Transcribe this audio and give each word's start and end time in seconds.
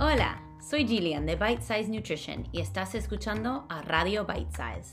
Hola, 0.00 0.40
soy 0.60 0.86
Gillian 0.86 1.26
de 1.26 1.34
Bite 1.34 1.60
Size 1.60 1.88
Nutrition 1.88 2.46
y 2.52 2.60
estás 2.60 2.94
escuchando 2.94 3.66
a 3.68 3.82
Radio 3.82 4.24
Bite 4.24 4.52
Size. 4.52 4.92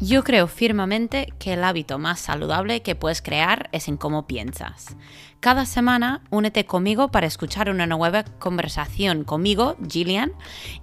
Yo 0.00 0.22
creo 0.22 0.48
firmemente 0.48 1.32
que 1.38 1.54
el 1.54 1.64
hábito 1.64 1.98
más 1.98 2.20
saludable 2.20 2.82
que 2.82 2.94
puedes 2.94 3.22
crear 3.22 3.70
es 3.72 3.88
en 3.88 3.96
cómo 3.96 4.26
piensas. 4.26 4.94
Cada 5.40 5.64
semana 5.64 6.20
únete 6.28 6.66
conmigo 6.66 7.08
para 7.08 7.26
escuchar 7.26 7.70
una 7.70 7.86
nueva 7.86 8.24
conversación 8.38 9.24
conmigo, 9.24 9.76
Gillian, 9.88 10.34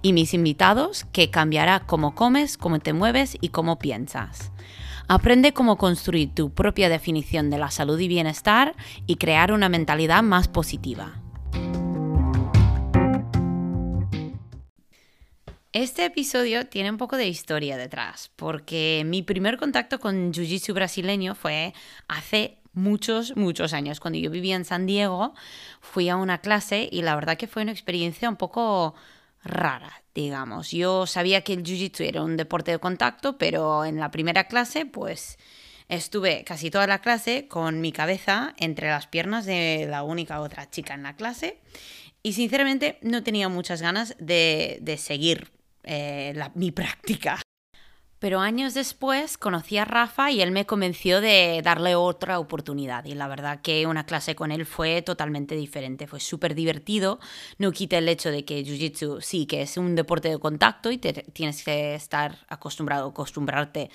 y 0.02 0.12
mis 0.12 0.34
invitados 0.34 1.04
que 1.12 1.30
cambiará 1.30 1.86
cómo 1.86 2.16
comes, 2.16 2.58
cómo 2.58 2.80
te 2.80 2.92
mueves 2.92 3.38
y 3.40 3.50
cómo 3.50 3.78
piensas. 3.78 4.50
Aprende 5.12 5.52
cómo 5.52 5.76
construir 5.76 6.36
tu 6.36 6.54
propia 6.54 6.88
definición 6.88 7.50
de 7.50 7.58
la 7.58 7.72
salud 7.72 7.98
y 7.98 8.06
bienestar 8.06 8.76
y 9.08 9.16
crear 9.16 9.50
una 9.50 9.68
mentalidad 9.68 10.22
más 10.22 10.46
positiva. 10.46 11.20
Este 15.72 16.04
episodio 16.04 16.68
tiene 16.68 16.92
un 16.92 16.96
poco 16.96 17.16
de 17.16 17.26
historia 17.26 17.76
detrás, 17.76 18.30
porque 18.36 19.02
mi 19.04 19.24
primer 19.24 19.56
contacto 19.56 19.98
con 19.98 20.32
Jiu-Jitsu 20.32 20.74
brasileño 20.74 21.34
fue 21.34 21.74
hace 22.06 22.58
muchos, 22.72 23.36
muchos 23.36 23.72
años. 23.72 23.98
Cuando 23.98 24.20
yo 24.20 24.30
vivía 24.30 24.54
en 24.54 24.64
San 24.64 24.86
Diego, 24.86 25.34
fui 25.80 26.08
a 26.08 26.14
una 26.14 26.38
clase 26.38 26.88
y 26.88 27.02
la 27.02 27.16
verdad 27.16 27.36
que 27.36 27.48
fue 27.48 27.62
una 27.62 27.72
experiencia 27.72 28.28
un 28.28 28.36
poco 28.36 28.94
rara, 29.42 30.02
digamos. 30.14 30.70
Yo 30.70 31.06
sabía 31.06 31.42
que 31.42 31.52
el 31.52 31.62
Jiu-Jitsu 31.62 32.04
era 32.04 32.22
un 32.22 32.36
deporte 32.36 32.70
de 32.70 32.78
contacto, 32.78 33.38
pero 33.38 33.84
en 33.84 33.98
la 33.98 34.10
primera 34.10 34.44
clase, 34.44 34.86
pues 34.86 35.38
estuve 35.88 36.44
casi 36.44 36.70
toda 36.70 36.86
la 36.86 37.00
clase 37.00 37.48
con 37.48 37.80
mi 37.80 37.92
cabeza 37.92 38.54
entre 38.58 38.88
las 38.88 39.06
piernas 39.06 39.44
de 39.44 39.86
la 39.88 40.02
única 40.02 40.40
otra 40.40 40.70
chica 40.70 40.94
en 40.94 41.02
la 41.02 41.16
clase 41.16 41.58
y 42.22 42.34
sinceramente 42.34 42.98
no 43.02 43.22
tenía 43.22 43.48
muchas 43.48 43.82
ganas 43.82 44.14
de, 44.18 44.78
de 44.82 44.96
seguir 44.96 45.50
eh, 45.84 46.34
mi 46.54 46.70
práctica. 46.70 47.40
Pero 48.20 48.40
años 48.40 48.74
después 48.74 49.38
conocí 49.38 49.78
a 49.78 49.86
Rafa 49.86 50.30
y 50.30 50.42
él 50.42 50.52
me 50.52 50.66
convenció 50.66 51.22
de 51.22 51.62
darle 51.64 51.94
otra 51.94 52.38
oportunidad. 52.38 53.06
Y 53.06 53.14
la 53.14 53.26
verdad 53.28 53.62
que 53.62 53.86
una 53.86 54.04
clase 54.04 54.34
con 54.36 54.52
él 54.52 54.66
fue 54.66 55.00
totalmente 55.00 55.56
diferente, 55.56 56.06
fue 56.06 56.20
súper 56.20 56.54
divertido. 56.54 57.18
No 57.56 57.72
quita 57.72 57.96
el 57.96 58.10
hecho 58.10 58.30
de 58.30 58.44
que 58.44 58.62
Jiu-Jitsu 58.62 59.22
sí 59.22 59.46
que 59.46 59.62
es 59.62 59.78
un 59.78 59.94
deporte 59.94 60.28
de 60.28 60.38
contacto 60.38 60.90
y 60.90 60.98
te, 60.98 61.14
tienes 61.32 61.64
que 61.64 61.94
estar 61.94 62.36
acostumbrado, 62.48 63.08
acostumbrarte 63.08 63.90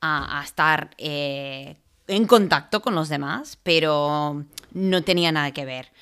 a, 0.00 0.42
estar 0.44 0.90
eh, 0.98 1.76
en 2.08 2.26
contacto 2.26 2.82
con 2.82 2.96
los 2.96 3.08
demás, 3.08 3.60
pero 3.62 4.44
no 4.72 5.02
tenía 5.04 5.30
nada 5.30 5.52
que 5.52 5.64
ver. 5.64 5.92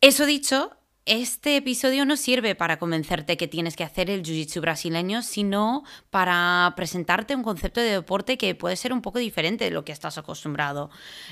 Eso 0.00 0.26
dicho, 0.26 0.72
este 1.06 1.58
episodio 1.58 2.06
no 2.06 2.16
sirve 2.16 2.54
para 2.54 2.78
convencerte 2.78 3.36
que 3.36 3.46
tienes 3.46 3.76
que 3.76 3.84
hacer 3.84 4.08
el 4.08 4.22
jiu-jitsu 4.22 4.60
brasileño, 4.62 5.22
sino 5.22 5.84
para 6.10 6.72
presentarte 6.76 7.36
un 7.36 7.42
concepto 7.42 7.80
de 7.80 7.90
deporte 7.90 8.38
que 8.38 8.54
puede 8.54 8.76
ser 8.76 8.92
un 8.92 9.02
poco 9.02 9.18
diferente 9.18 9.64
de 9.64 9.70
lo 9.70 9.84
que 9.84 9.92
estás 9.92 10.16
acostumbrado 10.16 10.90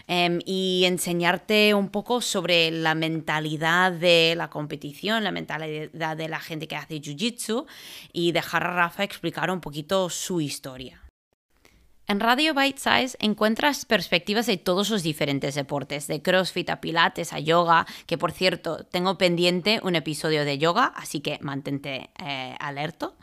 em, 0.09 0.41
y 0.45 0.85
enseñarte 0.85 1.73
un 1.73 1.89
poco 1.89 2.21
sobre 2.21 2.71
la 2.71 2.95
mentalidad 2.95 3.93
de 3.93 4.35
la 4.37 4.51
competición, 4.51 5.25
la 5.25 5.33
mentalidad 5.33 6.17
de 6.19 6.29
la 6.29 6.41
gente 6.41 6.69
que 6.69 6.77
hace 6.77 7.01
jiu-jitsu 7.01 7.65
y 8.13 8.33
dejar 8.33 8.65
a 8.65 8.75
Rafa 8.75 9.05
explicar 9.05 9.51
un 9.51 9.61
poquito 9.61 10.11
su 10.11 10.41
historia. 10.41 11.02
En 12.09 12.19
Radio 12.21 12.53
Bite 12.53 12.79
Size 12.79 13.17
encuentras 13.21 13.85
perspectivas 13.85 14.47
de 14.47 14.57
todos 14.57 14.91
los 14.91 15.03
diferentes 15.03 15.55
deportes, 15.55 16.09
de 16.09 16.21
CrossFit 16.21 16.69
a 16.71 16.81
Pilates 16.81 17.33
a 17.33 17.39
yoga, 17.39 17.87
que 18.07 18.19
por 18.19 18.33
cierto 18.33 18.85
tengo 18.85 19.17
pendiente 19.17 19.81
un 19.83 19.95
episodio 19.95 20.45
de 20.45 20.59
yoga, 20.59 20.87
así 20.97 21.21
que 21.21 21.39
mantente 21.41 22.11
eh, 22.19 22.57
alerto. 22.59 23.15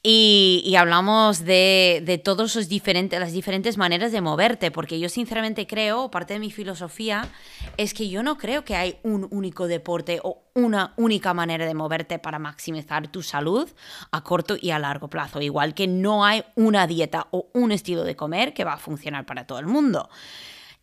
Y, 0.00 0.74
hablamos 0.78 1.44
de, 1.44 2.02
de 2.04 2.18
todas 2.18 2.54
las 2.54 2.68
diferentes 2.68 3.76
maneras 3.76 4.12
de 4.12 4.20
moverte, 4.20 4.70
porque 4.70 5.00
yo 5.00 5.08
sinceramente 5.08 5.66
creo, 5.66 6.10
parte 6.10 6.34
de 6.34 6.40
mi 6.40 6.52
filosofía, 6.52 7.28
es 7.76 7.94
que 7.94 8.08
yo 8.08 8.22
no 8.22 8.38
creo 8.38 8.64
que 8.64 8.76
hay 8.76 8.98
un 9.02 9.26
único 9.30 9.66
deporte 9.66 10.20
o 10.22 10.44
una 10.54 10.94
única 10.96 11.34
manera 11.34 11.66
de 11.66 11.74
moverte 11.74 12.20
para 12.20 12.38
maximizar 12.38 13.08
tu 13.08 13.22
salud 13.22 13.68
a 14.12 14.22
corto 14.22 14.56
y 14.60 14.70
a 14.70 14.78
largo 14.78 15.08
plazo, 15.08 15.40
igual 15.40 15.74
que 15.74 15.88
no 15.88 16.24
hay 16.24 16.44
una 16.54 16.86
dieta 16.86 17.26
o 17.32 17.48
un 17.52 17.72
estilo 17.72 18.04
de 18.04 18.14
comer 18.14 18.54
que 18.54 18.64
va 18.64 18.74
a 18.74 18.78
funcionar 18.78 19.26
para 19.26 19.46
todo 19.48 19.58
el 19.58 19.66
mundo. 19.66 20.08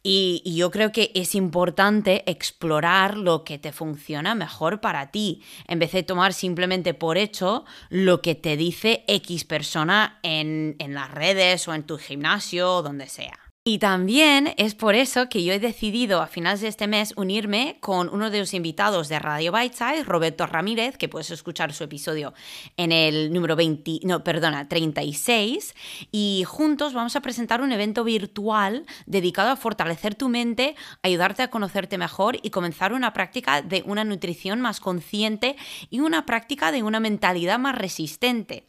Y, 0.07 0.43
yo 0.45 0.69
creo 0.69 0.91
que 0.91 1.11
es 1.15 1.33
importante 1.33 2.23
explorar 2.29 3.17
lo 3.17 3.43
que 3.43 3.57
te 3.57 3.71
funciona 3.71 4.35
mejor 4.35 4.79
para 4.79 5.09
ti, 5.09 5.41
en 5.67 5.79
vez 5.79 5.93
de 5.93 6.03
tomar 6.03 6.33
simplemente 6.33 6.93
por 6.93 7.17
hecho 7.17 7.65
lo 7.89 8.21
que 8.21 8.35
te 8.35 8.55
dice 8.55 9.03
X 9.07 9.45
persona 9.45 10.19
en, 10.21 10.75
en 10.77 10.93
las 10.93 11.09
redes 11.09 11.67
o 11.67 11.73
en 11.73 11.87
tu 11.87 11.97
gimnasio 11.97 12.71
o 12.71 12.81
donde 12.83 13.07
sea. 13.07 13.44
Y 13.67 13.79
también 13.79 14.53
es 14.57 14.75
por 14.75 14.93
eso 14.93 15.27
que 15.27 15.43
yo 15.43 15.51
he 15.51 15.59
decidido 15.59 16.21
a 16.21 16.27
finales 16.27 16.61
de 16.61 16.67
este 16.67 16.85
mes 16.85 17.13
unirme 17.17 17.77
con 17.79 18.09
uno 18.09 18.29
de 18.29 18.37
los 18.37 18.53
invitados 18.53 19.09
de 19.09 19.17
Radio 19.17 19.51
Biteside, 19.51 20.03
Roberto 20.03 20.45
Ramírez, 20.45 20.99
que 20.99 21.09
puedes 21.09 21.31
escuchar 21.31 21.73
su 21.73 21.83
episodio 21.83 22.35
en 22.77 22.91
el 22.91 23.33
número 23.33 23.55
20, 23.55 24.01
no, 24.03 24.23
perdona, 24.23 24.69
36, 24.69 25.73
y 26.11 26.43
juntos 26.45 26.93
vamos 26.93 27.15
a 27.15 27.21
presentar 27.21 27.61
un 27.61 27.71
evento 27.71 28.03
virtual 28.03 28.85
dedicado 29.07 29.49
a 29.49 29.55
fortalecer 29.55 30.13
tu 30.13 30.29
mente, 30.29 30.75
ayudarte 31.01 31.41
a 31.41 31.49
conocerte 31.49 31.97
mejor 31.97 32.37
y 32.43 32.51
comenzar 32.51 32.93
una 32.93 33.13
práctica 33.13 33.63
de 33.63 33.81
una 33.87 34.03
nutrición 34.03 34.61
más 34.61 34.79
consciente 34.79 35.55
y 35.89 36.01
una 36.01 36.27
práctica 36.27 36.71
de 36.71 36.83
una 36.83 36.99
mentalidad 36.99 37.57
más 37.57 37.75
resistente. 37.75 38.67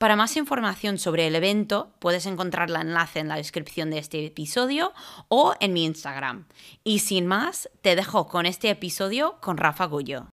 Para 0.00 0.16
más 0.16 0.38
información 0.38 0.96
sobre 0.96 1.26
el 1.26 1.34
evento, 1.34 1.92
puedes 1.98 2.24
encontrar 2.24 2.70
el 2.70 2.76
enlace 2.76 3.18
en 3.18 3.28
la 3.28 3.36
descripción 3.36 3.90
de 3.90 3.98
este 3.98 4.24
episodio 4.24 4.94
o 5.28 5.54
en 5.60 5.74
mi 5.74 5.84
Instagram. 5.84 6.46
Y 6.82 7.00
sin 7.00 7.26
más, 7.26 7.68
te 7.82 7.94
dejo 7.96 8.26
con 8.26 8.46
este 8.46 8.70
episodio 8.70 9.36
con 9.42 9.58
Rafa 9.58 9.84
Gullo. 9.84 10.30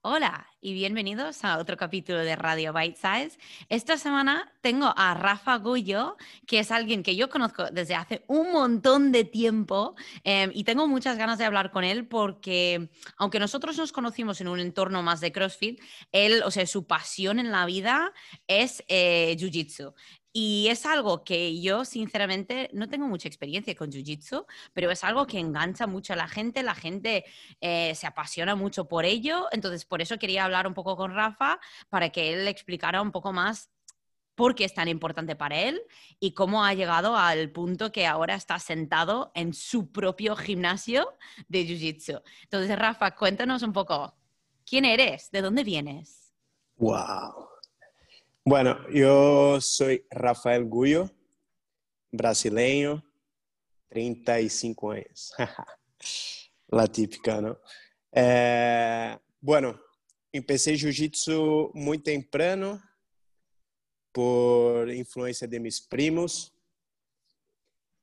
Hola 0.00 0.46
y 0.64 0.72
bienvenidos 0.72 1.44
a 1.44 1.58
otro 1.58 1.76
capítulo 1.76 2.20
de 2.20 2.36
Radio 2.36 2.72
Bite 2.72 2.96
Size. 2.96 3.38
Esta 3.68 3.98
semana 3.98 4.50
tengo 4.62 4.94
a 4.96 5.12
Rafa 5.12 5.58
Gullo, 5.58 6.16
que 6.46 6.58
es 6.58 6.70
alguien 6.70 7.02
que 7.02 7.16
yo 7.16 7.28
conozco 7.28 7.66
desde 7.70 7.94
hace 7.94 8.24
un 8.28 8.50
montón 8.50 9.12
de 9.12 9.24
tiempo 9.24 9.94
em, 10.24 10.50
y 10.54 10.64
tengo 10.64 10.88
muchas 10.88 11.18
ganas 11.18 11.36
de 11.36 11.44
hablar 11.44 11.70
con 11.70 11.84
él 11.84 12.08
porque 12.08 12.88
aunque 13.18 13.38
nosotros 13.38 13.76
nos 13.76 13.92
conocimos 13.92 14.40
en 14.40 14.48
un 14.48 14.58
entorno 14.58 15.02
más 15.02 15.20
de 15.20 15.32
CrossFit, 15.32 15.82
él, 16.12 16.42
o 16.46 16.50
sea, 16.50 16.66
su 16.66 16.86
pasión 16.86 17.38
en 17.38 17.52
la 17.52 17.66
vida 17.66 18.14
es 18.46 18.82
eh, 18.88 19.36
Jiu-Jitsu. 19.38 19.92
Y 20.36 20.66
es 20.68 20.84
algo 20.84 21.22
que 21.22 21.60
yo, 21.60 21.84
sinceramente, 21.84 22.68
no 22.72 22.88
tengo 22.88 23.06
mucha 23.06 23.28
experiencia 23.28 23.72
con 23.76 23.92
Jiu-Jitsu, 23.92 24.44
pero 24.72 24.90
es 24.90 25.04
algo 25.04 25.28
que 25.28 25.38
engancha 25.38 25.86
mucho 25.86 26.12
a 26.12 26.16
la 26.16 26.26
gente, 26.26 26.64
la 26.64 26.74
gente 26.74 27.24
eh, 27.60 27.94
se 27.94 28.08
apasiona 28.08 28.56
mucho 28.56 28.88
por 28.88 29.04
ello, 29.04 29.46
entonces 29.52 29.84
por 29.84 30.02
eso 30.02 30.18
quería 30.18 30.44
hablar 30.44 30.66
un 30.66 30.74
poco 30.74 30.96
con 30.96 31.14
Rafa 31.14 31.60
para 31.88 32.10
que 32.10 32.32
él 32.32 32.48
explicara 32.48 33.00
un 33.00 33.12
poco 33.12 33.32
más 33.32 33.70
por 34.34 34.56
qué 34.56 34.64
es 34.64 34.74
tan 34.74 34.88
importante 34.88 35.36
para 35.36 35.60
él 35.60 35.80
y 36.18 36.34
cómo 36.34 36.64
ha 36.64 36.74
llegado 36.74 37.16
al 37.16 37.52
punto 37.52 37.92
que 37.92 38.04
ahora 38.04 38.34
está 38.34 38.58
sentado 38.58 39.30
en 39.36 39.54
su 39.54 39.92
propio 39.92 40.34
gimnasio 40.34 41.16
de 41.46 41.64
Jiu-Jitsu. 41.64 42.22
Entonces, 42.42 42.76
Rafa, 42.76 43.14
cuéntanos 43.14 43.62
un 43.62 43.72
poco, 43.72 44.16
¿quién 44.66 44.84
eres? 44.84 45.30
¿De 45.30 45.42
dónde 45.42 45.62
vienes? 45.62 46.32
¡Wow! 46.76 47.53
Bueno, 48.46 48.76
yo 48.90 49.58
soy 49.58 50.04
Rafael 50.10 50.66
Gullo, 50.66 51.10
brasileño, 52.12 53.02
35 53.88 54.90
años. 54.90 55.32
La 56.68 56.86
típica, 56.86 57.40
¿no? 57.40 57.58
Eh, 58.12 59.16
bueno, 59.40 59.80
empecé 60.30 60.74
jiu-jitsu 60.74 61.70
muy 61.72 62.00
temprano 62.00 62.82
por 64.12 64.90
influencia 64.90 65.48
de 65.48 65.58
mis 65.58 65.80
primos 65.80 66.54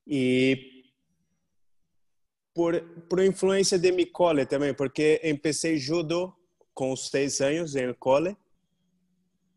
y 0.03 0.91
por, 2.51 3.07
por 3.07 3.23
influencia 3.23 3.77
de 3.77 3.91
mi 3.91 4.11
cole 4.11 4.47
también, 4.47 4.75
porque 4.75 5.19
empecé 5.21 5.79
judo 5.79 6.35
con 6.73 6.97
seis 6.97 7.39
años 7.41 7.75
en 7.75 7.89
el 7.89 7.97
cole 7.99 8.35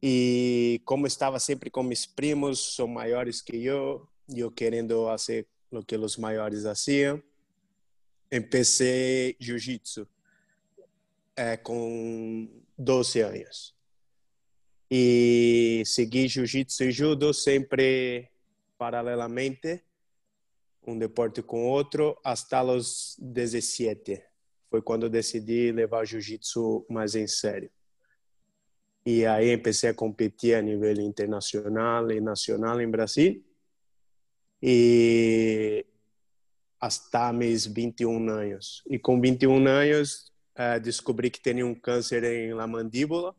e 0.06 0.82
como 0.84 1.06
estava 1.06 1.40
sempre 1.40 1.70
com 1.70 1.82
meus 1.82 2.04
primos, 2.04 2.74
são 2.76 2.86
maiores 2.86 3.40
que 3.40 3.64
eu, 3.64 4.06
e 4.28 4.40
eu 4.40 4.50
querendo 4.50 5.06
fazer 5.06 5.46
o 5.70 5.82
que 5.82 5.96
os 5.96 6.18
maiores 6.18 6.62
faziam, 6.62 7.22
empecé 8.30 9.34
jiu-jitsu 9.40 10.06
é, 11.34 11.56
com 11.56 12.46
12 12.76 13.20
anos. 13.22 13.74
E 14.90 15.82
segui 15.86 16.28
jiu-jitsu 16.28 16.84
e 16.84 16.92
judo 16.92 17.32
sempre 17.32 18.28
paralelamente 18.76 19.82
um 20.86 20.98
deporte 20.98 21.40
com 21.40 21.66
outro 21.66 22.14
até 22.22 22.62
os 22.62 23.16
17. 23.18 24.22
Foi 24.68 24.82
quando 24.82 25.08
decidi 25.08 25.72
levar 25.72 26.04
jiu-jitsu 26.04 26.84
mais 26.90 27.14
em 27.14 27.26
sério 27.26 27.70
e 29.06 29.26
aí 29.26 29.56
comecei 29.58 29.90
a 29.90 29.94
competir 29.94 30.54
a 30.54 30.62
nível 30.62 30.94
internacional 31.00 32.10
e 32.10 32.20
nacional 32.20 32.80
em 32.80 32.90
Brasil. 32.90 33.44
e 34.62 35.84
até 36.80 37.32
meus 37.32 37.66
21 37.66 38.28
anos 38.30 38.82
e 38.88 38.98
com 38.98 39.20
21 39.20 39.66
anos 39.66 40.32
eh, 40.56 40.80
descobri 40.80 41.30
que 41.30 41.40
tinha 41.40 41.66
um 41.66 41.74
câncer 41.74 42.24
em 42.24 42.54
la 42.54 42.66
mandíbula 42.66 43.34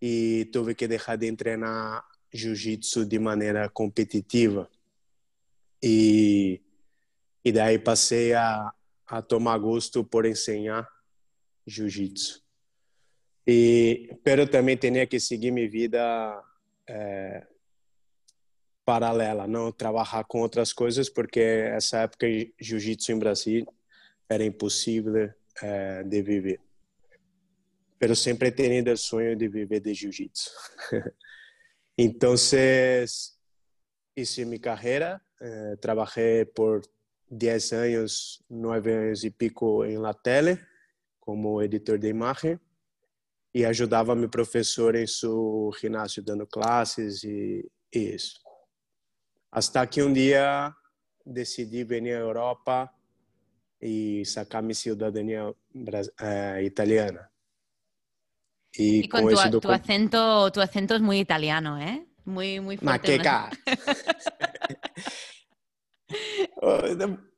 e 0.00 0.48
tive 0.52 0.74
que 0.74 0.88
deixar 0.88 1.16
de 1.16 1.30
treinar 1.36 2.04
jiu-jitsu 2.32 3.04
de 3.06 3.18
maneira 3.18 3.68
competitiva. 3.68 4.68
e 5.82 6.60
e 7.44 7.52
daí 7.52 7.78
passei 7.78 8.34
a, 8.34 8.70
a 9.06 9.22
tomar 9.22 9.56
gosto 9.58 10.04
por 10.04 10.26
enseñar 10.26 10.86
jiu-jitsu. 11.66 12.49
E 13.52 14.16
pero 14.22 14.46
também 14.46 14.76
tinha 14.76 15.04
que 15.08 15.18
seguir 15.18 15.50
minha 15.50 15.68
vida 15.68 16.40
é, 16.86 17.44
paralela, 18.84 19.48
não 19.48 19.72
trabalhar 19.72 20.22
com 20.28 20.40
outras 20.40 20.72
coisas, 20.72 21.08
porque 21.08 21.40
essa 21.40 22.02
época 22.02 22.28
jiu-jitsu 22.60 23.10
em 23.10 23.18
Brasil 23.18 23.66
era 24.28 24.44
impossível 24.44 25.34
é, 25.60 26.04
de 26.04 26.22
viver. 26.22 26.60
Pero 27.98 28.14
sempre 28.14 28.52
tenido 28.52 28.92
o 28.92 28.96
sonho 28.96 29.34
de 29.34 29.48
viver 29.48 29.80
de 29.80 29.94
jiu-jitsu. 29.94 30.52
então, 31.98 32.34
hice 34.16 34.44
minha 34.44 34.60
carreira 34.60 35.20
eh, 35.40 35.76
trabajé 35.80 36.44
por 36.54 36.82
10 37.28 37.72
años, 37.72 38.44
9 38.48 38.94
años 38.96 39.24
y 39.24 39.30
pico 39.30 39.84
en 39.84 40.02
la 40.02 40.14
tele 40.14 40.60
como 41.18 41.60
editor 41.62 41.98
de 41.98 42.10
imagen 42.10 42.60
e 43.52 43.64
ajudava 43.64 44.14
meu 44.14 44.28
professor 44.28 44.94
em 44.94 45.06
seu 45.06 45.70
ginásio 45.80 46.22
dando 46.22 46.46
classes 46.46 47.24
e, 47.24 47.68
e 47.92 48.14
isso. 48.14 48.40
Até 49.50 49.86
que 49.86 50.02
um 50.02 50.12
dia 50.12 50.72
decidi 51.26 51.84
vir 51.84 52.02
à 52.14 52.18
Europa 52.18 52.90
e 53.80 54.24
sacar 54.24 54.62
minha 54.62 54.74
cidadania 54.74 55.52
eh, 56.20 56.62
italiana. 56.64 57.30
Y, 58.72 59.00
y 59.00 59.08
con 59.08 59.28
tu, 59.28 59.60
tu, 59.60 59.72
acento, 59.72 60.52
tu 60.52 60.60
acento 60.60 60.94
es 60.94 61.00
muy 61.00 61.18
italiano, 61.18 61.76
¿eh? 61.76 62.06
Muy, 62.24 62.60
muy 62.60 62.76
fuerte. 62.76 63.18
Maqueca. 63.18 63.50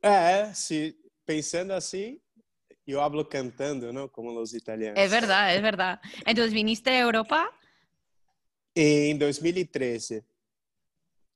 É, 0.02 0.52
se 0.52 0.96
pensando 1.24 1.72
assim, 1.72 2.20
eu 2.86 3.00
hablo 3.00 3.24
cantando, 3.24 3.92
não 3.92 4.08
Como 4.08 4.30
os 4.40 4.52
italianos. 4.54 4.98
é 4.98 5.06
verdade 5.08 5.56
é 5.58 5.60
verdade 5.60 6.00
então 6.26 6.48
¿viniste 6.48 6.88
à 6.90 6.98
Europa? 6.98 7.48
em 8.74 9.16
2013. 9.18 10.24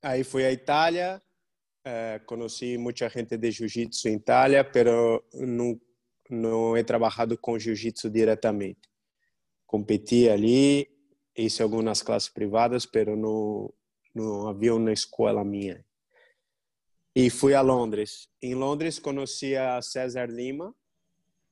aí 0.01 0.23
fui 0.23 0.43
à 0.45 0.51
Itália 0.51 1.21
eh, 1.85 2.19
conheci 2.25 2.77
muita 2.77 3.07
gente 3.09 3.37
de 3.37 3.49
Jiu-Jitsu 3.51 4.09
em 4.09 4.15
Itália, 4.15 4.63
pero 4.63 5.23
não 5.33 5.79
não 6.29 6.75
he 6.75 6.83
trabalhado 6.83 7.37
com 7.37 7.57
Jiu-Jitsu 7.57 8.09
diretamente. 8.09 8.89
Competi 9.65 10.27
ali, 10.27 10.85
fiz 11.33 11.61
algumas 11.61 12.01
classes 12.01 12.27
privadas, 12.27 12.85
pero 12.85 13.15
não 13.15 13.73
não 14.13 14.49
havia 14.49 14.75
uma 14.75 14.91
escola 14.91 15.45
minha. 15.45 15.85
E 17.15 17.29
fui 17.29 17.53
a 17.53 17.61
Londres. 17.61 18.27
Em 18.41 18.53
Londres, 18.53 18.99
conheci 18.99 19.55
a 19.55 19.81
César 19.81 20.27
Lima, 20.29 20.75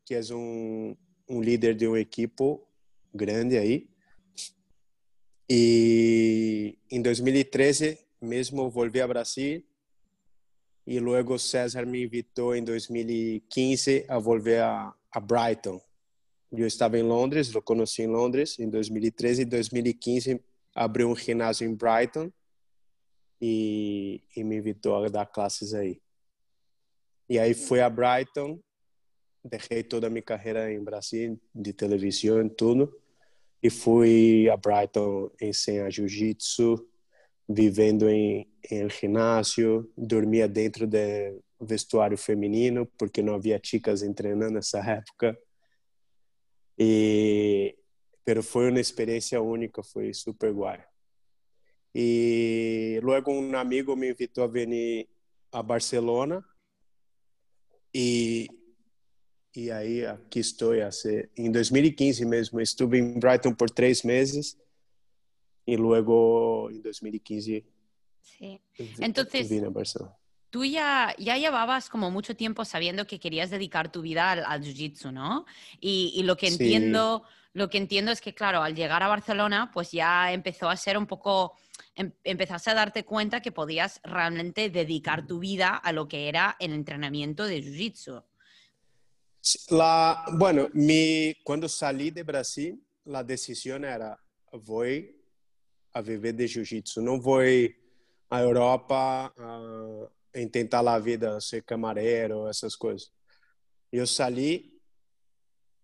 que 0.05 0.13
é 0.13 0.21
um, 0.31 0.95
um 1.27 1.41
líder 1.41 1.75
de 1.75 1.87
um 1.87 1.97
equipo 1.97 2.65
grande 3.13 3.57
aí. 3.57 3.89
E 5.49 6.77
em 6.89 7.01
2013 7.01 7.99
mesmo 8.21 8.69
voltei 8.69 9.01
a 9.01 9.07
Brasil 9.07 9.63
e 10.87 10.99
logo 10.99 11.37
César 11.39 11.85
me 11.85 12.03
invitou 12.03 12.55
em 12.55 12.63
2015 12.63 14.05
a 14.07 14.19
voltar 14.19 14.63
a, 14.63 14.93
a 15.11 15.19
Brighton. 15.19 15.81
Eu 16.51 16.67
estava 16.67 16.97
em 16.97 17.03
Londres, 17.03 17.53
eu 17.53 17.61
conheci 17.61 18.03
em 18.03 18.07
Londres 18.07 18.57
em 18.59 18.69
2013 18.69 19.41
e 19.41 19.45
2015 19.45 20.41
abriu 20.73 21.09
um 21.09 21.15
ginásio 21.15 21.67
em 21.67 21.73
Brighton 21.73 22.31
e, 23.41 24.21
e 24.35 24.43
me 24.43 24.57
invitou 24.57 25.03
a 25.03 25.09
dar 25.09 25.25
classes 25.25 25.73
aí. 25.73 26.01
E 27.27 27.39
aí 27.39 27.53
fui 27.53 27.81
a 27.81 27.89
Brighton, 27.89 28.59
deixei 29.45 29.83
toda 29.83 30.07
a 30.07 30.09
minha 30.09 30.23
carreira 30.23 30.73
em 30.73 30.83
Brasil, 30.83 31.39
de 31.53 31.71
televisão 31.71 32.49
tudo, 32.49 32.99
e 33.61 33.69
fui 33.69 34.49
a 34.49 34.57
Brighton 34.57 35.29
ensinar 35.39 35.91
jiu-jitsu, 35.91 36.75
vivendo 37.47 38.09
em, 38.09 38.49
em 38.71 38.89
ginásio, 38.89 39.91
dormia 39.95 40.47
dentro 40.47 40.87
do 40.87 40.97
vestuário 41.61 42.17
feminino, 42.17 42.87
porque 42.97 43.21
não 43.21 43.35
havia 43.35 43.59
chicas 43.63 44.01
treinando 44.15 44.55
nessa 44.55 44.79
época. 44.79 45.37
E 46.77 47.77
pero 48.25 48.41
foi 48.41 48.71
uma 48.71 48.79
experiência 48.79 49.39
única, 49.39 49.83
foi 49.83 50.11
super 50.11 50.51
guai. 50.51 50.83
E 51.93 52.99
logo 53.03 53.31
um 53.31 53.55
amigo 53.55 53.95
me 53.95 54.09
invitou 54.09 54.43
a 54.43 54.47
vir 54.47 55.07
a 55.51 55.61
Barcelona 55.61 56.43
e 57.93 58.49
e 59.55 59.71
aí 59.71 60.05
aqui 60.05 60.39
estou 60.39 60.73
em 61.37 61.51
2015 61.51 62.25
mesmo 62.25 62.59
estive 62.59 62.99
em 62.99 63.19
Brighton 63.19 63.53
por 63.53 63.69
três 63.69 64.03
meses 64.03 64.57
e 65.65 65.77
logo 65.77 66.69
em 66.71 66.81
2015 66.81 67.65
sí. 68.21 68.61
Entonces, 68.99 69.49
vine 69.49 69.67
a 69.67 69.69
Barcelona. 69.69 70.15
Tú 70.49 70.63
ya, 70.63 71.13
ya 71.17 71.37
llevabas 71.37 71.89
como 71.89 72.11
mucho 72.11 72.35
tiempo 72.35 72.63
sabiendo 72.63 73.05
que 73.05 73.19
querías 73.19 73.49
dedicar 73.49 73.91
tu 73.91 74.01
vida 74.01 74.31
al, 74.31 74.45
al 74.45 74.61
jiu-jitsu, 74.61 75.11
¿no? 75.11 75.45
Y, 75.81 76.13
y, 76.15 76.23
lo 76.23 76.37
que 76.37 76.47
entiendo, 76.47 77.23
sí. 77.25 77.49
lo 77.53 77.69
que 77.69 77.77
entiendo 77.77 78.11
es 78.11 78.21
que, 78.21 78.33
claro, 78.33 78.63
al 78.63 78.73
llegar 78.73 79.03
a 79.03 79.09
Barcelona, 79.09 79.69
pues 79.73 79.91
ya 79.91 80.31
empezó 80.31 80.69
a 80.69 80.77
ser 80.77 80.97
un 80.97 81.07
poco 81.07 81.57
Em, 81.95 82.11
empezaste 82.25 82.69
a 82.71 82.73
darte 82.73 83.05
cuenta 83.05 83.41
que 83.41 83.53
podías 83.53 84.01
realmente 84.03 84.69
dedicar 84.69 85.25
tu 85.25 85.39
vida 85.39 85.69
a 85.69 85.93
lo 85.93 86.09
que 86.09 86.27
era 86.27 86.57
el 86.59 86.73
entrenamiento 86.73 87.45
de 87.45 87.63
Jiu-Jitsu. 87.63 88.23
La, 89.69 90.25
bueno, 90.33 90.69
mi, 90.73 91.35
cuando 91.43 91.69
salí 91.69 92.11
de 92.11 92.23
Brasil, 92.23 92.83
la 93.05 93.23
decisión 93.23 93.85
era, 93.85 94.19
voy 94.51 95.15
a 95.93 96.01
vivir 96.01 96.35
de 96.35 96.47
Jiu-Jitsu, 96.47 97.01
no 97.01 97.19
voy 97.19 97.75
a 98.29 98.41
Europa 98.41 99.33
a 99.37 100.39
intentar 100.39 100.83
la 100.83 100.99
vida, 100.99 101.39
ser 101.39 101.63
camarero, 101.63 102.49
essas 102.49 102.75
coisas. 102.75 103.11
Eu 103.91 104.05
saí 104.05 104.75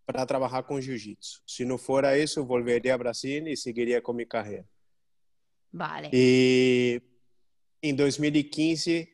para 0.05 0.25
trabalhar 0.25 0.63
com 0.63 0.81
jiu-jitsu. 0.81 1.41
Se 1.47 1.63
não 1.63 1.77
for 1.77 2.03
isso, 2.05 2.43
volveria 2.43 2.95
a 2.95 2.97
Brasil 2.97 3.47
e 3.47 3.55
seguiria 3.55 4.01
com 4.01 4.13
minha 4.13 4.27
carreira. 4.27 4.67
Vale. 5.71 6.09
E 6.11 7.01
em 7.81 7.95
2015 7.95 9.07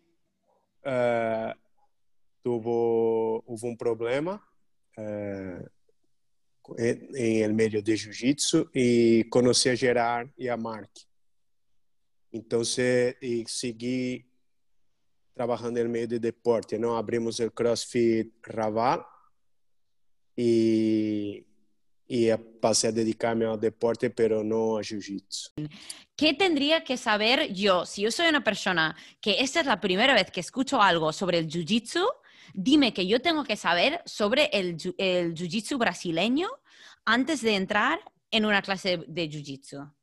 uh, 0.80 1.66
tuvo, 2.44 3.44
houve 3.46 3.67
um 3.67 3.75
problema 3.75 4.41
uh, 4.98 5.70
em 7.15 7.41
el 7.41 7.53
meio 7.53 7.82
de 7.82 7.96
jiu-jitsu 7.96 8.70
e 8.74 9.25
conheci 9.29 9.70
a 9.70 9.75
Gerard 9.75 10.32
e 10.38 10.50
a 10.50 10.58
Mark. 10.58 10.91
Então, 12.32 12.63
se, 12.63 13.17
e 13.22 13.46
segui 13.48 14.25
trabalhando 15.34 15.84
no 15.84 15.89
meio 15.89 16.08
de 16.08 16.20
deporte. 16.20 16.77
Não 16.77 16.98
abrimos 16.98 17.39
o 17.39 17.51
CrossFit 17.51 18.34
Raval 18.44 19.06
e 20.36 21.46
y 22.10 22.29
pasé 22.62 22.88
a 22.88 22.91
dedicarme 22.91 23.46
al 23.46 23.60
deporte, 23.60 24.10
pero 24.10 24.44
no 24.44 24.77
a 24.77 24.82
jiu-jitsu. 24.82 25.51
¿Qué 26.15 26.34
tendría 26.34 26.84
que 26.84 26.96
saber 26.98 27.53
yo? 27.53 27.86
Si 27.86 28.01
yo 28.01 28.12
soy 28.12 28.27
una 28.27 28.44
persona 28.44 28.96
que 29.20 29.41
esta 29.41 29.60
es 29.60 29.65
la 29.65 29.79
primera 29.79 30.13
vez 30.13 30.32
que 30.32 30.39
escucho 30.39 30.82
algo 30.82 31.12
sobre 31.12 31.38
el 31.38 31.48
jiu-jitsu, 31.48 32.06
dime 32.54 32.94
que 32.94 33.08
yo 33.08 33.22
tengo 33.22 33.44
que 33.44 33.56
saber 33.56 34.01
sobre 34.06 34.50
el, 34.54 34.77
el 34.98 35.34
jiu-jitsu 35.34 35.77
brasileño 35.77 36.50
antes 37.06 37.42
de 37.42 37.56
entrar 37.56 38.00
en 38.32 38.46
una 38.46 38.62
clase 38.62 39.04
de 39.08 39.30
jiu-jitsu. 39.30 39.94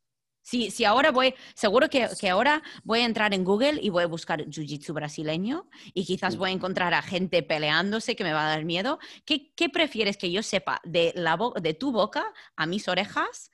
Si, 0.45 0.69
si 0.69 0.85
ahora 0.85 1.11
voy, 1.11 1.33
seguro 1.55 1.89
que, 1.89 2.07
que, 2.19 2.29
ahora 2.29 2.61
voy 2.83 2.99
a 2.99 3.05
entrar 3.05 3.33
en 3.33 3.43
Google 3.43 3.79
y 3.81 3.89
voy 3.89 4.03
a 4.03 4.07
buscar 4.07 4.45
Jiu-Jitsu 4.45 4.93
brasileño 4.93 5.67
y 5.95 6.05
quizás 6.05 6.37
voy 6.37 6.51
a 6.51 6.53
encontrar 6.53 6.93
a 6.93 7.01
gente 7.01 7.41
peleándose 7.41 8.15
que 8.15 8.23
me 8.23 8.31
va 8.31 8.45
a 8.45 8.49
dar 8.49 8.63
miedo. 8.63 8.99
¿Qué, 9.25 9.51
qué 9.55 9.69
prefieres 9.69 10.17
que 10.17 10.31
yo 10.31 10.43
sepa 10.43 10.81
de, 10.83 11.13
la 11.15 11.35
de 11.59 11.73
tu 11.73 11.91
boca 11.91 12.31
a 12.55 12.67
mis 12.67 12.87
orejas 12.87 13.49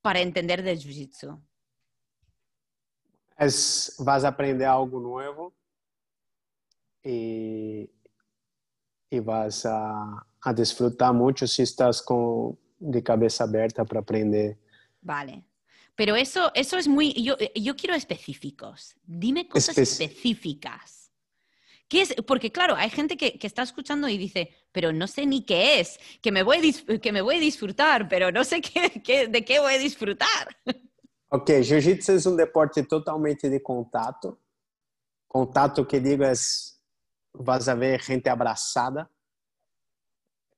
para 0.00 0.18
entender 0.18 0.64
del 0.64 0.80
Jiu-Jitsu? 0.80 1.40
vas 3.38 4.24
a 4.24 4.28
aprender 4.28 4.66
algo 4.66 4.98
nuevo 4.98 5.54
y, 7.04 7.88
y 9.12 9.20
vas 9.20 9.66
a, 9.66 10.26
a 10.40 10.54
disfrutar 10.54 11.12
mucho 11.12 11.46
si 11.46 11.62
estás 11.62 12.00
con, 12.00 12.58
de 12.78 13.02
cabeza 13.02 13.44
abierta 13.44 13.84
para 13.84 14.00
aprender. 14.00 14.58
Vale. 15.02 15.44
Pero 15.94 16.16
eso, 16.16 16.50
eso 16.54 16.78
es 16.78 16.88
muy. 16.88 17.12
Yo, 17.22 17.36
yo 17.54 17.76
quiero 17.76 17.94
específicos. 17.94 18.94
Dime 19.04 19.46
cosas 19.46 19.76
Espe- 19.76 19.82
específicas. 19.82 21.12
¿Qué 21.88 22.00
es? 22.00 22.14
Porque, 22.26 22.50
claro, 22.50 22.74
hay 22.74 22.88
gente 22.88 23.18
que, 23.18 23.38
que 23.38 23.46
está 23.46 23.62
escuchando 23.62 24.08
y 24.08 24.16
dice, 24.16 24.48
pero 24.72 24.94
no 24.94 25.06
sé 25.06 25.26
ni 25.26 25.44
qué 25.44 25.80
es, 25.80 26.00
que 26.22 26.32
me 26.32 26.42
voy 26.42 26.56
a, 26.56 26.60
dis- 26.62 27.00
que 27.02 27.12
me 27.12 27.20
voy 27.20 27.36
a 27.36 27.40
disfrutar, 27.40 28.08
pero 28.08 28.32
no 28.32 28.44
sé 28.44 28.62
qué, 28.62 29.02
qué- 29.04 29.26
de 29.28 29.44
qué 29.44 29.60
voy 29.60 29.74
a 29.74 29.78
disfrutar. 29.78 30.56
Ok, 31.28 31.50
jiu-jitsu 31.50 32.14
es 32.14 32.24
un 32.24 32.38
deporte 32.38 32.82
totalmente 32.84 33.50
de 33.50 33.62
contato. 33.62 34.38
Contato 35.28 35.86
que 35.86 36.00
digo 36.00 36.24
es, 36.24 36.71
vas 37.32 37.68
a 37.68 37.74
ver 37.74 38.00
gente 38.00 38.28
abrazada. 38.30 39.10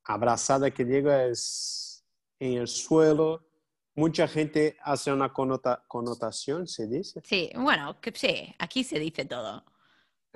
Abrazada 0.05 0.71
que 0.71 0.85
digo 0.85 1.11
es 1.11 2.05
en 2.39 2.59
el 2.59 2.69
suelo. 2.69 3.47
Mucha 3.97 4.27
gente 4.27 4.77
hace 4.83 5.13
una 5.13 5.33
connota- 5.33 5.85
connotación, 5.87 6.67
se 6.67 6.87
dice. 6.87 7.21
Sí, 7.25 7.51
bueno, 7.55 8.01
que 8.01 8.13
sí, 8.15 8.55
aquí 8.59 8.83
se 8.85 8.99
dice 8.99 9.25
todo. 9.25 9.65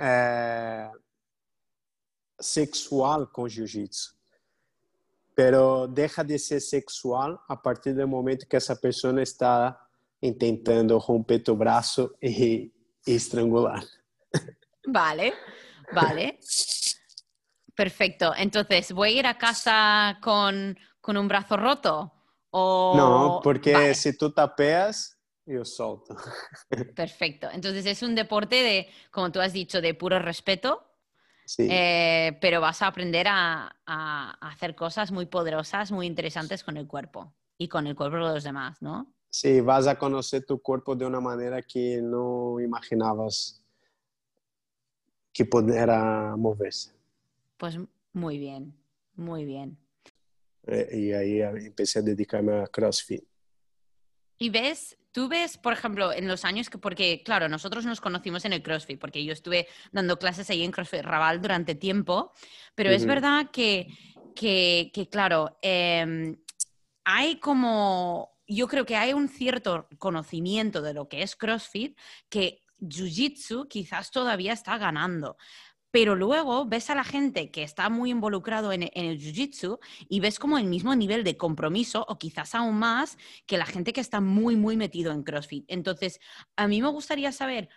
eh, 0.01 0.89
sexual 2.39 3.31
con 3.33 3.49
jiu-jitsu. 3.49 4.15
Pero 5.35 5.87
deja 5.89 6.23
de 6.25 6.39
ser 6.39 6.61
sexual 6.61 7.39
a 7.49 7.61
partir 7.61 7.95
del 7.95 8.07
momento 8.07 8.47
que 8.49 8.57
essa 8.57 8.77
pessoa 8.77 9.21
está 9.23 9.79
intentando 10.21 10.99
romper 10.99 11.43
tu 11.43 11.57
braço 11.57 12.17
e, 12.21 12.73
e 13.07 13.15
estrangular. 13.15 13.83
Vale, 14.87 15.33
vale. 15.93 16.39
Perfecto. 17.75 18.33
Entonces, 18.37 18.93
¿voy 18.93 19.11
a 19.11 19.13
ir 19.21 19.27
a 19.27 19.39
casa 19.39 20.19
con, 20.21 20.77
con 21.01 21.17
un 21.17 21.29
brazo 21.29 21.57
roto? 21.57 22.13
O... 22.51 22.95
Não, 22.97 23.41
porque 23.43 23.73
Vale, 23.73 23.95
se 23.95 24.13
tu 24.17 24.31
tapeas, 24.31 25.17
eu 25.47 25.65
solto. 25.65 26.17
Perfecto. 26.95 27.49
Entonces 27.53 27.87
es 27.87 28.03
un 28.03 28.15
deporte 28.15 28.57
de, 28.57 28.89
como 29.11 29.31
tú 29.31 29.41
has 29.41 29.53
dicho, 29.53 29.81
de 29.81 29.95
puro 29.95 30.19
respeto, 30.19 30.85
Sim. 31.45 31.69
eh, 31.71 32.39
pero 32.41 32.61
vas 32.61 32.83
a 32.83 32.87
aprender 32.89 33.29
a, 33.29 33.71
a 33.87 34.49
hacer 34.49 34.75
cosas 34.75 35.13
muy 35.13 35.27
poderosas, 35.27 35.93
muy 35.93 36.07
interesantes 36.07 36.65
con 36.65 36.77
el 36.77 36.87
cuerpo 36.87 37.35
y 37.59 37.69
con 37.69 37.87
el 37.87 37.95
cuerpo 37.95 38.17
de 38.17 38.35
los 38.35 38.45
demás, 38.45 38.81
¿no? 38.81 39.15
Sim, 39.31 39.65
vas 39.65 39.87
a 39.87 39.99
conhecer 39.99 40.45
tu 40.47 40.59
corpo 40.61 40.97
de 40.97 41.05
uma 41.05 41.21
maneira 41.21 41.63
que 41.63 42.01
não 42.01 42.59
imaginavas 42.61 43.63
que 45.39 45.45
pudera 45.45 46.35
mover-se. 46.37 46.91
Pues 47.59 47.79
muy 48.13 48.39
bien, 48.39 48.75
muy 49.15 49.45
bien. 49.45 49.79
Eh, 50.67 50.89
E 50.91 51.15
aí 51.15 51.65
empecé 51.65 52.01
a 52.01 52.03
dedicar-me 52.03 52.55
a 52.55 52.67
CrossFit. 52.67 53.23
Y 54.37 54.51
ves, 54.51 54.99
tú 55.13 55.29
ves, 55.29 55.57
por 55.57 55.73
ejemplo, 55.73 56.13
en 56.13 56.27
los 56.27 56.45
años 56.45 56.69
que, 56.69 56.79
porque 56.79 57.23
claro, 57.25 57.49
nosotros 57.49 57.87
nos 57.87 58.01
conocimos 58.01 58.45
en 58.47 58.53
el 58.53 58.65
CrossFit, 58.65 58.99
porque 58.99 59.25
yo 59.25 59.33
estuve 59.33 59.69
dando 59.93 60.19
clases 60.19 60.51
ahí 60.51 60.65
en 60.65 60.73
CrossFit 60.73 61.03
Raval 61.03 61.41
durante 61.41 61.77
tiempo, 61.77 62.33
pero 62.75 62.91
es 62.91 63.07
verdad 63.07 63.49
que, 63.53 63.87
que, 64.35 64.91
que, 64.93 65.09
claro, 65.09 65.57
em, 65.63 66.37
hay 67.05 67.39
como, 67.39 68.37
yo 68.49 68.67
creo 68.67 68.85
que 68.85 68.97
hay 68.97 69.13
un 69.13 69.29
cierto 69.29 69.87
conocimiento 69.99 70.83
de 70.83 70.95
lo 70.95 71.09
que 71.09 71.23
es 71.23 71.37
CrossFit 71.37 71.97
que 72.29 72.65
Jiu-Jitsu 72.81 73.69
quizás 73.69 74.11
todavía 74.11 74.53
está 74.53 74.79
ganando. 74.79 75.37
Pero 75.91 76.15
luego 76.15 76.67
ves 76.67 76.91
a 76.91 76.95
la 76.95 77.05
gente 77.05 77.51
que 77.51 77.63
está 77.63 77.89
muy 77.89 78.11
involucrado 78.11 78.73
en, 78.73 78.91
el 78.93 79.19
Jiu-Jitsu 79.19 79.79
y 80.09 80.21
ves 80.21 80.39
como 80.39 80.59
el 80.59 80.67
mismo 80.67 80.95
nivel 80.95 81.25
de 81.25 81.39
compromiso 81.39 82.05
o 82.09 82.19
quizás 82.19 82.55
aún 82.55 82.79
más 82.79 83.17
que 83.47 83.57
la 83.57 83.65
gente 83.65 83.93
que 83.93 84.03
está 84.03 84.21
muy, 84.21 84.55
muy 84.57 84.77
metido 84.77 85.13
en 85.13 85.23
CrossFit. 85.23 85.65
Entonces, 85.69 86.21
a 86.57 86.69
mí 86.69 86.83
me 86.83 86.89
gustaría 86.89 87.33
saber, 87.33 87.71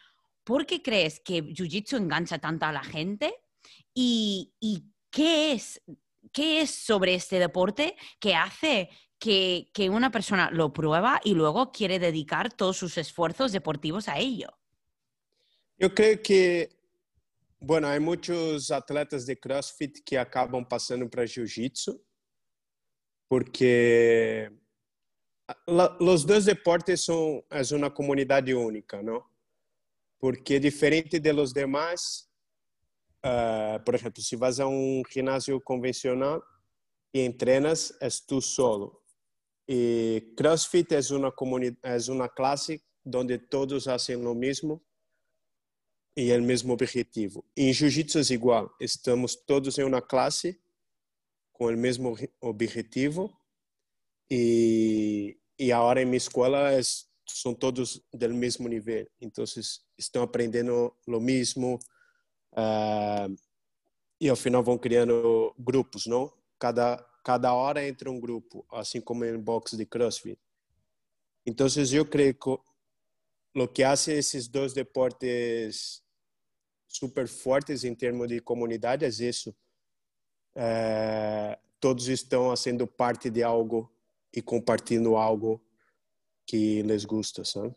¿por 0.43 0.65
qué 0.65 0.81
crees 0.81 1.21
que 1.21 1.41
Jiu-Jitsu 1.41 1.97
engancha 1.97 2.39
tanto 2.39 2.65
a 2.65 2.73
la 2.73 2.83
gente? 2.83 3.33
¿Y, 3.93 4.53
y 4.59 4.83
qué, 5.09 5.53
es, 5.53 5.81
qué 6.33 6.61
es 6.61 6.71
sobre 6.71 7.15
este 7.15 7.39
deporte 7.39 7.95
que 8.19 8.35
hace 8.35 8.89
que, 9.19 9.69
que 9.73 9.89
una 9.89 10.11
persona 10.11 10.49
lo 10.51 10.73
prueba 10.73 11.21
y 11.23 11.33
luego 11.33 11.71
quiere 11.71 11.97
dedicar 11.97 12.51
todos 12.51 12.75
sus 12.75 12.97
esfuerzos 12.97 13.53
deportivos 13.53 14.09
a 14.09 14.17
ello? 14.17 14.60
Eu 15.81 15.89
creio 15.89 16.21
que, 16.21 16.69
bueno, 17.59 17.87
há 17.87 17.99
muitos 17.99 18.69
atletas 18.69 19.25
de 19.25 19.35
CrossFit 19.35 20.03
que 20.03 20.15
acabam 20.15 20.63
passando 20.63 21.09
para 21.09 21.25
Jiu-Jitsu, 21.25 21.99
porque 23.27 24.51
os 25.99 26.23
dois 26.23 26.45
deportes 26.45 27.03
são 27.03 27.43
é 27.49 27.75
uma 27.75 27.89
comunidade 27.89 28.53
única, 28.53 29.01
não? 29.01 29.25
Porque 30.19 30.59
diferente 30.59 31.19
de 31.19 31.33
los 31.33 31.51
demás, 31.51 32.29
ah, 33.23 33.81
por 33.83 33.95
exemplo, 33.95 34.21
se 34.21 34.35
vas 34.35 34.59
a 34.59 34.67
um 34.67 35.01
ginásio 35.09 35.59
convencional 35.61 36.43
e 37.11 37.25
entrenas, 37.25 37.91
és 37.99 38.19
tu 38.19 38.39
solo. 38.39 39.01
E 39.67 40.31
CrossFit 40.37 40.93
é 40.93 40.99
uma 41.15 41.31
comunidade, 41.31 42.07
é 42.07 42.11
uma 42.11 42.29
classe 42.29 42.79
onde 43.03 43.39
todos 43.39 43.85
fazem 43.85 44.15
o 44.17 44.35
mesmo 44.35 44.79
e 46.15 46.31
é 46.31 46.37
o 46.37 46.43
mesmo 46.43 46.73
objetivo. 46.73 47.45
Em 47.55 47.71
Jiu-Jitsu 47.71 48.19
é 48.19 48.33
igual, 48.33 48.73
estamos 48.79 49.35
todos 49.35 49.77
em 49.77 49.83
uma 49.83 50.01
classe 50.01 50.59
com 51.53 51.67
o 51.67 51.77
mesmo 51.77 52.17
objetivo 52.41 53.31
e, 54.29 55.37
e 55.57 55.71
agora 55.71 56.01
em 56.01 56.05
minha 56.05 56.17
escola 56.17 56.71
é, 56.71 56.81
são 57.27 57.53
todos 57.53 58.01
do 58.13 58.29
mesmo 58.33 58.67
nível, 58.67 59.07
então 59.19 59.45
estão 59.97 60.23
aprendendo 60.23 60.93
o 61.07 61.19
mesmo 61.19 61.79
ah, 62.53 63.27
e 64.19 64.29
ao 64.29 64.35
final 64.35 64.63
vão 64.63 64.77
criando 64.77 65.53
grupos, 65.57 66.05
não? 66.05 66.31
Cada 66.59 67.07
cada 67.23 67.53
hora 67.53 67.87
entra 67.87 68.09
um 68.09 68.19
grupo, 68.19 68.65
assim 68.71 68.99
como 68.99 69.23
em 69.25 69.37
box 69.39 69.77
de 69.77 69.85
CrossFit. 69.85 70.39
Então 71.45 71.67
eu 71.91 72.05
creio 72.05 72.33
que 72.33 72.57
lo 73.53 73.67
que 73.67 73.83
hace 73.83 74.13
esses 74.13 74.47
dois 74.47 74.73
deportes 74.73 76.00
super 76.91 77.27
fortes 77.27 77.83
em 77.83 77.95
termos 77.95 78.27
de 78.27 78.41
comunidade 78.41 79.05
é 79.05 79.07
isso. 79.07 79.55
Eh, 80.55 81.57
todos 81.79 82.07
estão 82.09 82.55
sendo 82.55 82.85
parte 82.85 83.29
de 83.29 83.41
algo 83.41 83.89
e 84.33 84.41
compartilhando 84.41 85.15
algo 85.15 85.63
que 86.45 86.83
les 86.83 87.05
gusta, 87.05 87.45
sabe? 87.45 87.73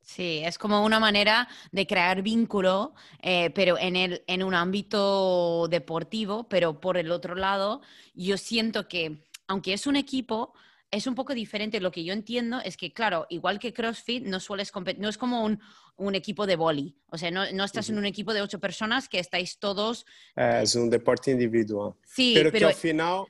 Sí, 0.00 0.42
es 0.44 0.58
como 0.58 0.84
una 0.84 0.98
manera 0.98 1.48
de 1.70 1.86
crear 1.86 2.22
vínculo, 2.22 2.94
eh, 3.20 3.50
pero 3.50 3.78
en, 3.78 3.94
el, 3.94 4.22
en 4.26 4.42
un 4.42 4.54
ámbito 4.54 5.68
deportivo, 5.68 6.48
pero 6.48 6.80
por 6.80 6.96
el 6.96 7.12
otro 7.12 7.34
lado, 7.34 7.82
yo 8.14 8.36
siento 8.36 8.88
que, 8.88 9.24
aunque 9.46 9.72
es 9.72 9.86
un 9.86 9.94
equipo, 9.96 10.54
es 10.92 11.06
un 11.06 11.14
poco 11.16 11.34
diferente. 11.34 11.80
Lo 11.80 11.90
que 11.90 12.04
yo 12.04 12.12
entiendo 12.12 12.60
es 12.60 12.76
que, 12.76 12.92
claro, 12.92 13.26
igual 13.30 13.58
que 13.58 13.72
CrossFit, 13.72 14.24
no 14.24 14.38
sueles 14.38 14.70
no 14.98 15.08
es 15.08 15.18
como 15.18 15.42
un, 15.42 15.58
un 15.96 16.14
equipo 16.14 16.46
de 16.46 16.54
boli. 16.54 16.94
O 17.08 17.18
sea, 17.18 17.30
no, 17.30 17.50
no 17.52 17.64
estás 17.64 17.88
en 17.88 17.96
Ujú. 17.96 18.00
un 18.00 18.06
equipo 18.06 18.32
de 18.32 18.42
ocho 18.42 18.60
personas 18.60 19.08
que 19.08 19.18
estáis 19.18 19.58
todos. 19.58 20.04
É 20.36 20.62
um 20.76 20.88
deporte 20.88 21.30
individual. 21.30 21.96
Sí, 22.04 22.32
pero, 22.34 22.52
pero 22.52 22.68
que 22.68 22.74
ao 22.74 22.78
final 22.78 23.26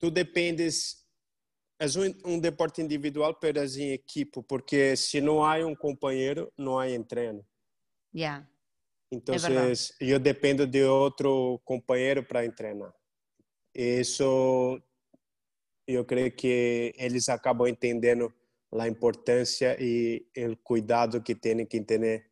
tu 0.00 0.10
dependes 0.10 1.06
é 1.78 1.86
um, 1.98 2.34
um 2.34 2.40
deporte 2.40 2.80
individual, 2.80 3.34
pero 3.34 3.60
é 3.60 3.66
em 3.66 3.92
equipe, 3.92 4.42
porque 4.42 4.96
se 4.96 5.20
não 5.20 5.44
há 5.44 5.56
um 5.66 5.74
companheiro, 5.74 6.50
não 6.56 6.78
há 6.78 6.86
treino. 7.06 7.44
ya. 8.12 8.46
Então, 9.10 9.36
verdade. 9.36 9.92
eu 10.00 10.18
dependo 10.18 10.66
de 10.66 10.82
outro 10.84 11.60
companheiro 11.64 12.24
para 12.24 12.50
treinar. 12.50 12.94
Isso, 15.92 15.98
eu 15.98 16.04
creio 16.04 16.32
que 16.32 16.94
eles 16.96 17.28
acabam 17.28 17.68
entendendo 17.68 18.32
a 18.72 18.88
importância 18.88 19.76
e 19.78 20.26
o 20.36 20.56
cuidado 20.56 21.22
que 21.22 21.34
têm 21.34 21.66
que 21.66 21.80
ter 21.82 22.26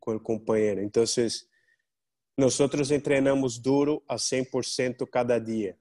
com 0.00 0.16
o 0.16 0.20
companheiro. 0.20 0.82
Então, 0.82 1.04
nós 2.36 2.58
treinamos 3.02 3.58
duro 3.58 4.02
a 4.08 4.16
100% 4.16 5.06
cada 5.06 5.38
dia, 5.38 5.78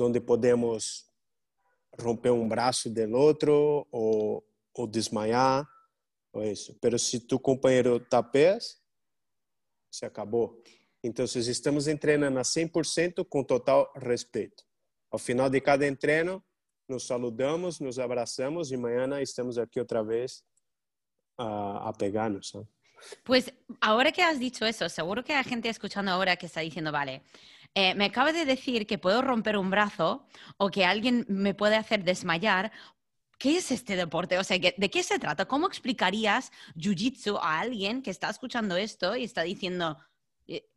onde 0.00 0.20
podemos 0.20 1.06
romper 2.00 2.30
um 2.30 2.48
braço 2.48 2.88
do 2.88 3.16
outro 3.16 3.86
ou, 3.92 4.42
ou 4.74 4.86
desmaiar, 4.86 5.68
ou 6.32 6.42
isso. 6.42 6.76
Mas 6.82 7.02
se 7.02 7.20
tu 7.20 7.38
companheiro 7.38 8.00
tapeas, 8.00 8.80
se 9.90 10.06
acabou. 10.06 10.62
Então, 11.02 11.24
estamos 11.24 11.84
treinando 12.00 12.38
a 12.38 12.42
100% 12.42 13.24
com 13.24 13.44
total 13.44 13.92
respeito. 13.96 14.69
Ao 15.10 15.18
final 15.18 15.50
de 15.50 15.60
cada 15.60 15.96
treino, 15.96 16.44
nos 16.88 17.06
saludamos, 17.06 17.80
nos 17.80 17.98
abraçamos 17.98 18.70
e 18.70 18.74
amanhã 18.74 19.20
estamos 19.20 19.58
aqui 19.58 19.78
outra 19.78 20.02
vez 20.02 20.44
a, 21.36 21.88
a 21.88 21.92
pegar-nos. 21.92 22.52
Pues 23.24 23.52
ahora 23.80 24.12
que 24.12 24.22
has 24.22 24.38
dicho 24.38 24.64
eso, 24.66 24.88
seguro 24.88 25.24
que 25.24 25.32
hay 25.32 25.44
gente 25.44 25.68
escuchando 25.68 26.10
ahora 26.10 26.36
que 26.36 26.46
está 26.46 26.60
diciendo, 26.60 26.92
vale, 26.92 27.22
eh, 27.74 27.94
me 27.94 28.06
acaba 28.06 28.32
de 28.32 28.44
decir 28.44 28.86
que 28.86 28.98
puedo 28.98 29.22
romper 29.22 29.56
un 29.56 29.70
brazo 29.70 30.26
o 30.58 30.70
que 30.70 30.84
alguien 30.84 31.24
me 31.28 31.54
puede 31.54 31.76
hacer 31.76 32.04
desmayar. 32.04 32.72
¿Qué 33.38 33.56
es 33.56 33.70
este 33.70 33.96
deporte? 33.96 34.38
O 34.38 34.44
sea, 34.44 34.58
¿de 34.58 34.90
qué 34.90 35.02
se 35.02 35.18
trata? 35.18 35.46
¿Cómo 35.46 35.66
explicarías 35.66 36.52
Jiu-Jitsu 36.76 37.38
a 37.40 37.60
alguien 37.60 38.02
que 38.02 38.10
está 38.10 38.28
escuchando 38.28 38.76
esto 38.76 39.16
y 39.16 39.24
está 39.24 39.42
diciendo, 39.42 39.96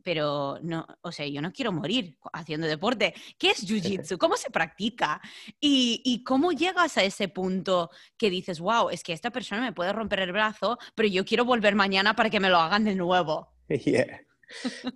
pero 0.04 0.60
no, 0.62 0.86
o 1.02 1.12
sea, 1.12 1.28
yo 1.28 1.42
no 1.42 1.52
quiero 1.52 1.72
morir 1.72 2.18
haciendo 2.34 2.68
deporte. 2.68 3.14
¿Qué 3.38 3.52
es 3.52 3.64
Jiu-Jitsu? 3.68 4.18
¿Cómo 4.18 4.38
se 4.38 4.50
practica? 4.50 5.22
¿Y, 5.60 6.02
¿Y, 6.06 6.24
cómo 6.24 6.52
llegas 6.52 6.98
a 6.98 7.04
ese 7.04 7.28
punto 7.28 7.90
que 8.18 8.30
dices, 8.30 8.60
wow, 8.60 8.90
es 8.90 9.04
que 9.04 9.14
esta 9.14 9.32
persona 9.32 9.62
me 9.62 9.74
puede 9.74 9.94
romper 9.94 10.20
el 10.20 10.32
brazo, 10.32 10.78
pero 10.96 11.08
yo 11.08 11.26
quiero 11.26 11.46
volver 11.46 11.76
mañana 11.76 12.16
para 12.16 12.30
que 12.30 12.40
me 12.40 12.50
lo 12.50 12.58
hagan 12.58 12.84
de 12.84 12.96
nuevo? 12.96 13.54
Yeah. 13.86 14.22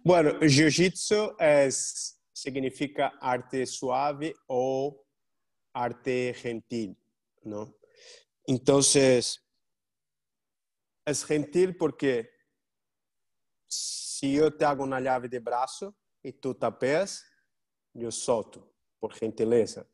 Bueno, 0.03 0.39
Jiu-Jitsu 0.39 1.35
significa 2.31 3.13
arte 3.19 3.65
suave 3.65 4.35
o 4.47 5.03
arte 5.73 6.35
gentil, 6.35 6.95
¿no? 7.43 7.75
Entonces, 8.45 9.43
es 11.05 11.25
gentil 11.25 11.75
porque 11.75 12.29
se 14.17 14.33
eu 14.33 14.49
te 14.49 14.65
hago 14.65 14.83
uma 14.83 14.99
llave 14.99 15.27
de 15.27 15.39
braço 15.39 15.95
e 16.23 16.31
tu 16.31 16.55
tapeas, 16.55 17.23
eu 17.93 18.11
solto, 18.11 18.67
por 18.99 19.13
gentileza. 19.13 19.87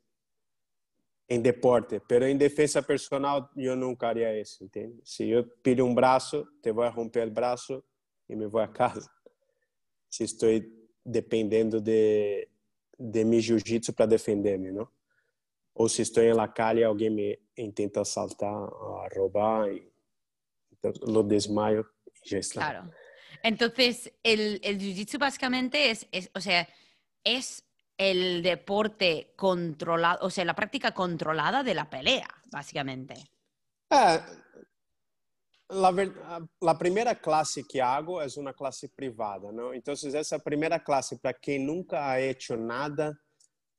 Em 1.27 1.41
deporte, 1.41 1.99
pero 2.07 2.25
em 2.25 2.37
defesa 2.37 2.81
personal 2.81 3.49
eu 3.57 3.75
nunca 3.75 4.07
haria 4.07 4.39
isso, 4.39 4.63
entende? 4.63 5.01
Se 5.03 5.27
eu 5.29 5.43
pido 5.61 5.85
um 5.85 5.93
braço, 5.93 6.47
te 6.61 6.71
vou 6.71 6.89
romper 6.89 7.27
o 7.27 7.31
braço 7.31 7.83
e 8.29 8.35
me 8.35 8.47
vou 8.47 8.61
a 8.61 8.67
casa. 8.67 9.09
Se 10.09 10.23
estou 10.23 10.49
dependendo 11.05 11.81
de 11.81 12.47
de 12.97 13.25
mi 13.25 13.41
jiu-jitsu 13.41 13.91
para 13.91 14.05
defender-me, 14.05 14.71
não? 14.71 14.87
Ou 15.73 15.89
se 15.89 16.01
estou 16.01 16.23
em 16.23 16.31
la 16.31 16.47
calle 16.47 16.79
e 16.81 16.83
alguém 16.83 17.09
me 17.09 17.39
intenta 17.57 18.01
assaltar, 18.01 18.69
roubar, 19.13 19.67
então, 20.71 20.93
lo 21.01 21.23
desmaio 21.23 21.85
e 22.23 22.29
já 22.29 22.37
está. 22.39 22.61
Claro. 22.61 23.02
Entonces, 23.43 24.13
el, 24.23 24.59
el 24.63 24.79
jiu-jitsu 24.79 25.19
básicamente 25.19 25.91
es, 25.91 26.07
es, 26.11 26.31
o 26.33 26.39
sea, 26.39 26.67
es 27.23 27.65
el 27.97 28.41
deporte 28.41 29.33
controlado, 29.35 30.25
o 30.25 30.29
sea, 30.29 30.45
la 30.45 30.55
práctica 30.55 30.93
controlada 30.93 31.61
de 31.61 31.73
la 31.73 31.89
pelea, 31.89 32.27
básicamente. 32.49 33.15
Eh, 33.89 34.19
la, 35.69 36.39
la, 36.61 36.77
primera 36.77 37.15
clase 37.15 37.65
que 37.67 37.81
hago 37.81 38.21
es 38.21 38.37
una 38.37 38.53
clase 38.53 38.89
privada, 38.89 39.51
¿no? 39.51 39.73
Entonces, 39.73 40.13
esa 40.13 40.39
primera 40.39 40.81
clase, 40.81 41.17
para 41.17 41.37
quien 41.37 41.65
nunca 41.65 42.09
ha 42.09 42.19
hecho 42.19 42.55
nada, 42.55 43.13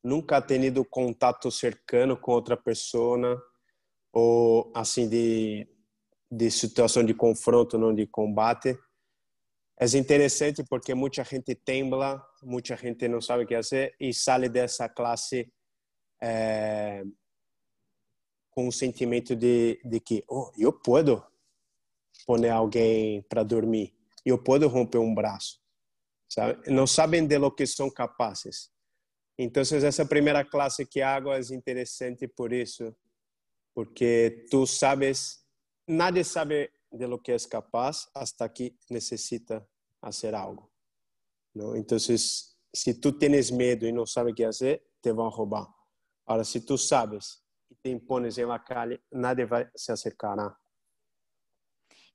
nunca 0.03 0.37
ha 0.37 0.45
tenido 0.45 0.85
contacto 0.85 1.49
cercano 1.49 2.21
con 2.21 2.35
otra 2.35 2.55
persona, 2.55 3.35
ou 4.13 4.71
assim 4.73 5.09
de, 5.09 5.67
de 6.31 6.49
situação 6.49 7.03
de 7.03 7.13
confronto, 7.13 7.77
não 7.77 7.93
de 7.93 8.07
combate, 8.07 8.79
é 9.77 9.97
interessante 9.97 10.63
porque 10.63 10.93
muita 10.93 11.23
gente 11.23 11.53
tembla, 11.53 12.25
muita 12.41 12.77
gente 12.77 13.07
não 13.07 13.19
sabe 13.21 13.43
o 13.43 13.47
que 13.47 13.55
fazer 13.55 13.95
e 13.99 14.13
sai 14.13 14.47
dessa 14.47 14.87
classe 14.87 15.51
é, 16.21 17.03
com 18.51 18.69
o 18.69 18.71
sentimento 18.71 19.35
de, 19.35 19.79
de 19.83 19.99
que 19.99 20.23
oh, 20.29 20.49
eu 20.57 20.71
posso 20.71 21.21
pôr 22.25 22.45
alguém 22.47 23.21
para 23.23 23.43
dormir, 23.43 23.93
eu 24.25 24.41
posso 24.41 24.67
romper 24.67 24.99
um 24.99 25.13
braço, 25.13 25.59
sabe? 26.29 26.71
Não 26.71 26.87
sabem 26.87 27.27
de 27.27 27.37
lo 27.37 27.51
que 27.51 27.67
são 27.67 27.89
capazes. 27.89 28.71
Então, 29.37 29.61
essa 29.61 30.05
primeira 30.05 30.45
classe 30.45 30.85
que 30.85 31.01
hago 31.01 31.33
é 31.33 31.39
interessante 31.51 32.25
por 32.25 32.53
isso, 32.53 32.95
porque 33.73 34.47
tu 34.49 34.65
sabes, 34.65 35.45
nadie 35.85 36.23
sabe 36.23 36.71
de 36.97 37.07
lo 37.07 37.21
que 37.21 37.35
es 37.35 37.47
capaz 37.47 38.09
hasta 38.13 38.51
que 38.51 38.77
necesita 38.89 39.67
hacer 40.01 40.35
algo. 40.35 40.71
¿no? 41.53 41.75
Entonces, 41.75 42.57
si 42.71 42.99
tú 42.99 43.17
tienes 43.17 43.51
miedo 43.51 43.87
y 43.87 43.93
no 43.93 44.05
sabes 44.05 44.33
qué 44.35 44.45
hacer, 44.45 44.85
te 45.01 45.11
van 45.11 45.27
a 45.27 45.35
robar. 45.35 45.67
Ahora, 46.25 46.43
si 46.43 46.65
tú 46.65 46.77
sabes 46.77 47.43
y 47.69 47.75
te 47.75 47.89
impones 47.89 48.37
en 48.37 48.49
la 48.49 48.63
calle, 48.63 49.03
nadie 49.11 49.45
va, 49.45 49.69
se 49.73 49.91
acercará. 49.91 50.57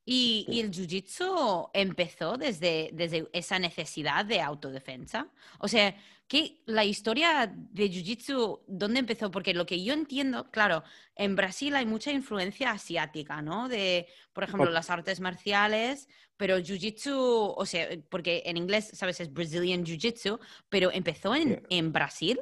¿Y, 0.04 0.46
¿Y, 0.48 0.60
el 0.60 0.70
jiu-jitsu 0.70 1.70
empezó 1.72 2.36
desde, 2.36 2.90
desde 2.92 3.28
esa 3.32 3.58
necesidad 3.58 4.24
de 4.24 4.40
autodefensa? 4.40 5.28
O 5.58 5.68
sea, 5.68 5.94
¿qué, 6.26 6.62
la 6.66 6.84
historia 6.84 7.52
de 7.54 7.90
jiu-jitsu, 7.90 8.62
¿dónde 8.66 9.00
empezó? 9.00 9.30
Porque 9.30 9.52
lo 9.54 9.66
que 9.66 9.82
yo 9.84 9.92
entiendo, 9.92 10.50
claro, 10.50 10.82
en 11.14 11.36
Brasil 11.36 11.74
hay 11.76 11.86
mucha 11.86 12.12
influencia 12.12 12.70
asiática, 12.70 13.42
¿no? 13.42 13.68
De, 13.68 14.06
por 14.32 14.44
ejemplo, 14.44 14.70
las 14.70 14.90
artes 14.90 15.20
marciales, 15.20 16.08
pero 16.36 16.58
jiu-jitsu, 16.58 17.54
o 17.56 17.66
sea, 17.66 17.88
porque 18.08 18.42
en 18.46 18.56
inglés, 18.56 18.90
¿sabes? 18.94 19.20
Es 19.20 19.32
Brazilian 19.32 19.84
jiu-jitsu, 19.84 20.40
pero 20.68 20.90
empezó 20.92 21.34
en, 21.34 21.66
en 21.68 21.92
Brasil. 21.92 22.40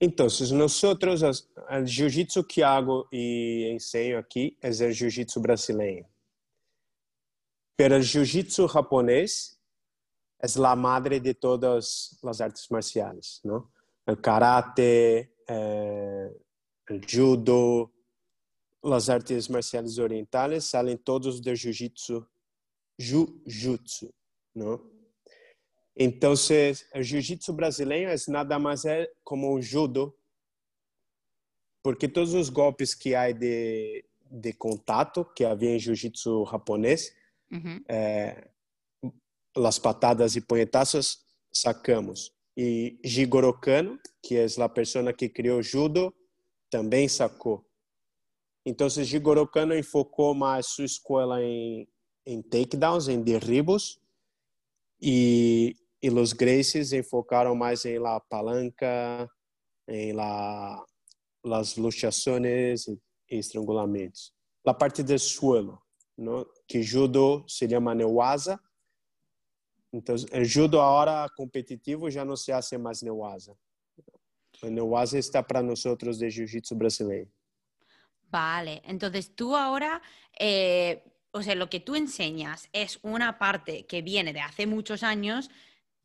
Então, 0.00 0.26
nosotros, 0.52 1.22
o 1.22 1.86
jiu-jitsu 1.86 2.44
que 2.44 2.62
hago 2.62 3.08
e 3.10 3.70
ensino 3.72 4.18
aqui 4.18 4.56
é 4.60 4.68
o 4.68 4.92
jiu-jitsu 4.92 5.40
brasileiro. 5.40 6.06
Pero 7.76 7.96
o 7.96 8.02
jiu-jitsu 8.02 8.68
japonês 8.68 9.58
é 10.40 10.46
a 10.66 10.76
madre 10.76 11.18
de 11.18 11.32
todas 11.32 12.18
as 12.22 12.40
artes 12.40 12.68
marciais, 12.68 13.40
não? 13.42 13.68
O 14.06 14.16
karate, 14.16 15.30
eh, 15.48 16.36
o 16.90 17.00
judo, 17.08 17.90
as 18.84 19.08
artes 19.08 19.48
marciais 19.48 19.98
orientais 19.98 20.66
saem 20.66 20.96
todos 20.96 21.40
do 21.40 21.54
jiu-jitsu, 21.54 22.26
jiu-jitsu, 22.98 24.12
não? 24.54 24.95
Entonces, 25.98 26.86
el 26.92 27.04
jiu-jitsu 27.04 27.54
brasileño 27.54 28.10
es 28.10 28.28
nada 28.28 28.58
más 28.58 28.84
como 29.24 29.50
un 29.50 29.62
judo, 29.62 30.14
porque 31.82 32.06
todos 32.06 32.34
os 32.34 32.50
golpes 32.50 32.94
que 32.94 33.16
há 33.16 33.32
de, 33.32 34.04
de 34.30 34.52
contato 34.52 35.32
que 35.34 35.46
havia 35.46 35.74
em 35.74 35.78
jiu-jitsu 35.78 36.44
japonês, 36.44 37.14
uhum. 37.50 37.82
é, 37.88 38.50
as 39.54 39.78
patadas 39.78 40.36
e 40.36 40.42
punhetaços 40.42 41.24
sacamos. 41.50 42.30
E 42.54 42.98
Jigoro 43.02 43.58
Kano, 43.58 43.98
que 44.22 44.36
é 44.36 44.46
a 44.60 44.68
pessoa 44.68 45.12
que 45.14 45.30
criou 45.30 45.62
judo, 45.62 46.14
também 46.68 47.08
sacou. 47.08 47.64
Então, 48.66 48.88
Jigoro 48.90 49.46
Kano 49.46 49.74
enfocou 49.74 50.34
mais 50.34 50.66
sua 50.66 50.84
escola 50.84 51.42
em, 51.42 51.88
em 52.26 52.42
takedowns, 52.42 53.08
em 53.08 53.22
derribos, 53.22 53.98
e 55.00 55.76
y 56.06 56.10
los 56.10 56.36
Gracies 56.36 56.92
enfocaron 56.92 57.58
más 57.58 57.84
en 57.84 58.00
la 58.00 58.20
palanca, 58.20 59.28
en 59.88 60.16
la, 60.16 60.80
las 61.42 61.76
luchaciones 61.76 62.86
y 62.86 63.38
estrangulamentos. 63.38 64.32
La 64.62 64.78
parte 64.78 65.02
del 65.02 65.18
suelo, 65.18 65.84
¿no? 66.16 66.46
que 66.68 66.86
judo 66.86 67.44
se 67.48 67.66
llama 67.66 67.92
neuasa. 67.92 68.62
Entonces, 69.90 70.30
el 70.32 70.48
judo 70.48 70.80
ahora 70.80 71.28
competitivo 71.36 72.08
ya 72.08 72.24
no 72.24 72.36
se 72.36 72.52
hace 72.52 72.78
más 72.78 73.02
neuasa. 73.02 73.52
El 74.62 74.76
neuasa 74.76 75.18
está 75.18 75.44
para 75.44 75.60
nosotros 75.60 76.20
de 76.20 76.28
jiu-jitsu 76.28 76.78
brasileño. 76.78 77.32
Vale, 78.28 78.80
entonces 78.84 79.34
tú 79.34 79.56
ahora, 79.56 80.00
eh, 80.38 81.02
o 81.32 81.42
sea, 81.42 81.56
lo 81.56 81.68
que 81.68 81.80
tú 81.80 81.96
enseñas 81.96 82.68
es 82.72 83.00
una 83.02 83.40
parte 83.40 83.86
que 83.86 84.02
viene 84.02 84.32
de 84.32 84.40
hace 84.40 84.68
muchos 84.68 85.02
años 85.02 85.50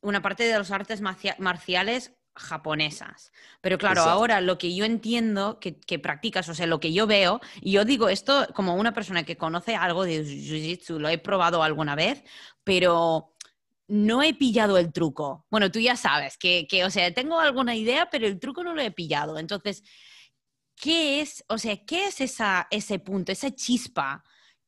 una 0.02 0.22
parte 0.22 0.44
de 0.44 0.58
las 0.58 0.72
artes 0.72 1.02
marciales 1.02 2.14
japonesas. 2.36 3.32
Pero 3.62 3.78
claro, 3.78 4.02
ahora 4.04 4.42
lo 4.42 4.58
que 4.58 4.74
yo 4.74 4.86
entiendo 4.86 5.60
que, 5.60 6.00
practicas, 6.00 6.48
o 6.50 6.56
sea, 6.56 6.66
lo 6.66 6.80
que 6.80 6.94
yo 6.94 7.08
veo, 7.08 7.42
y 7.62 7.72
yo 7.72 7.86
digo 7.86 8.10
esto 8.10 8.48
como 8.56 8.76
una 8.76 8.94
persona 8.94 9.24
que 9.24 9.38
conoce 9.38 9.76
algo 9.76 10.04
de 10.04 10.24
Jiu-Jitsu, 10.24 10.98
lo 10.98 11.10
he 11.10 11.18
probado 11.18 11.62
alguna 11.64 11.96
vez, 11.96 12.24
pero 12.64 13.36
no 13.88 14.24
he 14.24 14.34
pillado 14.34 14.78
el 14.78 14.94
truco. 14.94 15.46
Bueno, 15.50 15.70
tú 15.72 15.80
ya 15.80 15.96
sabes 15.96 16.38
que, 16.38 16.68
o 16.86 16.90
sea, 16.90 17.14
tengo 17.14 17.40
alguna 17.40 17.76
idea, 17.76 18.10
pero 18.10 18.26
el 18.26 18.40
truco 18.40 18.64
no 18.64 18.74
lo 18.74 18.82
he 18.82 18.92
pillado. 18.92 19.38
Entonces, 19.38 19.84
¿qué 20.76 21.22
es, 21.22 21.44
o 21.50 21.58
sea, 21.58 21.86
qué 21.86 22.08
es 22.08 22.22
esa, 22.22 22.68
ese 22.72 23.00
punto, 23.00 23.32
esa 23.32 23.52
chispa 23.52 24.24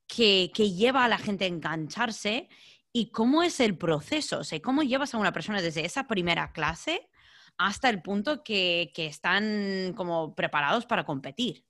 que, 0.05 0.51
que 0.53 0.71
lleva 0.71 1.05
a 1.05 1.07
la 1.07 1.17
gente 1.17 1.45
a 1.45 1.47
engancharse 1.47 2.49
¿Y 2.93 3.09
cómo 3.09 3.41
es 3.41 3.59
el 3.59 3.75
proceso? 3.75 4.39
O 4.39 4.43
sea, 4.43 4.61
¿cómo 4.61 4.83
llevas 4.83 5.13
a 5.13 5.17
una 5.17 5.33
persona 5.33 5.61
desde 5.61 5.83
esa 5.83 6.07
primera 6.07 6.51
clase 6.51 7.09
hasta 7.57 7.89
el 7.89 8.01
punto 8.03 8.43
que, 8.43 8.91
que 8.93 9.07
están 9.07 9.93
como 9.95 10.35
preparados 10.35 10.85
para 10.85 11.03
competir? 11.03 11.65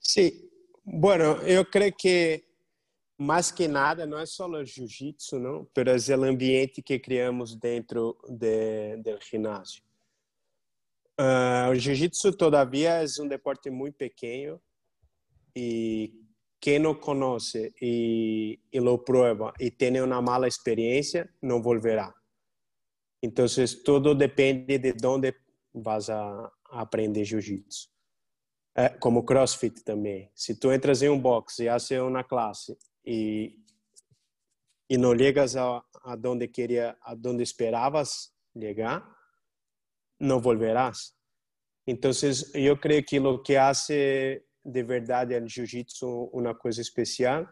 Sí, 0.00 0.50
bueno, 0.82 1.46
yo 1.46 1.68
creo 1.70 1.94
que 1.96 2.50
más 3.20 3.52
que 3.52 3.68
nada, 3.68 4.06
no 4.06 4.18
es 4.18 4.30
solo 4.30 4.58
el 4.58 4.66
jiu-jitsu, 4.66 5.38
¿no? 5.38 5.68
Pero 5.74 5.92
es 5.92 6.08
el 6.08 6.24
ambiente 6.24 6.82
que 6.82 7.00
creamos 7.00 7.60
dentro 7.60 8.16
de, 8.26 8.96
del 8.96 9.20
gimnasio. 9.20 9.84
Uh, 11.18 11.70
el 11.70 11.80
jiu-jitsu 11.80 12.34
todavía 12.34 13.02
es 13.02 13.18
un 13.18 13.28
deporte 13.28 13.70
muy 13.70 13.90
pequeño 13.90 14.58
y 15.52 16.19
quien 16.60 16.82
no 16.82 17.00
conoce 17.00 17.72
y, 17.80 18.60
y, 18.70 18.80
lo 18.80 19.02
prueba 19.04 19.52
y 19.58 19.70
tiene 19.70 20.02
una 20.02 20.20
mala 20.20 20.46
experiencia, 20.46 21.28
no 21.40 21.60
volverá. 21.60 22.14
Entonces, 23.22 23.82
todo 23.82 24.14
depende 24.14 24.78
de 24.78 24.92
dónde 24.92 25.34
vas 25.72 26.10
a, 26.10 26.52
aprender 26.72 27.24
jiu-jitsu. 27.24 27.88
É, 28.76 28.88
como 28.88 29.24
CrossFit 29.24 29.82
também. 29.82 30.30
Se 30.34 30.54
tu 30.54 30.70
entras 30.70 31.02
em 31.02 31.08
um 31.08 31.18
box 31.18 31.58
e 31.58 31.68
haces 31.68 31.98
uma 31.98 32.22
classe 32.22 32.78
e 33.04 33.60
e 34.90 34.98
não 34.98 35.16
chegas 35.16 35.54
a, 35.54 35.84
a 36.02 36.16
donde 36.16 36.48
queria, 36.48 36.96
a 37.00 37.14
donde 37.14 37.44
esperavas 37.44 38.32
chegar, 38.58 39.08
não 40.18 40.40
volverás. 40.40 41.14
Então, 41.86 42.10
eu 42.54 42.76
creio 42.76 43.04
que 43.04 43.20
o 43.20 43.38
que 43.40 43.56
hace 43.56 44.44
de 44.70 44.82
verdade 44.82 45.34
o 45.34 45.48
jiu-jitsu 45.48 46.30
uma 46.32 46.54
coisa 46.54 46.80
especial 46.80 47.46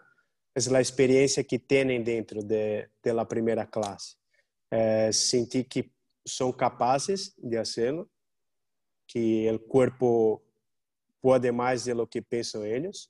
é 0.54 0.76
a 0.76 0.80
experiência 0.80 1.44
que 1.44 1.58
têm 1.58 2.02
dentro 2.02 2.42
de, 2.42 2.88
primeira 3.28 3.66
classe. 3.66 4.16
É 4.70 5.12
sentir 5.12 5.64
que 5.64 5.90
são 6.26 6.52
capazes 6.52 7.32
de 7.38 7.56
fazê-lo, 7.56 8.10
que 9.06 9.50
o 9.50 9.58
corpo 9.60 10.42
pode 11.22 11.50
mais 11.52 11.84
de 11.84 11.94
lo 11.94 12.06
que 12.06 12.20
pensam 12.20 12.66
eles. 12.66 13.08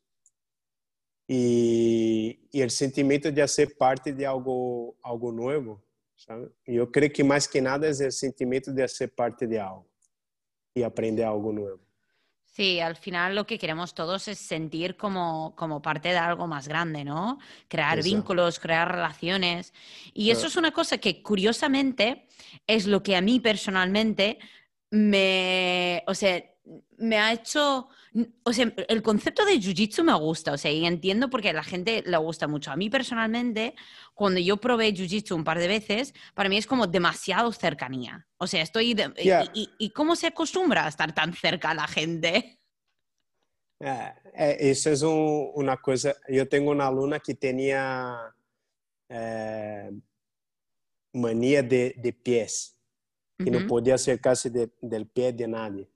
E, 1.28 2.38
e 2.52 2.64
o 2.64 2.70
sentimento 2.70 3.30
de 3.30 3.46
ser 3.48 3.76
parte 3.76 4.12
de 4.12 4.24
algo 4.24 4.96
algo 5.02 5.30
novo 5.30 5.82
sabe? 6.16 6.50
E 6.66 6.76
eu 6.76 6.86
creio 6.86 7.12
que 7.12 7.22
mais 7.22 7.46
que 7.46 7.60
nada 7.60 7.86
é 7.86 7.90
o 7.90 8.12
sentimento 8.12 8.72
de 8.72 8.88
ser 8.88 9.08
parte 9.08 9.46
de 9.46 9.58
algo 9.58 9.88
e 10.74 10.82
aprender 10.82 11.22
algo 11.22 11.52
novo 11.52 11.87
Sí, 12.58 12.80
al 12.80 12.96
final 12.96 13.36
lo 13.36 13.46
que 13.46 13.56
queremos 13.56 13.94
todos 13.94 14.26
es 14.26 14.36
sentir 14.36 14.96
como, 14.96 15.54
como 15.54 15.80
parte 15.80 16.08
de 16.08 16.16
algo 16.16 16.48
más 16.48 16.66
grande, 16.66 17.04
¿no? 17.04 17.38
Crear 17.68 18.02
vínculos, 18.02 18.58
crear 18.58 18.90
relaciones. 18.90 19.72
Y 20.12 20.32
eso 20.32 20.48
es 20.48 20.56
una 20.56 20.72
cosa 20.72 20.98
que 20.98 21.22
curiosamente 21.22 22.26
es 22.66 22.88
lo 22.88 23.00
que 23.04 23.14
a 23.14 23.20
mí 23.20 23.38
personalmente 23.38 24.40
me, 24.90 26.02
o 26.08 26.14
sea, 26.16 26.42
me 26.98 27.18
ha 27.18 27.32
hecho, 27.32 27.88
o 28.42 28.52
sea, 28.52 28.72
el 28.88 29.02
concepto 29.02 29.44
de 29.44 29.54
jiu-jitsu 29.58 30.02
me 30.02 30.14
gusta, 30.14 30.52
o 30.52 30.58
sea, 30.58 30.70
y 30.70 30.84
entiendo 30.84 31.30
porque 31.30 31.50
a 31.50 31.52
la 31.52 31.62
gente 31.62 32.02
le 32.04 32.16
gusta 32.18 32.46
mucho. 32.46 32.70
A 32.70 32.76
mí 32.76 32.90
personalmente, 32.90 33.74
cuando 34.14 34.40
yo 34.40 34.56
probé 34.56 34.92
jiu-jitsu 34.92 35.34
un 35.34 35.44
par 35.44 35.58
de 35.58 35.68
veces, 35.68 36.14
para 36.34 36.48
mí 36.48 36.56
es 36.56 36.66
como 36.66 36.86
demasiado 36.86 37.52
cercanía. 37.52 38.26
O 38.36 38.46
sea, 38.46 38.62
estoy... 38.62 38.96
y, 39.18 39.90
cómo 39.90 40.16
se 40.16 40.26
acostumbra 40.26 40.86
a 40.86 40.88
estar 40.88 41.14
tan 41.14 41.32
cerca 41.34 41.70
a 41.70 41.74
la 41.74 41.86
gente? 41.86 42.58
eso 44.34 44.90
es 44.90 45.02
una 45.02 45.76
cosa, 45.76 46.14
yo 46.28 46.48
tengo 46.48 46.72
una 46.72 46.88
alumna 46.88 47.20
que 47.20 47.34
tenía 47.34 48.34
eh, 49.08 49.90
manía 51.12 51.62
de, 51.62 51.94
de 51.96 52.12
pies, 52.12 52.76
que 53.38 53.50
no 53.50 53.66
podía 53.66 53.94
acercarse 53.94 54.50
del 54.50 55.06
pie 55.06 55.32
de 55.32 55.48
nadie. 55.48 55.88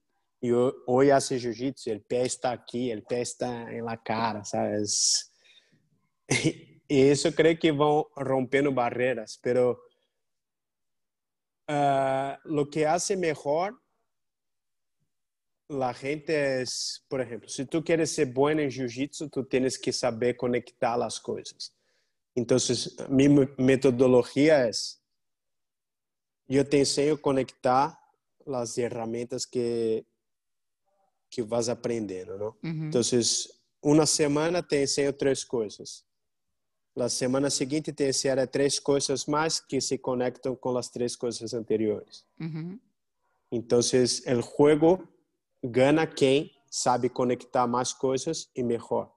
E 0.42 0.52
hoje 0.86 1.12
hace 1.12 1.38
jiu-jitsu, 1.38 1.92
o 1.92 2.00
pé 2.00 2.26
está 2.26 2.50
aqui, 2.50 2.92
o 2.92 3.02
pé 3.02 3.20
está 3.20 3.70
na 3.82 3.96
cara, 3.96 4.42
sabe? 4.42 4.82
E 6.90 7.10
isso 7.12 7.28
eu 7.28 7.32
creio 7.32 7.56
que 7.56 7.70
vão 7.70 8.04
rompendo 8.16 8.72
barreiras, 8.72 9.38
pero 9.40 9.80
uh, 11.70 12.36
lo 12.44 12.68
que 12.68 12.84
hace 12.84 13.16
mejor 13.16 13.72
la 15.68 15.94
gente 15.94 16.60
es, 16.60 17.04
por 17.08 17.20
ejemplo, 17.20 17.48
si 17.48 17.64
tú 17.64 17.82
quieres 17.82 18.10
ser 18.10 18.26
bueno 18.26 18.60
en 18.60 18.70
jiu-jitsu, 18.70 19.30
tú 19.30 19.44
tienes 19.44 19.78
que 19.78 19.92
saber 19.92 20.36
conectar 20.36 20.98
las 20.98 21.18
cosas. 21.18 21.74
Entonces, 22.34 22.96
mi 23.08 23.28
metodología 23.56 24.68
es, 24.68 25.02
yo 26.46 26.68
te 26.68 26.78
enseño 26.78 27.14
a 27.14 27.20
conectar 27.22 27.98
las 28.44 28.76
herramientas 28.76 29.46
que 29.46 30.04
que 31.32 31.42
vas 31.42 31.70
aprendendo, 31.70 32.36
não? 32.36 32.54
Uhum. 32.62 32.88
Então, 32.88 33.00
uma 33.82 34.04
semana 34.04 34.62
te 34.62 34.82
ensino 34.82 35.14
três 35.14 35.42
coisas. 35.42 36.04
Na 36.94 37.08
semana 37.08 37.48
seguinte 37.48 37.90
te 37.90 38.06
ensino 38.06 38.46
três 38.46 38.78
coisas 38.78 39.24
mais 39.24 39.58
que 39.58 39.80
se 39.80 39.96
conectam 39.96 40.54
com 40.54 40.76
as 40.76 40.90
três 40.90 41.16
coisas 41.16 41.54
anteriores. 41.54 42.26
Uhum. 42.38 42.78
Então, 43.50 43.78
o 43.78 44.68
jogo 44.68 45.08
ganha 45.64 46.06
quem 46.06 46.52
sabe 46.68 47.08
conectar 47.08 47.66
mais 47.66 47.94
coisas 47.94 48.50
e 48.54 48.62
melhor. 48.62 49.10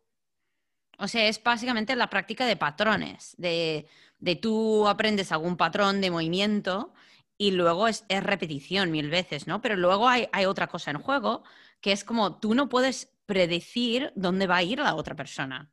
O 0.97 1.09
sea, 1.09 1.27
es 1.27 1.43
básicamente 1.43 1.93
la 1.97 2.09
práctica 2.09 2.45
de 2.45 2.55
patrones, 2.55 3.35
de, 3.37 3.87
de 4.19 4.35
tú 4.37 4.87
aprendes 4.87 5.33
algún 5.33 5.57
patrón 5.57 5.99
de 5.99 6.11
movimiento 6.11 6.93
y 7.37 7.51
luego 7.51 7.89
es, 7.89 8.05
es 8.07 8.23
repetición 8.23 8.91
mil 8.91 9.09
veces, 9.09 9.47
¿no? 9.47 9.61
Pero 9.61 9.75
luego 9.75 10.07
hay, 10.07 10.29
hay, 10.31 10.45
otra 10.45 10.67
cosa 10.67 10.91
en 10.91 10.99
juego 10.99 11.43
que 11.81 11.91
es 11.91 12.03
como 12.03 12.39
tú 12.39 12.53
no 12.53 12.69
puedes 12.69 13.15
predecir 13.25 14.11
dónde 14.15 14.47
va 14.47 14.57
a 14.57 14.63
ir 14.63 14.79
la 14.79 14.95
otra 14.95 15.15
persona. 15.15 15.71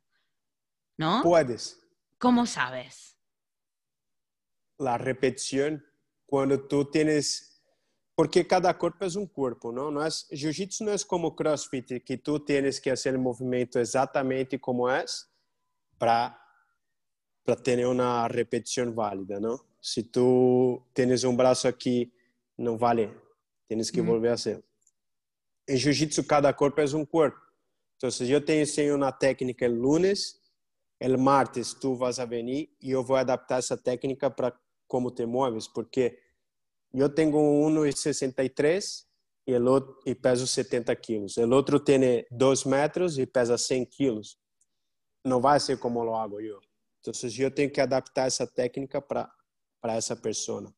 ¿No? 0.97 1.21
Puedes. 1.23 1.79
¿Cómo 2.17 2.45
sabes? 2.45 3.17
La 4.77 4.97
repetición, 4.97 5.85
cuando 6.25 6.67
tú 6.67 6.89
tienes... 6.89 7.61
Porque 8.15 8.45
cada 8.45 8.77
cuerpo 8.77 9.05
es 9.05 9.15
un 9.15 9.25
cuerpo, 9.25 9.71
¿no? 9.71 9.89
no 9.89 10.05
es, 10.05 10.27
Jiu-Jitsu 10.29 10.85
no 10.85 10.91
es 10.91 11.03
como 11.03 11.35
CrossFit, 11.35 12.03
que 12.03 12.17
tú 12.17 12.39
tienes 12.45 12.79
que 12.79 12.91
hacer 12.91 13.15
el 13.15 13.19
movimiento 13.19 13.79
exactamente 13.79 14.61
como 14.61 14.91
es 14.91 15.27
para, 15.97 16.39
para 17.43 17.63
tener 17.63 17.87
una 17.87 18.27
repetición 18.27 18.93
válida, 18.93 19.39
¿no? 19.39 19.65
Si 19.79 20.03
tú 20.03 20.85
tienes 20.93 21.23
un 21.23 21.35
brazo 21.35 21.67
aquí, 21.67 22.13
no 22.57 22.77
vale, 22.77 23.11
tienes 23.65 23.91
que 23.91 24.03
mm. 24.03 24.05
volver 24.05 24.31
a 24.31 24.35
hacer. 24.35 24.63
Em 25.67 25.77
jiu-jitsu 25.77 26.23
cada 26.25 26.53
corpo 26.53 26.81
é 26.81 26.85
um 26.95 27.05
corpo. 27.05 27.39
Então, 27.95 28.11
se 28.11 28.29
eu 28.29 28.43
te 28.43 28.61
ensino 28.61 28.95
uma 28.95 29.11
técnica 29.11 29.65
el 29.65 29.73
lunes, 29.73 30.39
el 30.99 31.17
martes 31.17 31.73
tu 31.73 31.95
vas 31.95 32.19
a 32.19 32.25
venir 32.25 32.69
e 32.81 32.91
eu 32.91 33.03
vou 33.03 33.15
adaptar 33.15 33.59
essa 33.59 33.77
técnica 33.77 34.29
para 34.29 34.57
como 34.87 35.11
te 35.11 35.25
mueves, 35.25 35.67
porque 35.67 36.19
eu 36.93 37.09
tenho 37.09 37.31
1,63 37.31 39.05
e 39.47 39.55
outro 39.55 39.99
e 40.05 40.13
peso 40.13 40.45
70 40.45 40.95
quilos. 40.97 41.37
O 41.37 41.49
outro 41.49 41.79
tem 41.79 42.25
2 42.31 42.65
metros 42.65 43.17
e 43.17 43.25
pesa 43.25 43.57
100 43.57 43.85
quilos. 43.85 44.37
Não 45.25 45.39
vai 45.41 45.59
ser 45.59 45.79
como 45.79 46.03
lo 46.03 46.15
hago 46.15 46.41
eu. 46.41 46.59
Então, 46.99 47.13
eu 47.39 47.51
tenho 47.51 47.71
que 47.71 47.81
adaptar 47.81 48.27
essa 48.27 48.45
técnica 48.45 49.01
para 49.01 49.31
para 49.83 49.95
essa 49.95 50.15
pessoa. 50.15 50.73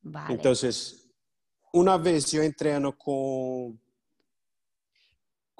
Vale. 0.00 0.34
Então, 0.34 0.52
uma 1.74 1.98
vez 1.98 2.32
eu 2.32 2.44
entreno 2.44 2.92
com 2.92 3.76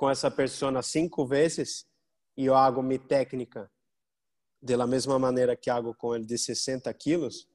com 0.00 0.08
essa 0.08 0.30
pessoa 0.30 0.82
cinco 0.82 1.26
vezes 1.26 1.86
e 2.34 2.46
eu 2.46 2.54
hago 2.54 2.82
minha 2.82 2.98
técnica 2.98 3.70
da 4.62 4.86
mesma 4.86 5.18
maneira 5.18 5.54
que 5.54 5.68
hago 5.68 5.94
com 5.94 6.16
ele 6.16 6.24
de 6.24 6.38
60 6.38 6.90
quilos, 6.94 7.46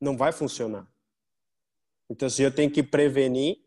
não 0.00 0.16
vai 0.16 0.32
funcionar. 0.32 0.84
Então, 2.10 2.26
eu 2.40 2.52
tenho 2.52 2.72
que 2.72 2.82
prevenir 2.82 3.58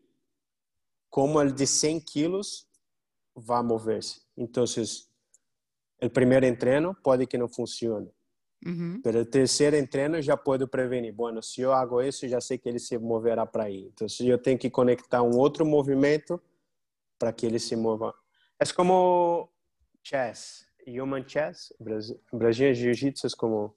como 1.08 1.40
ele 1.40 1.50
de 1.50 1.66
100 1.66 2.00
quilos 2.00 2.68
vai 3.34 3.62
mover-se. 3.62 4.20
Então, 4.36 4.64
o 6.02 6.10
primeiro 6.10 6.44
entreno 6.44 6.94
pode 7.02 7.26
que 7.26 7.38
não 7.38 7.48
funcione. 7.48 8.12
Uhum. 8.66 9.00
O 9.02 9.24
terceiro 9.24 9.76
entreno 9.76 10.20
já 10.20 10.36
pode 10.36 10.66
prevenir. 10.66 11.14
Bueno, 11.14 11.42
se 11.42 11.62
eu 11.62 11.72
hago 11.72 12.02
isso, 12.02 12.28
já 12.28 12.38
sei 12.38 12.58
que 12.58 12.68
ele 12.68 12.80
se 12.80 12.98
moverá 12.98 13.46
para 13.46 13.64
aí. 13.64 13.90
Então, 13.94 14.06
eu 14.26 14.36
tenho 14.36 14.58
que 14.58 14.68
conectar 14.68 15.22
um 15.22 15.38
outro 15.38 15.64
movimento 15.64 16.38
para 17.18 17.32
que 17.32 17.46
ele 17.46 17.58
se 17.58 17.76
mova. 17.76 18.14
É 18.60 18.64
como 18.72 19.50
chess, 20.02 20.66
human 20.86 21.24
chess, 21.24 21.72
Brasil 22.32 22.72
Jiu-Jitsu 22.72 23.26
es 23.26 23.34
como 23.34 23.76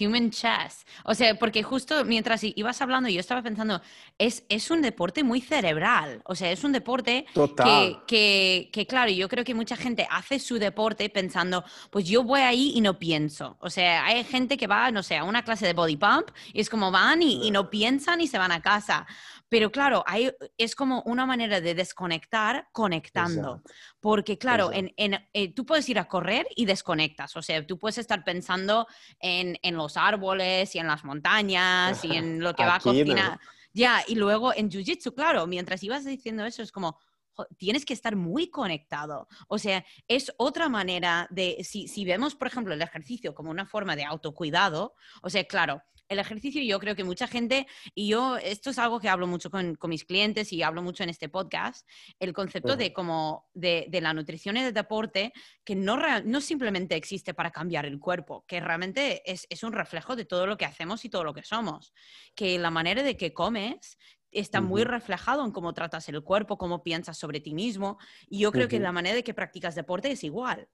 Human 0.00 0.30
chess. 0.30 0.86
O 1.04 1.14
sea, 1.14 1.34
porque 1.38 1.62
justo 1.62 2.04
mientras 2.04 2.42
ibas 2.42 2.80
hablando, 2.80 3.08
yo 3.08 3.20
estaba 3.20 3.42
pensando, 3.42 3.80
es, 4.18 4.44
es 4.48 4.70
un 4.70 4.82
deporte 4.82 5.22
muy 5.22 5.40
cerebral. 5.40 6.22
O 6.24 6.34
sea, 6.34 6.50
es 6.50 6.64
un 6.64 6.72
deporte 6.72 7.26
que, 7.34 7.96
que, 8.06 8.70
que, 8.72 8.86
claro, 8.86 9.10
yo 9.10 9.28
creo 9.28 9.44
que 9.44 9.54
mucha 9.54 9.76
gente 9.76 10.06
hace 10.10 10.38
su 10.38 10.58
deporte 10.58 11.08
pensando, 11.10 11.64
pues 11.90 12.06
yo 12.06 12.24
voy 12.24 12.40
ahí 12.40 12.72
y 12.74 12.80
no 12.80 12.98
pienso. 12.98 13.56
O 13.60 13.70
sea, 13.70 14.06
hay 14.06 14.24
gente 14.24 14.56
que 14.56 14.66
va, 14.66 14.90
no 14.90 15.02
sé, 15.02 15.16
a 15.16 15.24
una 15.24 15.44
clase 15.44 15.66
de 15.66 15.74
body 15.74 15.96
pump 15.96 16.30
y 16.52 16.60
es 16.60 16.70
como 16.70 16.90
van 16.90 17.22
y, 17.22 17.46
y 17.46 17.50
no 17.50 17.70
piensan 17.70 18.20
y 18.20 18.26
se 18.26 18.38
van 18.38 18.52
a 18.52 18.62
casa. 18.62 19.06
Pero 19.54 19.70
claro, 19.70 20.02
hay, 20.04 20.32
es 20.58 20.74
como 20.74 21.02
una 21.02 21.26
manera 21.26 21.60
de 21.60 21.76
desconectar 21.76 22.66
conectando. 22.72 23.62
Porque 24.00 24.36
claro, 24.36 24.72
Exacto. 24.72 24.92
en, 24.96 25.12
en, 25.14 25.28
eh, 25.32 25.54
tú 25.54 25.64
puedes 25.64 25.88
ir 25.88 26.00
a 26.00 26.08
correr 26.08 26.44
y 26.56 26.64
desconectas. 26.64 27.36
O 27.36 27.40
sea, 27.40 27.64
tú 27.64 27.78
puedes 27.78 27.98
estar 27.98 28.24
pensando 28.24 28.88
en, 29.20 29.56
en 29.62 29.76
los 29.76 29.96
árboles 29.96 30.74
y 30.74 30.80
en 30.80 30.88
las 30.88 31.04
montañas 31.04 32.04
y 32.04 32.16
en 32.16 32.40
lo 32.40 32.52
que 32.56 32.64
va 32.64 32.74
a 32.74 32.78
no. 32.78 32.82
cocinar. 32.82 33.38
Ya, 33.72 34.02
y 34.08 34.16
luego 34.16 34.52
en 34.52 34.68
Jiu-Jitsu, 34.70 35.14
claro, 35.14 35.46
mientras 35.46 35.84
ibas 35.84 36.04
diciendo 36.04 36.44
eso, 36.44 36.60
es 36.60 36.72
como, 36.72 36.98
tienes 37.56 37.84
que 37.84 37.94
estar 37.94 38.16
muy 38.16 38.50
conectado. 38.50 39.28
O 39.46 39.58
sea, 39.58 39.84
es 40.08 40.32
otra 40.36 40.68
manera 40.68 41.28
de, 41.30 41.62
si, 41.62 41.86
si 41.86 42.04
vemos, 42.04 42.34
por 42.34 42.48
ejemplo, 42.48 42.74
el 42.74 42.82
ejercicio 42.82 43.36
como 43.36 43.52
una 43.52 43.66
forma 43.66 43.94
de 43.94 44.02
autocuidado, 44.02 44.94
o 45.22 45.30
sea, 45.30 45.44
claro, 45.44 45.80
el 46.08 46.18
ejercicio 46.18 46.62
yo 46.62 46.78
creo 46.78 46.94
que 46.94 47.04
mucha 47.04 47.26
gente, 47.26 47.66
y 47.94 48.08
yo, 48.08 48.36
esto 48.36 48.70
es 48.70 48.78
algo 48.78 49.00
que 49.00 49.08
hablo 49.08 49.26
mucho 49.26 49.50
con, 49.50 49.74
con 49.76 49.90
mis 49.90 50.04
clientes 50.04 50.52
y 50.52 50.62
hablo 50.62 50.82
mucho 50.82 51.02
en 51.02 51.10
este 51.10 51.28
podcast, 51.28 51.88
el 52.18 52.32
concepto 52.32 52.76
de 52.76 52.92
como 52.92 53.48
de, 53.54 53.86
de 53.88 54.00
la 54.00 54.12
nutrición 54.12 54.56
y 54.56 54.62
del 54.62 54.74
deporte, 54.74 55.32
que 55.64 55.74
no, 55.74 55.98
no 56.24 56.40
simplemente 56.40 56.96
existe 56.96 57.34
para 57.34 57.50
cambiar 57.50 57.86
el 57.86 57.98
cuerpo, 57.98 58.44
que 58.46 58.60
realmente 58.60 59.22
es, 59.30 59.46
es 59.48 59.62
un 59.62 59.72
reflejo 59.72 60.16
de 60.16 60.24
todo 60.24 60.46
lo 60.46 60.56
que 60.56 60.64
hacemos 60.64 61.04
y 61.04 61.08
todo 61.08 61.24
lo 61.24 61.34
que 61.34 61.42
somos. 61.42 61.92
Que 62.34 62.58
la 62.58 62.70
manera 62.70 63.02
de 63.02 63.16
que 63.16 63.32
comes 63.32 63.98
está 64.30 64.60
muy 64.60 64.84
reflejado 64.84 65.44
en 65.44 65.52
cómo 65.52 65.72
tratas 65.72 66.08
el 66.08 66.22
cuerpo, 66.22 66.58
cómo 66.58 66.82
piensas 66.82 67.16
sobre 67.16 67.40
ti 67.40 67.54
mismo. 67.54 67.98
Y 68.28 68.40
yo 68.40 68.52
creo 68.52 68.68
que 68.68 68.80
la 68.80 68.92
manera 68.92 69.14
de 69.14 69.24
que 69.24 69.34
practicas 69.34 69.74
deporte 69.74 70.10
es 70.10 70.24
igual. 70.24 70.68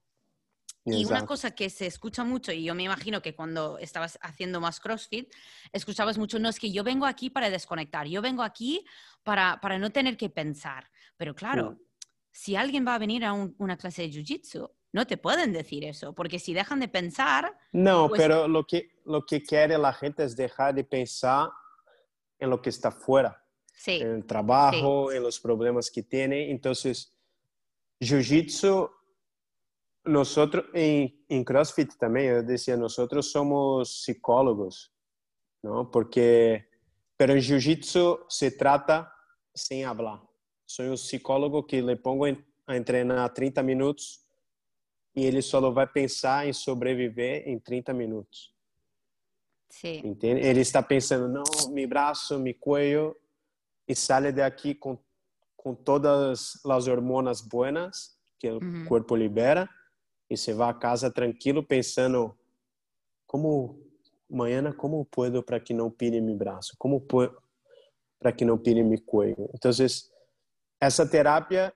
Y 0.83 1.05
una 1.05 1.25
cosa 1.27 1.51
que 1.51 1.69
se 1.69 1.85
escucha 1.85 2.23
mucho, 2.23 2.51
y 2.51 2.63
yo 2.63 2.73
me 2.73 2.83
imagino 2.83 3.21
que 3.21 3.35
cuando 3.35 3.77
estabas 3.77 4.17
haciendo 4.21 4.59
más 4.59 4.79
CrossFit, 4.79 5.31
escuchabas 5.71 6.17
mucho, 6.17 6.39
no 6.39 6.49
es 6.49 6.59
que 6.59 6.71
yo 6.71 6.83
vengo 6.83 7.05
aquí 7.05 7.29
para 7.29 7.49
desconectar, 7.51 8.07
yo 8.07 8.21
vengo 8.21 8.41
aquí 8.41 8.83
para, 9.23 9.59
para 9.61 9.77
no 9.77 9.91
tener 9.91 10.17
que 10.17 10.29
pensar. 10.29 10.89
Pero 11.17 11.35
claro, 11.35 11.77
si 12.31 12.55
alguien 12.55 12.85
va 12.87 12.95
a 12.95 12.99
venir 12.99 13.23
a 13.25 13.33
un- 13.33 13.53
una 13.59 13.77
clase 13.77 14.01
de 14.01 14.09
Jiu-Jitsu, 14.11 14.71
no 14.93 15.05
te 15.05 15.17
pueden 15.17 15.53
decir 15.53 15.85
eso, 15.85 16.13
porque 16.15 16.39
si 16.39 16.53
dejan 16.53 16.79
de 16.79 16.87
pensar, 16.87 17.55
No, 17.71 18.09
Pues- 18.09 18.19
pero 18.21 18.47
lo 18.47 18.65
que, 18.65 18.99
lo 19.05 19.23
que 19.25 19.43
quiere 19.43 19.77
la 19.77 19.93
gente 19.93 20.23
es 20.23 20.35
dejar 20.35 20.73
de 20.73 20.83
pensar 20.83 21.49
en 22.39 22.49
lo 22.49 22.59
que 22.61 22.69
está 22.71 22.91
fuera, 22.91 23.45
sí, 23.71 23.97
en 24.01 24.15
el 24.15 24.25
trabajo, 24.25 25.11
en 25.11 25.21
los 25.21 25.39
problemas 25.39 25.91
que 25.91 26.01
tiene. 26.01 26.49
Entonces, 26.49 27.13
Jiu-Jitsu, 27.99 28.89
nosotros, 30.03 30.65
en, 30.73 31.23
en 31.29 31.43
CrossFit 31.43 31.95
también, 31.97 32.33
yo 32.35 32.43
decía, 32.43 32.75
nosotros 32.75 33.31
somos 33.31 34.03
psicólogos, 34.03 34.91
¿no? 35.61 35.89
Porque, 35.91 36.67
pero 37.17 37.33
en 37.33 37.39
Jiu-Jitsu 37.39 38.25
se 38.27 38.51
trata 38.51 39.13
sin 39.53 39.85
hablar. 39.85 40.21
Soy 40.65 40.87
un 40.87 40.97
psicólogo 40.97 41.65
que 41.67 41.81
le 41.81 41.97
pongo 41.97 42.25
a 42.25 42.75
entrenar 42.75 43.33
30 43.33 43.61
minutos 43.61 44.25
e 45.13 45.25
ele 45.25 45.41
só 45.41 45.59
vai 45.71 45.85
pensar 45.87 46.47
em 46.47 46.53
sobreviver 46.53 47.47
em 47.47 47.59
30 47.59 47.93
minutos. 47.93 48.55
sí, 49.69 50.01
Entende? 50.03 50.41
Ele 50.41 50.61
está 50.61 50.81
pensando, 50.81 51.27
não, 51.27 51.43
meu 51.71 51.87
braço, 51.87 52.39
meu 52.39 52.55
cuello, 52.55 53.15
e 53.87 53.93
sai 53.95 54.31
daqui 54.31 54.73
com, 54.73 54.97
com 55.55 55.75
todas 55.75 56.59
as 56.65 56.87
hormonas 56.87 57.41
buenas 57.41 58.17
que 58.39 58.49
o 58.49 58.59
Uhum. 58.59 58.85
corpo 58.85 59.15
libera, 59.15 59.69
e 60.31 60.37
você 60.37 60.53
vai 60.53 60.69
a 60.69 60.73
casa 60.73 61.11
tranquilo 61.11 61.61
pensando, 61.61 62.33
como, 63.27 63.77
amanhã, 64.31 64.71
como 64.71 65.03
puedo 65.03 65.43
para 65.43 65.59
que 65.59 65.73
não 65.73 65.91
pire 65.91 66.21
meu 66.21 66.37
braço? 66.37 66.73
Como 66.77 67.05
para 68.17 68.31
que 68.31 68.45
não 68.45 68.57
pire 68.57 68.81
meu 68.81 69.01
cuello? 69.01 69.49
Então, 69.53 69.69
essa 70.79 71.05
terapia 71.05 71.73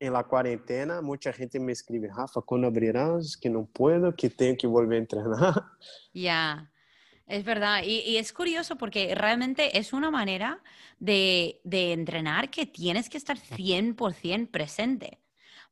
en 0.00 0.12
la 0.12 0.24
cuarentena, 0.24 1.00
mucha 1.00 1.32
gente 1.32 1.60
me 1.60 1.70
escribe, 1.70 2.08
Rafa, 2.08 2.40
¿cuándo 2.40 2.66
abrirás? 2.66 3.36
Que 3.36 3.48
no 3.48 3.66
puedo, 3.66 4.14
que 4.16 4.28
tengo 4.28 4.56
que 4.56 4.66
volver 4.66 4.98
a 4.98 5.02
entrenar. 5.02 5.64
ya. 6.12 6.72
Es 7.28 7.44
verdad, 7.44 7.82
y, 7.84 8.00
y 8.00 8.16
es 8.16 8.32
curioso 8.32 8.76
porque 8.76 9.14
realmente 9.14 9.78
es 9.78 9.92
una 9.92 10.10
manera 10.10 10.60
de, 10.98 11.60
de 11.62 11.92
entrenar 11.92 12.50
que 12.50 12.66
tienes 12.66 13.08
que 13.08 13.18
estar 13.18 13.36
100% 13.38 14.50
presente. 14.50 15.20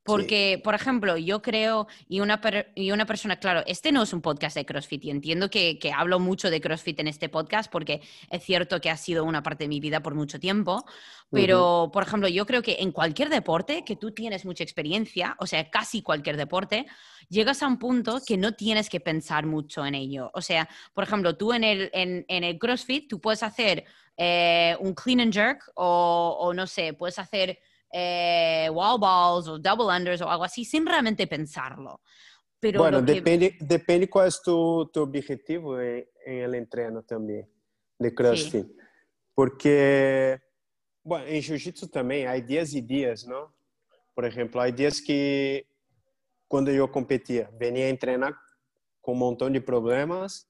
Porque, 0.07 0.61
por 0.63 0.73
ejemplo, 0.73 1.17
yo 1.17 1.41
creo, 1.41 1.87
y 2.07 2.21
una, 2.21 2.41
per- 2.41 2.71
y 2.75 2.91
una 2.91 3.05
persona, 3.05 3.35
claro, 3.39 3.61
este 3.67 3.91
no 3.91 4.03
es 4.03 4.13
un 4.13 4.21
podcast 4.21 4.55
de 4.55 4.65
CrossFit 4.65 5.03
y 5.05 5.11
entiendo 5.11 5.49
que, 5.49 5.77
que 5.77 5.91
hablo 5.91 6.19
mucho 6.19 6.49
de 6.49 6.59
CrossFit 6.61 6.99
en 7.01 7.07
este 7.07 7.29
podcast 7.29 7.71
porque 7.71 8.01
es 8.29 8.43
cierto 8.43 8.79
que 8.81 8.89
ha 8.89 8.97
sido 8.97 9.23
una 9.25 9.43
parte 9.43 9.65
de 9.65 9.67
mi 9.67 9.79
vida 9.79 10.01
por 10.01 10.15
mucho 10.15 10.39
tiempo, 10.39 10.85
pero, 11.29 11.89
por 11.91 12.03
ejemplo, 12.03 12.29
yo 12.29 12.45
creo 12.45 12.61
que 12.61 12.77
en 12.79 12.93
cualquier 12.93 13.27
deporte 13.29 13.83
que 13.83 13.97
tú 13.97 14.11
tienes 14.11 14.45
mucha 14.45 14.63
experiencia, 14.63 15.35
o 15.39 15.45
sea, 15.45 15.69
casi 15.69 16.01
cualquier 16.01 16.37
deporte, 16.37 16.85
llegas 17.27 17.61
a 17.61 17.67
un 17.67 17.77
punto 17.77 18.21
que 18.25 18.37
no 18.37 18.53
tienes 18.53 18.89
que 18.89 19.01
pensar 19.01 19.45
mucho 19.45 19.85
en 19.85 19.93
ello. 19.95 20.31
O 20.33 20.41
sea, 20.41 20.69
por 20.93 21.03
ejemplo, 21.03 21.35
tú 21.35 21.51
en 21.51 21.65
el, 21.65 21.89
en, 21.93 22.23
en 22.29 22.43
el 22.45 22.57
CrossFit, 22.57 23.09
tú 23.09 23.19
puedes 23.19 23.43
hacer 23.43 23.83
eh, 24.15 24.77
un 24.79 24.93
clean 24.93 25.19
and 25.19 25.33
jerk 25.33 25.69
o, 25.75 26.37
o 26.39 26.53
no 26.53 26.65
sé, 26.65 26.93
puedes 26.93 27.19
hacer 27.19 27.59
eh, 27.91 28.69
wall 28.71 28.99
balls 28.99 29.47
o 29.47 29.57
double 29.59 29.85
unders 29.95 30.21
o 30.21 30.29
algo 30.29 30.43
así 30.43 30.65
sin 30.65 30.85
realmente 30.85 31.25
pensarlo. 31.27 32.01
Pero 32.59 32.79
bueno, 32.81 33.05
que- 33.05 33.13
depende, 33.13 33.55
depende 33.59 34.09
cuál 34.09 34.27
es 34.29 34.41
tu, 34.41 34.89
tu 34.91 35.01
objetivo 35.01 35.79
en, 35.79 36.05
en 36.25 36.37
el 36.43 36.55
entreno 36.55 37.03
también 37.03 37.47
de 37.99 38.13
CrossFit. 38.13 38.67
Porque, 39.33 40.39
bueno, 41.03 41.25
en 41.27 41.41
Jiu-Jitsu 41.41 41.89
también 41.91 42.27
hay 42.27 42.41
días 42.41 42.73
y 42.73 42.81
días, 42.81 43.25
¿no? 43.27 43.55
Por 44.15 44.25
ejemplo, 44.25 44.59
hay 44.59 44.71
días 44.71 44.99
que 45.01 45.67
cuando 46.47 46.71
yo 46.71 46.91
competía, 46.91 47.49
venía 47.53 47.85
a 47.85 47.89
entrenar 47.89 48.35
con 49.01 49.13
un 49.13 49.19
montón 49.19 49.53
de 49.53 49.61
problemas 49.61 50.49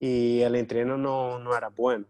y 0.00 0.40
el 0.40 0.56
entreno 0.56 0.98
no, 0.98 1.38
no 1.38 1.56
era 1.56 1.68
bueno. 1.68 2.06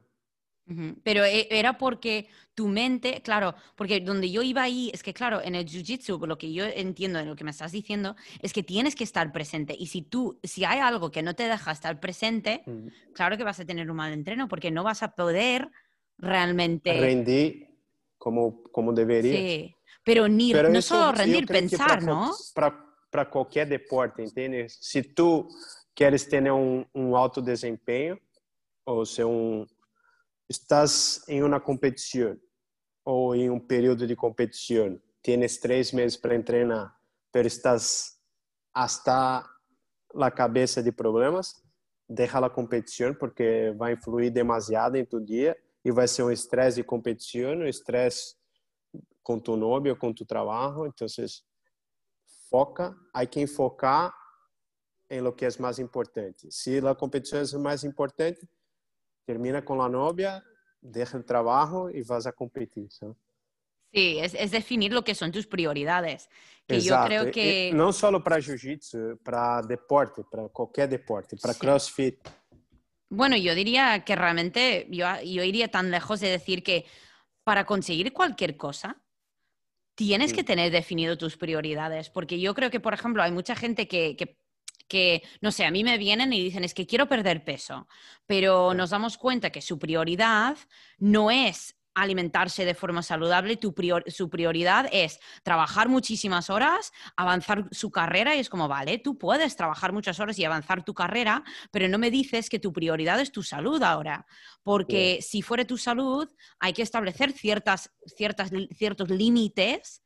Pero 1.02 1.24
e- 1.24 1.48
era 1.50 1.78
porque 1.78 2.28
tu 2.54 2.68
mente, 2.68 3.22
claro, 3.22 3.54
porque 3.74 4.00
donde 4.00 4.30
yo 4.30 4.42
iba 4.42 4.62
ahí, 4.62 4.90
es 4.94 5.02
que 5.02 5.12
claro, 5.12 5.40
en 5.42 5.54
el 5.54 5.64
jiu-jitsu, 5.64 6.24
lo 6.26 6.38
que 6.38 6.52
yo 6.52 6.64
entiendo 6.64 7.18
de 7.18 7.24
lo 7.24 7.35
que 7.35 7.44
me 7.44 7.50
estás 7.50 7.72
diciendo, 7.72 8.14
es 8.40 8.52
que 8.52 8.62
tienes 8.62 8.94
que 8.94 9.04
estar 9.04 9.33
presente. 9.33 9.74
Y 9.78 9.87
si 9.87 10.02
tú, 10.02 10.38
si 10.42 10.64
hay 10.64 10.78
algo 10.78 11.11
que 11.11 11.22
no 11.22 11.35
te 11.35 11.44
deja 11.48 11.72
estar 11.72 11.98
presente, 11.98 12.62
claro 13.14 13.37
que 13.37 13.44
vas 13.44 13.59
a 13.59 13.64
tener 13.64 13.90
un 13.90 13.96
mal 13.96 14.12
entreno, 14.12 14.46
porque 14.48 14.70
no 14.70 14.85
vas 14.85 15.02
a 15.02 15.14
poder 15.14 15.70
realmente... 16.18 16.92
Rendir 16.92 17.68
como, 18.16 18.62
como 18.64 18.92
debería. 18.92 19.33
Sí, 19.33 19.74
pero 20.04 20.28
ni, 20.28 20.52
Pero 20.52 20.68
no 20.68 20.78
eso 20.78 20.94
solo 20.94 21.12
rendir, 21.12 21.46
pensar, 21.46 22.02
¿no? 22.02 22.33
Para, 22.54 22.85
para 23.11 23.28
cualquier 23.28 23.68
deporte, 23.68 24.22
¿entiendes? 24.22 24.78
Si 24.80 25.02
tú 25.02 25.48
quieres 25.94 26.28
tener 26.28 26.52
un, 26.52 26.87
un 26.92 27.16
alto 27.16 27.40
desempeño, 27.40 28.18
o 28.85 29.04
sea, 29.04 29.26
un, 29.26 29.66
estás 30.51 31.23
em 31.29 31.45
uma 31.45 31.61
competição 31.61 32.37
ou 33.05 33.37
em 33.37 33.49
um 33.49 33.61
período 33.61 34.05
de 34.05 34.17
competição, 34.17 35.01
tienes 35.23 35.59
três 35.59 35.93
meses 35.93 36.17
para 36.17 36.43
treinar, 36.43 36.93
pero 37.31 37.47
estás 37.47 38.19
hasta 38.75 39.49
la 40.13 40.31
cabeça 40.31 40.83
de 40.83 40.91
problemas, 40.91 41.55
deja 42.09 42.45
a 42.45 42.51
competição 42.51 43.15
porque 43.15 43.73
vai 43.79 43.93
influir 43.93 44.31
demasiado 44.31 44.97
em 44.97 45.05
tu 45.05 45.21
dia 45.21 45.57
e 45.85 45.93
vai 45.93 46.09
ser 46.09 46.25
um 46.25 46.33
estresse 46.33 46.77
de 46.77 46.85
competição, 46.85 47.53
um 47.53 47.69
estresse 47.69 48.35
com 49.23 49.39
tu 49.39 49.57
novio, 49.57 49.97
com 49.97 50.13
tu 50.13 50.27
trabalho, 50.27 50.87
então 50.87 51.07
foca, 52.51 52.97
há 53.15 53.25
que 53.25 53.47
focar 53.47 54.13
em 55.09 55.21
lo 55.21 55.33
que 55.33 55.45
é 55.45 55.49
mais 55.61 55.79
importante. 55.79 56.49
Se 56.51 56.79
a 56.85 56.95
competição 56.95 57.41
é 57.41 57.63
mais 57.63 57.85
importante, 57.85 58.49
termina 59.24 59.64
con 59.64 59.78
la 59.78 59.88
novia, 59.88 60.44
deja 60.80 61.16
el 61.18 61.24
trabajo 61.24 61.90
y 61.90 62.02
vas 62.02 62.26
a 62.26 62.33
competir. 62.33 62.90
¿sabes? 62.90 63.16
Sí, 63.92 64.18
es, 64.20 64.35
es 64.35 64.50
definir 64.50 64.92
lo 64.92 65.02
que 65.02 65.14
son 65.14 65.33
tus 65.33 65.46
prioridades. 65.46 66.28
Que 66.66 66.76
yo 66.80 66.94
Exato. 66.94 67.06
creo 67.06 67.26
E- 67.26 67.30
que... 67.33 67.68
e 67.68 67.72
não 67.74 67.92
só 67.92 68.11
para 68.20 68.38
jiu-jitsu, 68.40 69.18
para 69.24 69.61
deporte, 69.62 70.22
para 70.30 70.48
qualquer 70.48 70.88
deporte, 70.88 71.37
para 71.37 71.52
Sí. 71.54 71.61
crossfit. 71.61 72.18
Bueno, 73.12 73.37
yo 73.37 73.56
diría 73.56 74.04
que 74.04 74.14
realmente, 74.14 74.87
yo, 74.88 75.06
yo 75.24 75.42
iría 75.42 75.68
tan 75.68 75.90
lejos 75.90 76.20
de 76.20 76.28
decir 76.28 76.62
que 76.62 76.87
para 77.42 77.64
conseguir 77.64 78.12
cualquier 78.12 78.56
cosa, 78.56 79.02
tienes 79.96 80.33
que 80.33 80.42
Mm. 80.42 80.46
tener 80.46 80.70
definido 80.70 81.18
tus 81.18 81.37
prioridades, 81.37 82.09
porque 82.09 82.38
yo 82.38 82.54
creo 82.54 82.70
que, 82.70 82.78
por 82.78 82.94
ejemplo, 82.94 83.22
hay 83.22 83.33
mucha 83.33 83.56
gente 83.56 83.88
que, 83.88 84.16
que, 84.16 84.38
que, 84.90 85.22
no 85.40 85.53
sé, 85.53 85.64
a 85.64 85.70
mí 85.70 85.85
me 85.85 85.96
vienen 85.96 86.33
y 86.35 86.42
dicen, 86.42 86.64
es 86.64 86.74
que 86.74 86.87
quiero 86.87 87.09
perder 87.09 87.44
peso, 87.44 87.88
pero 88.26 88.74
nos 88.74 88.90
damos 88.90 89.16
cuenta 89.16 89.50
que 89.50 89.62
su 89.62 89.79
prioridad 89.79 90.59
no 90.98 91.31
es 91.31 91.76
alimentarse 91.94 92.64
de 92.64 92.74
forma 92.74 93.03
saludable, 93.03 93.57
tu 93.57 93.74
su 94.07 94.31
prioridad 94.31 94.88
es 94.92 95.20
trabajar 95.42 95.88
muchísimas 95.88 96.50
horas, 96.50 96.92
avanzar 97.16 97.68
su 97.72 97.90
carrera 97.90 98.35
y 98.35 98.40
es 98.40 98.48
como, 98.48 98.68
vale, 98.68 98.98
tú 98.98 99.16
puedes 99.16 99.57
trabajar 99.57 99.92
muchas 99.92 100.18
horas 100.18 100.38
y 100.38 100.44
avanzar 100.44 100.85
tu 100.85 100.94
carrera, 100.94 101.42
pero 101.70 101.88
no 101.88 101.98
me 101.98 102.11
dices 102.11 102.48
que 102.48 102.59
tu 102.59 102.72
prioridad 102.72 103.20
es 103.20 103.33
tu 103.33 103.42
salud 103.42 103.83
ahora, 103.83 104.26
porque 104.62 105.20
si 105.22 105.42
fuera 105.42 105.64
tu 105.64 105.79
salud 105.79 106.29
hay 106.59 106.72
que 106.72 106.83
establecer 106.83 107.33
ciertas, 107.33 107.90
ciertas, 108.07 108.50
ciertos 108.76 109.09
límites. 109.11 110.03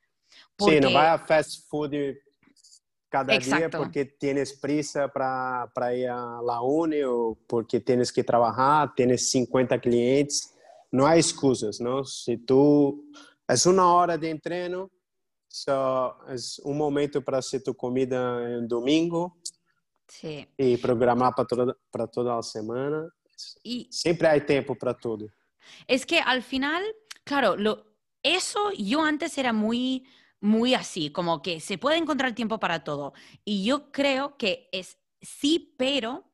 Sí, 0.58 0.80
no 0.80 0.92
va 0.92 1.14
a 1.14 1.18
fast 1.18 1.68
food 1.68 1.92
cada 3.14 3.38
día 3.38 3.70
porque 3.70 4.04
tienes 4.04 4.52
prisa 4.52 5.08
para 5.08 5.94
ir 5.94 6.08
a 6.08 6.40
la 6.44 6.60
uni 6.60 7.02
o 7.02 7.38
porque 7.46 7.80
tienes 7.80 8.12
que 8.12 8.24
trabajar, 8.24 8.92
tienes 8.94 9.30
50 9.30 9.78
clientes 9.80 10.54
no 10.94 11.08
hay 11.08 11.18
excusas, 11.18 11.80
¿no? 11.80 12.04
Si 12.04 12.36
tú, 12.36 13.10
es 13.48 13.66
una 13.66 13.92
hora 13.92 14.16
de 14.16 14.30
entreno, 14.30 14.92
es 16.28 16.60
un 16.60 16.78
momento 16.78 17.20
para 17.20 17.38
hacer 17.38 17.64
tu 17.64 17.74
comida 17.74 18.40
el 18.44 18.68
domingo 18.68 19.36
sí. 20.06 20.46
y 20.56 20.76
programar 20.76 21.34
para 21.34 21.48
toda, 21.48 21.76
para 21.90 22.06
toda 22.06 22.36
la 22.36 22.42
semana. 22.44 23.08
Y 23.64 23.88
Siempre 23.90 24.28
hay 24.28 24.42
tiempo 24.42 24.76
para 24.76 24.94
todo. 24.94 25.26
Es 25.88 26.06
que 26.06 26.20
al 26.20 26.44
final, 26.44 26.84
claro, 27.24 27.56
lo, 27.56 27.84
eso 28.22 28.70
yo 28.78 29.02
antes 29.02 29.36
era 29.36 29.52
muy, 29.52 30.06
muy 30.44 30.74
así, 30.74 31.10
como 31.10 31.42
que 31.42 31.60
se 31.60 31.78
puede 31.78 31.96
encontrar 31.96 32.34
tiempo 32.34 32.60
para 32.60 32.84
todo. 32.84 33.12
Y 33.44 33.64
yo 33.64 33.90
creo 33.92 34.36
que 34.36 34.68
es 34.72 34.98
sí, 35.20 35.74
pero 35.76 36.24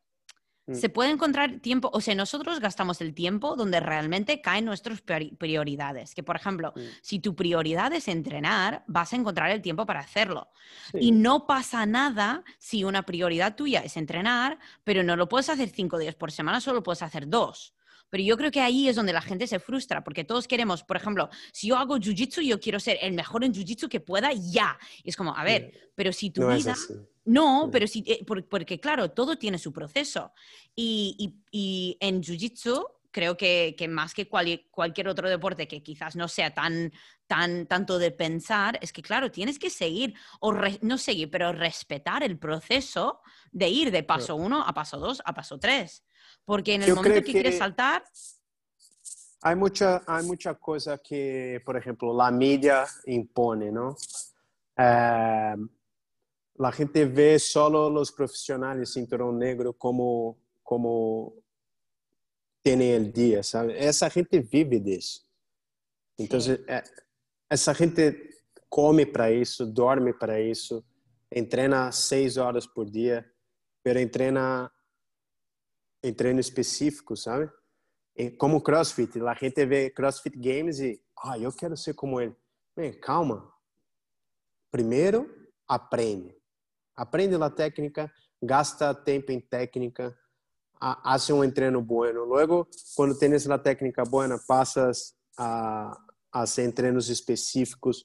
Mm. 0.71 0.75
se 0.75 0.89
puede 0.89 1.11
encontrar 1.11 1.59
tiempo, 1.61 1.91
o 1.93 2.01
sea, 2.01 2.15
nosotros 2.15 2.61
gastamos 2.61 3.01
el 3.01 3.13
tiempo 3.13 3.57
donde 3.57 3.81
realmente 3.81 4.41
caen 4.41 4.65
nuestras 4.65 5.01
prioridades. 5.01 6.15
Que, 6.15 6.23
por 6.23 6.37
ejemplo, 6.37 6.73
mm. 6.77 6.81
si 7.03 7.19
tu 7.19 7.35
prioridad 7.35 7.93
es 7.93 8.09
entrenar, 8.09 8.85
vas 8.87 9.13
a 9.13 9.17
encontrar 9.17 9.51
el 9.51 9.63
tiempo 9.63 9.85
para 9.85 10.01
hacerlo. 10.01 10.49
Y 10.95 11.13
no 11.13 11.47
pasa 11.47 11.87
nada 11.87 12.45
si 12.59 12.85
una 12.85 13.03
prioridad 13.03 13.57
tuya 13.57 13.81
es 13.81 13.97
entrenar, 13.97 14.59
pero 14.85 15.03
no 15.03 15.17
lo 15.17 15.29
puedes 15.29 15.49
hacer 15.49 15.71
cinco 15.71 15.99
días 15.99 16.15
por 16.15 16.31
semana, 16.31 16.61
solo 16.61 16.83
puedes 16.83 17.03
hacer 17.03 17.29
dos. 17.29 17.75
Pero 18.11 18.23
yo 18.23 18.37
creo 18.37 18.51
que 18.51 18.61
ahí 18.61 18.89
es 18.89 18.97
donde 18.97 19.13
la 19.13 19.23
gente 19.23 19.47
se 19.47 19.61
frustra, 19.61 20.05
porque 20.05 20.25
todos 20.25 20.47
queremos, 20.47 20.83
por 20.83 20.97
ejemplo, 20.97 21.31
si 21.53 21.69
yo 21.69 21.77
hago 21.77 21.97
jiu-jitsu, 21.97 22.43
yo 22.43 22.61
quiero 22.61 22.79
ser 22.81 22.99
el 23.01 23.15
mejor 23.15 23.45
en 23.45 23.55
jiu-jitsu 23.55 23.89
que 23.89 24.01
pueda 24.01 24.33
ya. 24.33 24.79
Y 25.03 25.11
es 25.11 25.17
como, 25.17 25.35
a 25.35 25.45
ver, 25.45 25.91
pero 25.95 26.13
si 26.13 26.31
tu 26.31 26.47
vida... 26.49 26.75
No, 27.25 27.69
pero 27.71 27.87
sí, 27.87 28.03
eh, 28.07 28.25
porque 28.25 28.81
claro, 28.81 29.11
todo 29.11 29.37
tiene 29.37 29.59
su 29.59 29.73
proceso. 29.73 30.33
Y, 30.75 31.37
y, 31.53 31.97
en 32.01 32.23
Jiu-Jitsu 32.23 32.85
creo 33.11 33.37
que, 33.37 33.75
que, 33.77 33.89
más 33.89 34.15
que 34.15 34.29
cualquier 34.29 35.09
otro 35.09 35.29
deporte 35.29 35.69
que 35.69 35.83
quizás 35.83 36.17
no 36.17 36.29
sea 36.29 36.55
tan, 36.55 36.93
tan 37.27 37.67
tanto 37.67 37.99
de 37.99 38.11
pensar, 38.11 38.79
es 38.83 38.93
que 38.93 39.03
claro, 39.03 39.31
tienes 39.31 39.59
que 39.59 39.71
seguir, 39.71 40.15
o 40.41 40.53
no 40.83 40.99
seguir, 40.99 41.31
pero 41.31 41.53
respetar 41.53 42.23
el 42.23 42.39
proceso 42.39 43.21
de 43.53 43.69
ir 43.69 43.91
de 43.91 44.03
paso 44.03 44.37
uno 44.37 44.63
a 44.67 44.73
paso 44.73 44.99
dos 44.99 45.23
a 45.25 45.35
paso 45.35 45.59
tres. 45.59 46.05
Porque 46.45 46.75
en 46.75 46.83
el 46.83 46.95
momento 46.95 47.23
que, 47.23 47.33
quieres 47.33 47.59
saltar... 47.59 48.05
Hay 49.43 49.57
mucha, 49.57 50.03
hay 50.07 50.25
mucha 50.27 50.55
cosa 50.55 50.99
que, 50.99 51.63
por 51.65 51.77
ejemplo, 51.77 52.15
la 52.15 52.31
media 52.31 52.87
impone, 53.07 53.73
¿no? 53.73 53.97
Eh, 54.77 55.57
la 56.57 56.73
gente 56.73 57.07
ve 57.07 57.39
solo 57.39 57.89
los 57.89 58.13
profesionales 58.13 58.93
cinturón 58.93 59.39
negro 59.39 59.73
como, 59.73 60.37
como 60.63 61.33
tienen 62.63 62.89
el 62.91 63.13
día, 63.13 63.43
¿sabe? 63.43 63.83
Esa 63.83 64.11
gente 64.11 64.41
vive 64.41 64.79
de 64.79 64.97
eso. 64.97 65.23
Entonces, 66.19 66.61
eh, 66.69 66.83
esa 67.49 67.75
gente 67.75 68.31
come 68.69 69.07
para 69.07 69.31
eso, 69.31 69.65
duerme 69.65 70.13
para 70.15 70.39
eso, 70.39 70.85
entrena 71.31 71.91
seis 71.93 72.37
horas 72.37 72.69
por 72.69 72.91
día, 72.91 73.27
pero 73.83 73.99
entrena 73.99 74.73
en 76.03 76.17
treino 76.17 76.41
específico, 76.41 77.17
¿sabe? 77.17 77.51
Como 78.37 78.63
CrossFit, 78.63 79.17
la 79.17 79.35
gente 79.35 79.65
ve 79.65 79.93
CrossFit 79.95 80.35
Games 80.37 80.81
y, 80.81 81.03
ah, 81.17 81.39
yo 81.39 81.53
quiero 81.53 81.77
ser 81.77 81.95
como 81.95 82.21
él. 82.21 82.37
calma. 83.01 83.53
Primero, 84.71 85.27
aprende. 85.67 86.41
aprende 86.97 87.37
a 87.37 87.51
técnica, 87.51 88.13
gasta 88.43 88.95
tempo 88.95 89.33
em 89.33 89.41
técnica, 89.41 90.15
hace 90.81 91.33
um 91.33 91.51
treino 91.51 91.83
bueno. 91.83 92.25
Luego, 92.27 92.69
quando 92.95 93.19
tienes 93.19 93.49
a 93.49 93.59
técnica 93.59 94.05
buena, 94.05 94.39
passas 94.47 95.15
a, 95.39 95.99
a 96.33 96.45
treinos 96.75 97.09
específicos 97.09 98.05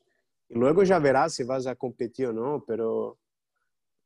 e 0.50 0.58
logo 0.58 0.86
já 0.86 1.00
verás 1.00 1.34
se 1.34 1.44
vas 1.44 1.68
a 1.68 1.76
competir 1.76 2.28
ou 2.28 2.34
não, 2.34 2.62
pero 2.62 3.18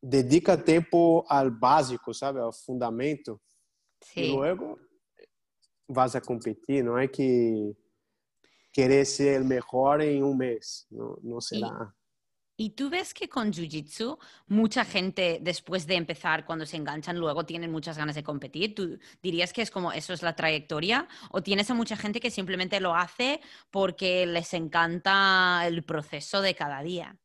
dedica 0.02 0.58
tempo 0.58 1.26
ao 1.28 1.52
básico, 1.52 2.14
sabe, 2.14 2.40
ao 2.40 2.52
fundamento. 2.52 3.40
E 4.16 4.32
logo 4.32 4.80
vas 5.88 6.16
a 6.16 6.22
competir, 6.22 6.84
não 6.84 6.98
é 6.98 7.08
que 7.08 7.76
querer 8.72 9.06
ser 9.06 9.42
o 9.42 9.46
melhor 9.46 10.02
em 10.02 10.24
um 10.24 10.36
mês, 10.36 10.86
não, 10.92 11.18
não 11.24 11.42
será. 11.42 11.94
¿Y 12.62 12.72
tú 12.72 12.90
ves 12.90 13.14
que 13.14 13.30
con 13.30 13.54
Jiu-Jitsu 13.54 14.20
mucha 14.48 14.84
gente 14.84 15.40
después 15.42 15.88
de 15.88 15.96
empezar, 15.96 16.46
cuando 16.46 16.66
se 16.66 16.76
enganchan, 16.76 17.18
luego 17.18 17.46
tienen 17.46 17.72
muchas 17.72 17.98
ganas 17.98 18.16
de 18.16 18.24
competir? 18.24 18.76
¿Tú 18.76 19.00
dirías 19.24 19.54
que 19.54 19.62
es 19.62 19.72
como 19.72 19.94
eso 19.94 20.12
es 20.12 20.22
la 20.22 20.36
trayectoria? 20.36 21.08
¿O 21.32 21.42
tienes 21.42 21.72
a 21.72 21.74
mucha 21.74 21.96
gente 21.96 22.20
que 22.20 22.30
simplemente 22.30 22.82
lo 22.82 22.94
hace 22.94 23.40
porque 23.72 24.26
les 24.26 24.54
encanta 24.54 25.64
el 25.68 25.84
proceso 25.84 26.42
de 26.42 26.54
cada 26.54 26.84
día? 26.84 27.18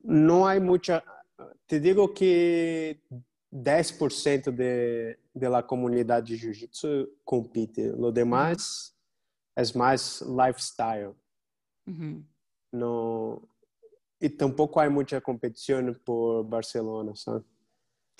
No 0.00 0.46
hay 0.46 0.60
mucha, 0.60 1.02
te 1.64 1.80
digo 1.80 2.12
que 2.12 3.00
10% 3.52 4.50
de, 4.50 5.18
de 5.34 5.48
la 5.48 5.66
comunidad 5.66 6.22
de 6.22 6.36
Jiu-Jitsu 6.36 7.08
compite. 7.24 7.92
Lo 7.96 8.12
demás 8.12 8.96
es 9.56 9.74
más 9.74 10.22
lifestyle. 10.22 11.14
No, 12.72 13.42
e 14.20 14.28
tampouco 14.28 14.78
há 14.78 14.88
muita 14.88 15.20
competição 15.20 15.92
por 16.04 16.44
Barcelona, 16.44 17.16
sabe? 17.16 17.44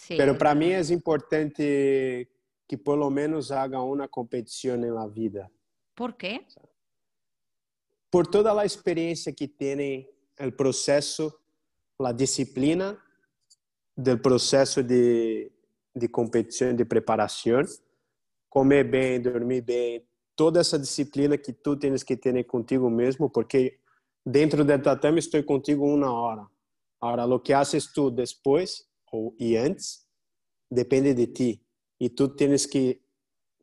Pero 0.09 0.35
para 0.37 0.55
mim 0.55 0.71
é 0.71 0.81
importante 0.93 2.29
que 2.66 2.77
por 2.77 2.97
lo 2.97 3.11
menos 3.11 3.53
haga 3.53 3.81
uma 3.83 4.09
competição 4.09 4.77
na 4.77 5.07
vida. 5.07 5.51
¿Por 5.95 6.14
quê? 6.14 6.47
Por 8.11 8.27
toda 8.27 8.59
a 8.59 8.64
experiência 8.64 9.33
que 9.33 9.47
tem 9.47 10.09
o 10.40 10.51
processo, 10.53 11.33
a 12.01 12.12
disciplina 12.12 12.99
do 14.01 14.19
processo 14.19 14.83
de, 14.83 15.53
de 15.95 16.09
competição, 16.09 16.75
de 16.75 16.85
preparação, 16.85 17.63
comer 18.49 18.85
bem, 18.85 19.21
dormir 19.21 19.61
bem, 19.61 20.07
toda 20.35 20.61
essa 20.61 20.79
disciplina 20.79 21.37
que 21.37 21.53
tu 21.53 21.77
tens 21.77 22.03
que 22.03 22.17
ter 22.17 22.45
contigo 22.45 22.89
mesmo, 22.89 23.29
porque 23.29 23.79
dentro 24.25 24.65
del 24.65 24.81
tatame 24.81 25.19
estoy 25.19 25.45
contigo 25.45 25.85
una 25.85 26.11
hora. 26.11 26.51
Ahora, 26.99 27.27
lo 27.27 27.43
que 27.43 27.55
haces 27.55 27.93
tú 27.93 28.11
después 28.11 28.89
o, 29.13 29.35
y 29.39 29.57
antes 29.57 30.07
depende 30.71 31.15
de 31.15 31.27
ti. 31.27 31.63
Y 31.99 32.11
tú 32.11 32.35
tienes 32.35 32.67
que, 32.67 33.03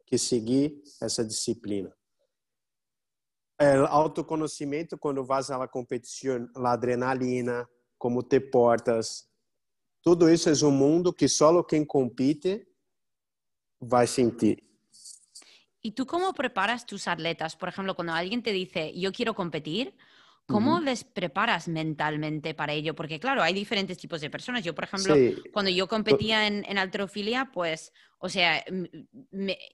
que 0.06 0.18
seguir 0.18 0.84
essa 1.02 1.24
disciplina. 1.24 1.96
El 3.58 3.88
autoconhecimento, 3.88 5.00
quando 5.00 5.26
vas 5.26 5.50
la 5.50 5.68
competição, 5.68 6.48
a 6.54 6.72
adrenalina, 6.74 7.68
como 7.98 8.22
te 8.24 8.40
portas, 8.40 9.27
tudo 10.02 10.30
isso 10.30 10.50
é 10.50 10.66
um 10.66 10.72
mundo 10.72 11.14
que 11.14 11.28
só 11.28 11.64
quem 11.64 11.86
compite 11.86 12.68
vai 13.80 14.08
sentir. 14.08 14.64
¿Y 15.82 15.92
tú 15.92 16.06
cómo 16.06 16.34
preparas 16.34 16.86
tus 16.86 17.08
atletas? 17.08 17.56
Por 17.56 17.70
ejemplo, 17.70 17.96
cuando 17.96 18.14
alguien 18.14 18.42
te 18.42 18.52
dice, 18.52 18.92
yo 18.96 19.12
quiero 19.12 19.34
competir, 19.34 19.94
¿Cómo 20.48 20.80
les 20.80 21.04
preparas 21.04 21.68
mentalmente 21.68 22.54
para 22.54 22.72
ello? 22.72 22.96
Porque 22.96 23.20
claro, 23.20 23.44
hay 23.44 23.54
diferentes 23.54 23.98
tipos 23.98 24.22
de 24.22 24.30
personas. 24.30 24.64
Yo, 24.64 24.74
por 24.74 24.86
ejemplo, 24.86 25.14
cuando 25.52 25.70
yo 25.70 25.90
competía 25.90 26.48
en, 26.48 26.64
en 26.66 26.78
alterofilia, 26.78 27.52
pues, 27.52 27.92
o 28.18 28.30
sea, 28.30 28.64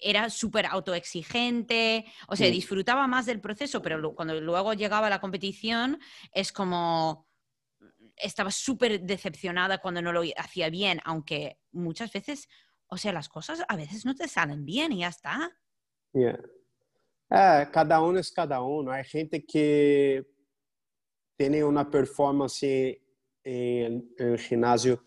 era 0.01 0.31
súper 0.31 0.65
autoexigente, 0.65 2.05
o 2.27 2.35
sea, 2.35 2.49
disfrutaba 2.49 3.05
más 3.05 3.27
del 3.27 3.39
proceso, 3.39 3.83
pero 3.83 4.15
cuando 4.15 4.41
luego 4.41 4.73
llegaba 4.73 5.07
a 5.07 5.09
la 5.11 5.21
competición 5.21 5.99
es 6.33 6.51
como 6.51 7.27
estaba 8.23 8.49
súper 8.49 9.01
decepcionada 9.01 9.77
cuando 9.77 10.01
no 10.01 10.11
lo 10.11 10.21
hacía 10.37 10.69
bien, 10.69 10.99
aunque 11.03 11.59
muchas 11.71 12.11
veces, 12.11 12.47
o 12.87 12.97
sea, 12.97 13.13
las 13.13 13.29
cosas 13.29 13.63
a 13.67 13.75
veces 13.75 14.05
no 14.05 14.15
te 14.15 14.27
salen 14.27 14.65
bien 14.65 14.91
y 14.91 14.99
ya 14.99 15.09
está. 15.09 15.51
Ah, 17.29 17.69
cada 17.71 18.01
uno 18.01 18.19
es 18.19 18.31
cada 18.31 18.61
uno. 18.61 18.91
Hay 18.91 19.03
gente 19.03 19.45
que 19.45 20.25
tienen 21.37 21.63
una 21.65 21.89
performance 21.89 23.01
en 23.43 24.13
el 24.17 24.39
gimnasio 24.39 25.03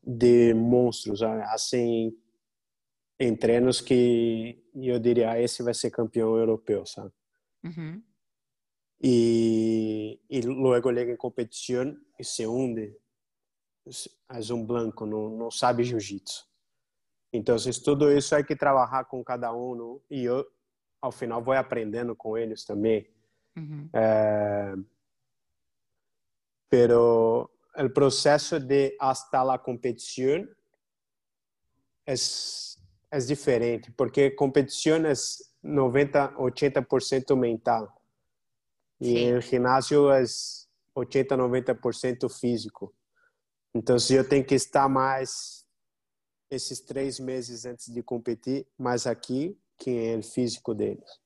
de 0.00 0.52
monstruos, 0.54 1.22
hacen 1.22 2.18
treinos 3.38 3.80
que 3.80 4.64
eu 4.74 4.98
diria, 4.98 5.30
ah, 5.30 5.40
esse 5.40 5.62
vai 5.62 5.74
ser 5.74 5.90
campeão 5.90 6.36
europeu, 6.36 6.84
sabe? 6.84 7.12
Ujú. 7.62 8.02
y, 9.04 10.20
y 10.28 10.42
luego 10.42 10.92
llega 10.92 11.10
en 11.10 11.16
competición 11.16 12.06
y 12.16 12.22
se 12.22 12.46
hunde. 12.46 12.96
Es 13.84 14.50
un 14.50 14.64
blanco, 14.64 15.04
no, 15.04 15.28
no 15.28 15.50
sabe 15.50 15.82
jiu-jitsu. 15.82 16.44
Entonces, 17.32 17.82
tudo 17.82 18.12
isso 18.16 18.36
hay 18.36 18.44
que 18.44 18.54
trabalhar 18.54 19.04
com 19.08 19.24
cada 19.24 19.52
um 19.52 20.00
e 20.08 20.24
eu, 20.24 20.46
ao 21.00 21.10
final, 21.10 21.42
vou 21.42 21.54
aprendendo 21.54 22.14
com 22.14 22.38
eles 22.38 22.64
também. 22.64 23.10
Uhum. 23.56 23.88
Eh, 23.92 24.74
pero 26.68 27.50
o 27.76 27.90
processo 27.90 28.60
de 28.60 28.96
hasta 29.00 29.42
la 29.42 29.58
competição 29.58 30.46
é, 32.06 32.12
es 32.12 33.26
diferente, 33.26 33.90
porque 33.92 34.30
competição 34.30 35.04
é 35.04 35.12
90, 35.62 36.34
80% 36.36 37.36
mental. 37.36 38.01
Y 39.02 39.16
Sí. 39.16 39.24
el 39.24 39.42
gimnasio 39.42 40.14
es 40.14 40.70
80, 40.94 41.36
90% 41.36 42.28
físico. 42.28 42.94
Entonces 43.74 44.10
eu 44.16 44.28
tenho 44.28 44.44
que 44.46 44.54
estar 44.54 44.88
mais 44.88 45.66
esses 46.48 46.84
três 46.84 47.18
meses 47.18 47.66
antes 47.66 47.88
de 47.92 48.00
competir, 48.02 48.64
mais 48.78 49.06
aqui 49.06 49.58
que 49.76 49.90
é 49.90 50.16
o 50.16 50.22
físico 50.22 50.72
deles. 50.72 51.20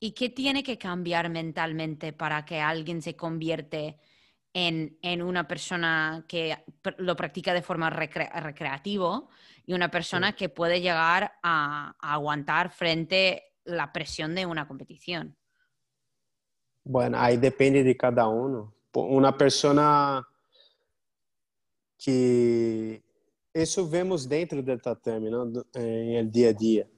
¿Y 0.00 0.12
qué 0.12 0.30
tiene 0.30 0.62
que 0.62 0.78
cambiar 0.78 1.28
mentalmente 1.28 2.12
para 2.12 2.44
que 2.46 2.60
alguien 2.60 3.02
se 3.02 3.14
convierte 3.14 3.98
en, 4.54 4.96
en 5.02 5.20
una 5.20 5.46
persona 5.46 6.24
que 6.26 6.56
lo 6.96 7.14
practica 7.14 7.52
de 7.52 7.60
forma 7.62 7.90
recre- 7.90 8.32
recreativo 8.40 9.28
y 9.66 9.74
una 9.74 9.90
persona 9.90 10.34
que 10.34 10.48
puede 10.48 10.80
llegar 10.80 11.32
a, 11.42 11.94
a 12.00 12.14
aguantar 12.14 12.70
frente 12.70 13.52
la 13.64 13.92
presión 13.92 14.34
de 14.34 14.46
una 14.46 14.66
competición? 14.66 15.36
Bueno, 16.90 17.18
aí 17.18 17.36
depende 17.36 17.84
de 17.84 17.94
cada 17.94 18.26
um. 18.30 18.66
Uma 18.96 19.30
pessoa 19.30 20.24
que 21.98 23.02
isso 23.54 23.86
vemos 23.86 24.24
dentro 24.24 24.62
do 24.62 24.78
tatame, 24.78 25.28
não? 25.28 25.50
Do- 25.52 25.66
em 25.76 26.26
dia 26.30 26.48
a 26.48 26.52
dia. 26.54 26.90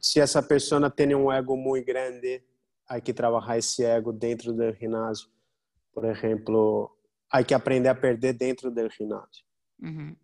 Se 0.00 0.20
essa 0.20 0.40
pessoa 0.40 0.88
tem 0.88 1.12
um 1.12 1.32
ego 1.32 1.56
muito 1.56 1.84
grande, 1.84 2.40
há 2.86 3.00
que 3.00 3.12
trabalhar 3.12 3.58
esse 3.58 3.82
ego 3.84 4.12
dentro 4.12 4.52
do 4.52 4.72
ginásio. 4.74 5.28
Por 5.92 6.04
exemplo, 6.04 6.96
há 7.28 7.42
que 7.42 7.52
aprender 7.52 7.88
a 7.88 7.96
perder 7.96 8.34
dentro 8.34 8.70
do 8.70 8.88
ginásio, 8.90 9.44
Ujú. 9.82 10.14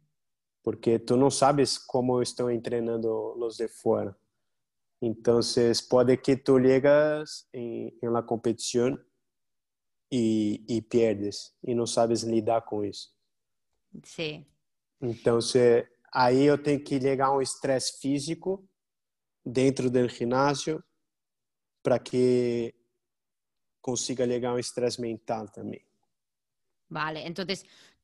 porque 0.63 0.97
tu 0.97 1.17
não 1.17 1.29
sabes 1.31 1.77
como 1.77 2.23
estão 2.23 2.47
treinando 2.61 3.09
os 3.37 3.57
de 3.57 3.67
fora. 3.67 4.15
Então, 5.03 5.41
pode 5.89 6.17
que 6.19 6.37
tu 6.37 6.59
ligas 6.59 7.49
em 7.53 7.97
en 8.03 8.13
la 8.13 8.23
competición 8.23 8.99
e 10.11 10.83
perdes 10.91 11.55
pierdes 11.63 11.75
não 11.75 11.87
sabes 11.87 12.23
lidar 12.23 12.63
com 12.63 12.85
isso. 12.85 13.15
Sim. 14.05 14.45
Sí. 14.45 14.47
Então, 15.01 15.39
aí 16.13 16.43
eu 16.43 16.63
tenho 16.63 16.83
que 16.83 16.99
ligar 16.99 17.31
a 17.31 17.43
estresse 17.43 17.99
físico 18.01 18.69
dentro 19.45 19.91
do 19.91 20.07
gimnasio 20.09 20.83
para 21.83 21.99
que 21.99 22.75
consiga 23.81 24.27
ligar 24.27 24.55
a 24.55 24.61
estresse 24.61 25.01
mental 25.01 25.49
também. 25.49 25.83
Vale, 26.91 27.21
Então, 27.21 27.47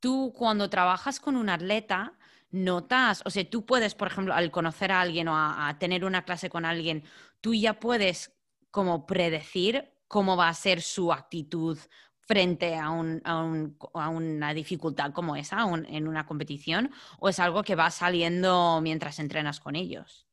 tu, 0.00 0.32
quando 0.32 0.68
trabalhas 0.68 1.18
com 1.18 1.32
um 1.32 1.50
atleta, 1.50 2.15
notas, 2.50 3.22
o 3.24 3.30
sea, 3.30 3.48
tú 3.48 3.64
puedes, 3.66 3.94
por 3.94 4.08
ejemplo, 4.08 4.34
al 4.34 4.50
conocer 4.50 4.92
a 4.92 5.00
alguien 5.00 5.28
o 5.28 5.34
a, 5.36 5.76
tener 5.78 6.04
una 6.04 6.24
clase 6.24 6.48
con 6.48 6.64
alguien, 6.64 7.02
tú 7.40 7.54
ya 7.54 7.78
puedes 7.80 8.32
como 8.70 9.06
predecir 9.06 9.90
cómo 10.08 10.36
va 10.36 10.48
a 10.48 10.54
ser 10.54 10.80
su 10.82 11.12
actitud 11.12 11.78
frente 12.20 12.74
a, 12.76 12.90
un- 12.90 13.20
a 13.24 13.42
un- 13.42 13.76
a 13.94 14.08
una 14.08 14.52
dificultad 14.54 15.12
como 15.12 15.36
esa 15.36 15.64
un- 15.64 15.86
en 15.86 16.08
una 16.08 16.26
competición, 16.26 16.90
o 17.20 17.28
es 17.28 17.38
algo 17.38 17.62
que 17.62 17.74
va 17.76 17.90
saliendo 17.90 18.80
mientras 18.82 19.18
entrenas 19.18 19.60
con 19.60 19.76
ellos. 19.76 20.26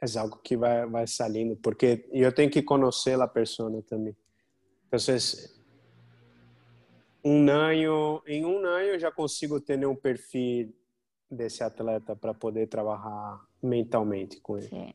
É 0.00 0.06
algo 0.16 0.40
que 0.42 0.56
vai, 0.56 0.86
vai 0.86 1.06
saindo, 1.08 1.56
porque 1.56 2.08
eu 2.12 2.32
tenho 2.32 2.48
que 2.50 2.62
conhecer 2.62 3.20
a 3.20 3.26
pessoa 3.26 3.82
também. 3.82 4.16
Então, 4.86 5.00
um 7.24 7.50
ano, 7.50 8.22
em 8.26 8.44
um 8.44 8.58
ano 8.58 8.78
eu 8.78 8.98
já 8.98 9.10
consigo 9.10 9.60
ter 9.60 9.84
um 9.84 9.96
perfil 9.96 10.72
desse 11.30 11.62
atleta 11.62 12.16
para 12.16 12.34
poder 12.34 12.68
trabalhar 12.68 13.40
mentalmente 13.62 14.40
com 14.40 14.58
ele. 14.58 14.68
Sí. 14.68 14.94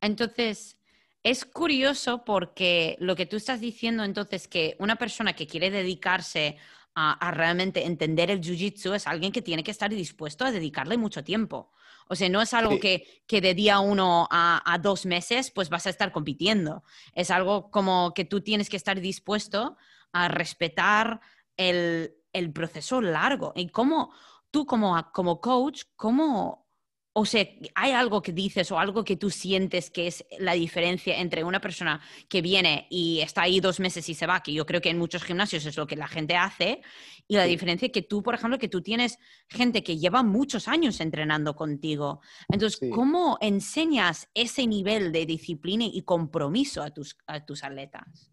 Entonces, 0.00 0.76
es 1.22 1.44
curioso 1.44 2.24
porque 2.24 2.96
lo 3.00 3.14
que 3.14 3.26
tú 3.26 3.36
estás 3.36 3.60
diciendo, 3.60 4.04
entonces, 4.04 4.48
que 4.48 4.76
una 4.78 4.96
persona 4.96 5.34
que 5.34 5.46
quiere 5.46 5.70
dedicarse 5.70 6.56
a, 6.94 7.12
a 7.12 7.30
realmente 7.30 7.84
entender 7.86 8.30
el 8.30 8.40
jiu-jitsu 8.40 8.94
es 8.94 9.06
alguien 9.06 9.30
que 9.32 9.42
tiene 9.42 9.62
que 9.62 9.70
estar 9.70 9.90
dispuesto 9.90 10.44
a 10.44 10.50
dedicarle 10.50 10.96
mucho 10.96 11.22
tiempo. 11.22 11.70
O 12.08 12.16
sea, 12.16 12.28
no 12.28 12.42
es 12.42 12.52
algo 12.54 12.72
Sí. 12.72 12.80
que, 12.80 13.22
que 13.28 13.40
de 13.40 13.54
día 13.54 13.78
uno 13.78 14.26
a, 14.30 14.60
a 14.64 14.78
dos 14.78 15.06
meses 15.06 15.52
pues 15.52 15.68
vas 15.68 15.86
a 15.86 15.90
estar 15.90 16.10
compitiendo. 16.10 16.82
Es 17.14 17.30
algo 17.30 17.70
como 17.70 18.12
que 18.14 18.24
tú 18.24 18.40
tienes 18.40 18.68
que 18.68 18.76
estar 18.76 19.00
dispuesto 19.00 19.76
a 20.12 20.26
respetar 20.28 21.20
el, 21.56 22.14
el 22.32 22.52
proceso 22.52 23.00
largo. 23.00 23.52
Y 23.54 23.68
cómo 23.68 24.12
tú 24.50 24.66
como, 24.66 24.96
como 25.12 25.40
coach, 25.40 25.82
cómo, 25.96 26.66
o 27.12 27.24
sea, 27.26 27.44
¿hay 27.74 27.92
algo 27.92 28.22
que 28.22 28.32
dices 28.32 28.70
o 28.72 28.78
algo 28.78 29.04
que 29.04 29.16
tú 29.16 29.30
sientes 29.30 29.90
que 29.90 30.06
es 30.06 30.24
la 30.38 30.52
diferencia 30.54 31.18
entre 31.18 31.42
una 31.44 31.60
persona 31.60 32.00
que 32.28 32.40
viene 32.42 32.86
y 32.90 33.20
está 33.20 33.42
ahí 33.42 33.60
dos 33.60 33.80
meses 33.80 34.08
y 34.08 34.14
se 34.14 34.26
va, 34.26 34.42
que 34.42 34.52
yo 34.52 34.64
creo 34.66 34.80
que 34.80 34.90
en 34.90 34.98
muchos 34.98 35.24
gimnasios 35.24 35.66
es 35.66 35.76
lo 35.76 35.86
que 35.86 35.96
la 35.96 36.08
gente 36.08 36.36
hace, 36.36 36.82
y 37.28 37.36
la 37.36 37.44
Sí. 37.44 37.50
diferencia 37.50 37.90
que 37.90 38.02
tú, 38.02 38.22
por 38.22 38.34
ejemplo, 38.34 38.58
que 38.58 38.68
tú 38.68 38.80
tienes 38.82 39.18
gente 39.48 39.82
que 39.84 39.98
lleva 39.98 40.22
muchos 40.22 40.66
años 40.68 41.00
entrenando 41.00 41.54
contigo. 41.54 42.20
Entonces, 42.48 42.78
Sí. 42.80 42.90
¿cómo 42.90 43.38
enseñas 43.40 44.28
ese 44.34 44.66
nivel 44.66 45.12
de 45.12 45.26
disciplina 45.26 45.84
y 45.84 46.02
compromiso 46.02 46.82
a 46.82 46.90
tus, 46.90 47.16
a 47.26 47.44
tus 47.44 47.62
atletas? 47.64 48.30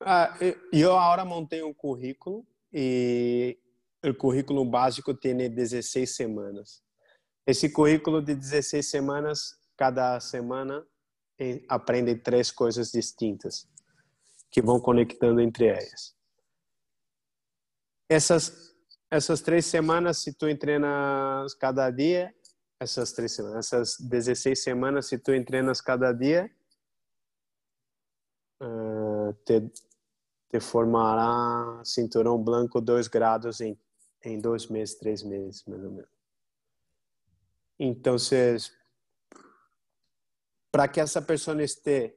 Ah, 0.00 0.36
eu- 0.40 0.56
eu 0.72 0.96
agora 0.96 1.24
montei 1.24 1.60
um 1.62 1.74
currículo 1.74 2.46
e 2.72 3.58
o 4.04 4.14
currículo 4.14 4.64
básico 4.64 5.14
tem 5.14 5.36
16 5.36 6.14
semanas. 6.14 6.82
Esse 7.46 7.70
currículo 7.70 8.22
de 8.22 8.34
16 8.34 8.88
semanas, 8.88 9.56
cada 9.76 10.18
semana 10.20 10.86
aprende 11.68 12.14
três 12.16 12.50
coisas 12.50 12.90
distintas 12.90 13.68
que 14.50 14.60
vão 14.60 14.80
conectando 14.80 15.40
entre 15.40 15.66
elas. 15.66 16.14
Essas 18.08 18.68
essas 19.10 19.40
três 19.40 19.64
semanas, 19.64 20.18
se 20.18 20.34
tu 20.34 20.54
treinas 20.58 21.54
cada 21.54 21.90
dia, 21.90 22.34
essas 22.78 23.12
três 23.12 23.32
semanas, 23.32 23.66
essas 23.66 23.98
16 23.98 24.62
semanas, 24.62 25.06
se 25.06 25.18
tu 25.18 25.32
treinas 25.44 25.80
cada 25.80 26.12
dia, 26.12 26.50
ah, 28.60 29.32
te, 29.46 29.62
te 30.48 30.60
formará 30.60 31.82
cinturão 31.84 32.42
branco 32.42 32.80
2 32.80 33.08
graus 33.08 33.60
em, 33.60 33.78
em 34.24 34.40
dois 34.40 34.66
meses, 34.66 34.94
três 34.96 35.22
meses, 35.22 35.64
mais 35.66 35.84
ou 35.84 35.90
menos. 35.90 36.10
Então, 37.78 38.16
para 40.72 40.88
que 40.88 41.00
essa 41.00 41.22
pessoa 41.22 41.62
esteja 41.62 42.14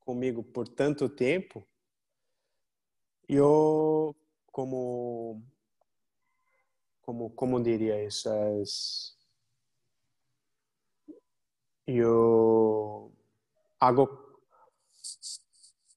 comigo 0.00 0.42
por 0.42 0.68
tanto 0.68 1.08
tempo, 1.08 1.66
eu, 3.28 4.14
como, 4.50 5.42
como, 7.00 7.30
como 7.30 7.62
diria 7.62 8.04
isso? 8.04 8.28
Eu 11.86 13.12
hago 13.80 14.21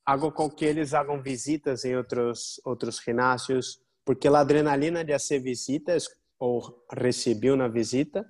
hago 0.05 0.31
com 0.31 0.49
que 0.49 0.65
eles 0.65 0.93
hagam 0.93 1.21
visitas 1.21 1.83
em 1.83 1.95
outros 1.95 2.61
outros 2.63 2.99
ginásios, 3.03 3.81
porque 4.05 4.27
a 4.27 4.39
adrenalina 4.39 5.03
de 5.03 5.13
fazer 5.13 5.39
visitas 5.39 6.07
ou 6.39 6.85
receber 6.91 7.51
uma 7.51 7.67
visita 7.67 8.25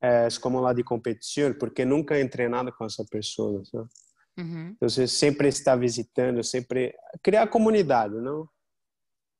é 0.00 0.28
como 0.40 0.64
a 0.64 0.72
de 0.72 0.84
competição, 0.84 1.52
porque 1.54 1.84
nunca 1.84 2.18
he 2.18 2.28
treinado 2.28 2.72
com 2.72 2.84
essa 2.84 3.04
pessoa? 3.04 3.62
Ujú. 4.38 4.76
Então, 4.76 4.88
sempre 4.88 5.48
está 5.48 5.74
visitando, 5.74 6.44
sempre 6.44 6.94
criar 7.22 7.48
comunidade, 7.48 8.14
não? 8.14 8.48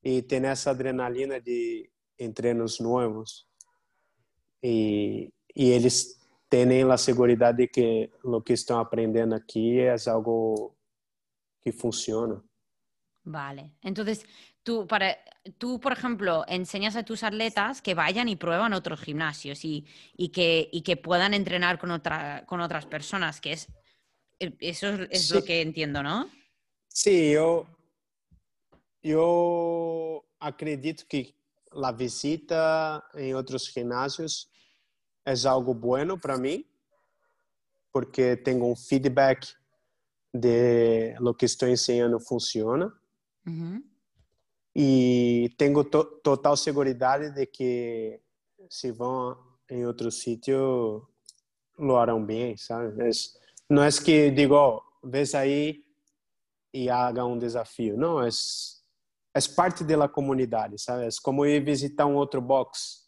E 0.03 0.23
ter 0.23 0.43
essa 0.45 0.71
adrenalina 0.71 1.41
de 1.41 1.89
treinos 2.35 2.81
novos 2.81 3.47
e, 4.63 5.33
e 5.55 5.71
eles 5.71 6.19
têm 6.49 6.83
a 6.91 6.97
segurança 6.97 7.53
de 7.53 7.69
que 7.69 8.11
o 8.25 8.41
que 8.41 8.53
estão 8.53 8.81
aprendendo 8.81 9.35
aqui 9.35 9.79
é 9.81 9.95
algo 10.07 10.75
que 11.61 11.73
funciona. 11.73 12.43
Vale. 13.25 13.73
Entonces, 13.83 14.25
tú, 14.63 14.87
para, 14.87 15.19
tú, 15.59 15.81
por 15.81 15.93
ejemplo, 15.93 16.45
enseñas 16.49 16.97
a 16.97 17.05
tus 17.05 17.23
atletas 17.23 17.83
que 17.83 17.95
vayan 17.95 18.29
y 18.29 18.37
prueban 18.37 18.73
otros 18.73 19.01
gimnasios 19.01 19.65
y, 19.65 19.87
y 20.17 20.31
que, 20.31 20.69
y 20.73 20.83
que 20.83 20.97
puedan 20.97 21.35
entrenar 21.35 21.79
con, 21.79 21.91
otra, 21.91 22.47
con 22.47 22.61
otras 22.61 22.87
personas, 22.87 23.41
que 23.41 23.53
es 23.53 23.69
eso 24.39 24.89
es, 25.11 25.31
lo 25.31 25.45
que 25.45 25.61
entiendo, 25.61 26.03
¿no? 26.03 26.31
Sí, 26.89 27.33
yo, 27.33 27.67
yo 29.03 30.25
acredito 30.39 31.05
que 31.09 31.35
la 31.73 31.93
visita 31.93 33.05
en 33.15 33.35
otros 33.35 33.69
gimnasios 33.69 34.51
es 35.25 35.45
algo 35.45 35.75
bueno 35.75 36.19
para 36.21 36.39
mí, 36.39 36.65
porque 37.91 38.37
tengo 38.37 38.67
un 38.67 38.77
feedback 38.77 39.58
de 40.33 41.17
lo 41.21 41.37
que 41.37 41.47
estoy 41.47 41.71
enseñando 41.71 42.21
funciona. 42.21 42.93
Y 44.75 45.49
tengo 45.57 45.87
total 45.87 46.57
seguridad 46.57 47.33
de 47.35 47.51
que 47.51 48.23
si 48.69 48.91
van 48.91 49.37
en 49.67 49.87
otro 49.87 50.11
sitio 50.11 51.11
lo 51.79 51.99
harán 51.99 52.27
bien, 52.27 52.57
¿sabes? 52.59 53.39
não 53.71 53.83
é 53.83 53.91
que 53.91 54.31
digo, 54.31 54.55
oh, 54.57 54.83
ves 55.07 55.35
aí 55.35 55.85
e 56.73 56.89
haga 56.89 57.25
um 57.25 57.39
desafio. 57.39 57.97
Não, 57.97 58.23
é, 58.23 58.29
é 59.35 59.41
parte 59.55 59.85
da 59.85 60.09
comunidade, 60.09 60.79
sabe? 60.79 61.07
É 61.07 61.09
como 61.23 61.45
ir 61.45 61.63
visitar 61.63 62.07
um 62.07 62.15
outro 62.15 62.41
box 62.41 63.07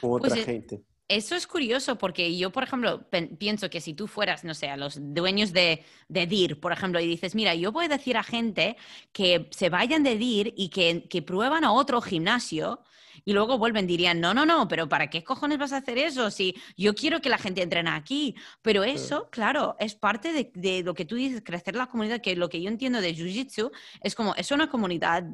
com 0.00 0.08
outra 0.08 0.30
pues 0.30 0.44
gente. 0.44 0.84
Eso 1.06 1.34
es 1.34 1.46
curioso 1.46 1.98
porque 1.98 2.36
yo, 2.36 2.50
por 2.50 2.62
ejemplo, 2.62 3.06
pienso 3.38 3.68
que 3.68 3.82
si 3.82 3.92
tú 3.92 4.06
fueras, 4.06 4.42
no 4.42 4.54
sé, 4.54 4.70
a 4.70 4.76
los 4.76 4.96
dueños 4.98 5.52
de, 5.52 5.84
de, 6.08 6.26
DIR, 6.26 6.58
por 6.60 6.72
ejemplo, 6.72 6.98
y 6.98 7.06
dices, 7.06 7.34
mira, 7.34 7.54
yo 7.54 7.72
voy 7.72 7.84
a 7.84 7.88
decir 7.88 8.16
a 8.16 8.22
gente 8.22 8.76
que 9.12 9.48
se 9.50 9.68
vayan 9.68 10.02
de 10.02 10.16
DIR 10.16 10.54
y 10.56 10.70
que, 10.70 11.06
que 11.08 11.20
prueban 11.20 11.62
a 11.64 11.72
otro 11.72 12.00
gimnasio 12.00 12.82
y 13.24 13.32
luego 13.32 13.58
vuelven, 13.58 13.86
dirían, 13.86 14.20
no, 14.20 14.34
no, 14.34 14.44
no, 14.46 14.66
pero 14.68 14.88
¿para 14.88 15.08
qué 15.08 15.22
cojones 15.22 15.58
vas 15.58 15.72
a 15.72 15.78
hacer 15.78 15.98
eso? 15.98 16.30
Si 16.30 16.54
yo 16.76 16.94
quiero 16.94 17.20
que 17.20 17.28
la 17.28 17.38
gente 17.38 17.62
entrene 17.62 17.90
aquí. 17.90 18.34
Pero 18.62 18.82
eso, 18.82 19.28
claro, 19.30 19.76
es 19.78 19.94
parte 19.94 20.50
de, 20.54 20.82
lo 20.82 20.94
que 20.94 21.04
tú 21.04 21.16
dices, 21.16 21.42
crecer 21.44 21.76
la 21.76 21.86
comunidad, 21.86 22.20
que 22.20 22.36
lo 22.36 22.48
que 22.48 22.60
yo 22.60 22.68
entiendo 22.68 23.00
de 23.00 23.14
Jiu-Jitsu 23.14 23.70
es 24.00 24.14
como, 24.14 24.34
es 24.34 24.50
una 24.50 24.68
comunidad 24.68 25.24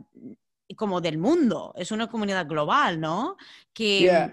como 0.76 1.00
del 1.00 1.18
mundo, 1.18 1.74
es 1.76 1.90
una 1.90 2.08
comunidad 2.08 2.46
global, 2.46 3.00
¿no? 3.00 3.36
Que... 3.72 4.32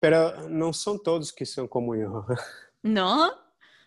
Pero 0.00 0.48
no 0.48 0.72
son 0.72 1.02
todos 1.02 1.32
que 1.32 1.46
son 1.46 1.68
como 1.68 1.94
yo. 1.94 2.26
¿No? 2.82 3.30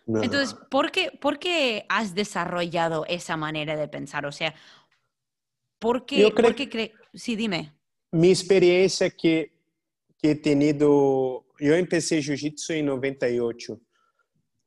Entonces, 0.05 0.53
¿por 0.69 0.91
qué, 0.91 1.11
¿por 1.11 1.39
qué 1.39 1.85
has 1.89 2.13
desarrollado 2.13 3.05
esa 3.07 3.37
manera 3.37 3.75
de 3.75 3.87
pensar? 3.87 4.25
O 4.25 4.31
sea, 4.31 4.53
¿por 5.79 6.05
qué, 6.05 6.29
¿por 6.29 6.55
qué 6.55 6.93
Sí, 7.13 7.35
dime. 7.35 7.73
Minha 8.11 8.33
experiência 8.33 9.09
que, 9.09 9.51
que 10.17 10.31
he 10.31 10.35
tenido... 10.35 11.45
Eu 11.59 11.77
empecé 11.77 12.21
jiu-jitsu 12.21 12.73
em 12.73 12.83
98. 12.83 13.79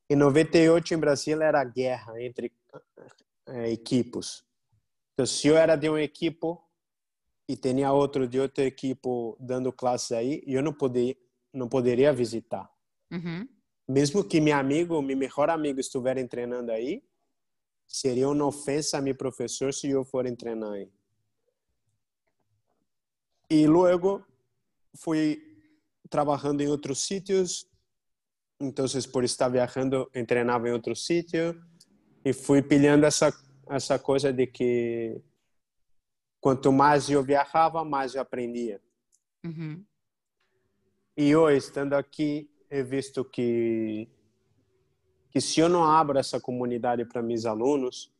Em 0.08 0.16
98, 0.16 0.94
em 0.94 0.98
Brasília, 0.98 1.44
era 1.44 1.64
guerra 1.64 2.22
entre 2.22 2.52
é, 3.46 3.70
equipos. 3.70 4.44
Então, 5.12 5.26
se 5.26 5.48
eu 5.48 5.56
era 5.56 5.76
de 5.76 5.90
um 5.90 5.98
equipo 5.98 6.62
e 7.48 7.56
tinha 7.56 7.92
outro 7.92 8.26
de 8.26 8.38
outro 8.40 8.64
equipo 8.64 9.36
dando 9.38 9.72
classe 9.72 10.14
aí, 10.14 10.42
eu 10.46 10.62
não 10.62 10.72
poderia, 10.72 11.16
não 11.56 11.68
poderia 11.68 12.12
visitar. 12.12 12.70
Uhum. 13.10 13.48
Mesmo 13.88 14.22
que 14.24 14.40
meu 14.40 14.56
amigo, 14.56 15.00
meu 15.00 15.16
melhor 15.16 15.48
amigo, 15.48 15.80
estivesse 15.80 16.26
treinando 16.28 16.72
aí, 16.72 17.02
seria 17.86 18.28
uma 18.28 18.46
ofensa 18.46 18.98
a 18.98 19.00
meu 19.00 19.14
professor 19.14 19.72
se 19.72 19.88
eu 19.88 20.04
for 20.04 20.24
treinar 20.36 20.72
aí. 20.72 20.90
E 23.48 23.66
logo 23.66 24.24
fui 24.96 25.40
trabalhando 26.10 26.60
em 26.60 26.68
outros 26.68 27.04
sítios. 27.04 27.66
Então, 28.60 28.86
por 29.12 29.22
estar 29.22 29.48
viajando, 29.48 30.10
treinava 30.26 30.68
em 30.68 30.72
outro 30.72 30.96
sítio 30.96 31.60
e 32.24 32.32
fui 32.32 32.62
pilhando 32.62 33.06
essa 33.06 33.32
essa 33.68 33.98
coisa 33.98 34.32
de 34.32 34.46
que 34.46 35.20
quanto 36.40 36.72
mais 36.72 37.10
eu 37.10 37.22
viajava, 37.22 37.84
mais 37.84 38.14
eu 38.14 38.22
aprendia. 38.22 38.80
Uhum. 39.44 39.84
E 41.16 41.34
hoje, 41.34 41.58
estando 41.58 41.94
aqui, 41.94 42.50
he 42.70 42.82
visto 42.82 43.24
que, 43.24 44.06
que 45.30 45.40
se 45.40 45.60
eu 45.60 45.68
não 45.68 45.82
abro 45.82 46.18
essa 46.18 46.38
comunidade 46.38 47.06
para 47.06 47.22
meus 47.22 47.46
alunos, 47.46 48.12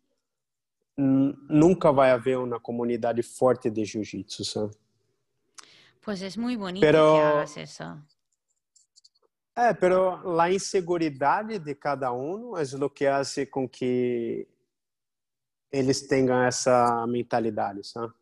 nunca 0.97 1.93
vai 1.93 2.11
haver 2.11 2.39
uma 2.39 2.59
comunidade 2.59 3.23
forte 3.23 3.69
de 3.71 3.85
jiu-jitsu, 3.85 4.45
sabe? 4.45 4.75
Pues 6.01 6.23
es 6.23 6.39
muy 6.39 6.57
bonito 6.57 6.81
pero, 6.81 7.17
que 7.17 7.21
hagas 7.21 7.57
eso. 7.57 8.03
É, 9.57 9.75
pero 9.75 10.23
la 10.35 10.51
inseguridade 10.51 11.59
de 11.59 11.75
cada 11.75 12.13
um 12.13 12.57
é 12.57 12.63
o 12.63 12.89
que 12.89 13.07
faz 13.07 13.37
com 13.51 13.69
que 13.69 14.47
eles 15.71 16.07
tenham 16.07 16.43
essa 16.45 17.07
mentalidade, 17.07 17.83
sabe? 17.85 18.15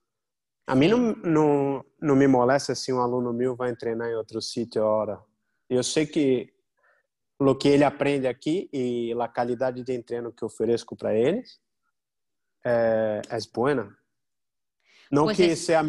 A 0.66 0.74
mim 0.74 0.88
não, 0.88 1.14
não, 1.16 1.84
não 2.00 2.16
me 2.16 2.26
molesta 2.26 2.74
se 2.74 2.92
um 2.92 3.00
aluno 3.00 3.32
meu 3.32 3.54
vai 3.54 3.74
treinar 3.76 4.08
em 4.08 4.14
outro 4.14 4.40
sítio 4.40 4.82
a 4.82 4.86
hora. 4.86 5.24
Eu 5.68 5.82
sei 5.82 6.06
que 6.06 6.54
o 7.38 7.54
que 7.54 7.68
ele 7.68 7.84
aprende 7.84 8.26
aqui 8.26 8.68
e 8.72 9.12
a 9.12 9.28
qualidade 9.28 9.82
de 9.82 10.02
treino 10.02 10.32
que 10.32 10.44
ofereço 10.44 10.86
para 10.96 11.14
eles 11.14 11.60
é, 12.64 13.20
é 13.28 13.38
boa. 13.52 13.94
Não 15.10 15.24
pues 15.24 15.36
que 15.36 15.44
es... 15.44 15.58
seja 15.58 15.82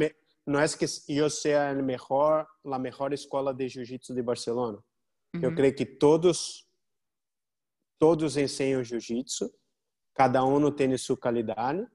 não 0.45 0.59
é 0.59 0.67
que 0.67 0.85
eu 1.07 1.29
seja 1.29 1.69
a 1.69 1.73
melhor, 1.73 2.47
a 2.65 2.79
melhor 2.79 3.13
escola 3.13 3.53
de 3.53 3.67
jiu-jitsu 3.67 4.13
de 4.13 4.21
Barcelona. 4.21 4.77
Uhum. 5.33 5.41
Eu 5.41 5.55
creio 5.55 5.73
que 5.73 5.85
todos 5.85 6.67
todos 7.97 8.37
ensinam 8.37 8.83
jiu-jitsu, 8.83 9.51
cada 10.13 10.43
um 10.43 10.69
tem 10.69 10.95
sua 10.97 11.17
qualidade. 11.17 11.87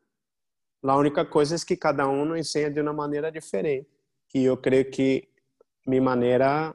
A 0.82 0.96
única 0.96 1.24
coisa 1.24 1.56
é 1.56 1.58
que 1.58 1.76
cada 1.76 2.08
um 2.08 2.36
ensina 2.36 2.70
de 2.70 2.80
uma 2.80 2.92
maneira 2.92 3.30
diferente. 3.30 3.88
E 4.34 4.44
eu 4.44 4.56
creio 4.56 4.90
que 4.90 5.28
minha 5.86 6.02
maneira 6.02 6.74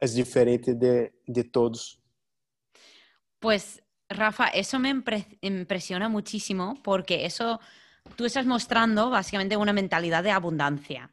é 0.00 0.06
diferente 0.06 0.74
de, 0.74 1.12
de 1.26 1.44
todos. 1.44 2.00
Pues, 3.40 3.82
Rafa, 4.10 4.48
eso 4.48 4.78
me 4.78 4.90
impresiona 5.40 6.08
muchísimo 6.08 6.74
porque 6.82 7.24
eso 7.24 7.60
tú 8.16 8.24
estás 8.24 8.46
mostrando 8.46 9.10
básicamente 9.10 9.56
una 9.56 9.72
mentalidad 9.72 10.22
de 10.22 10.30
abundancia. 10.30 11.10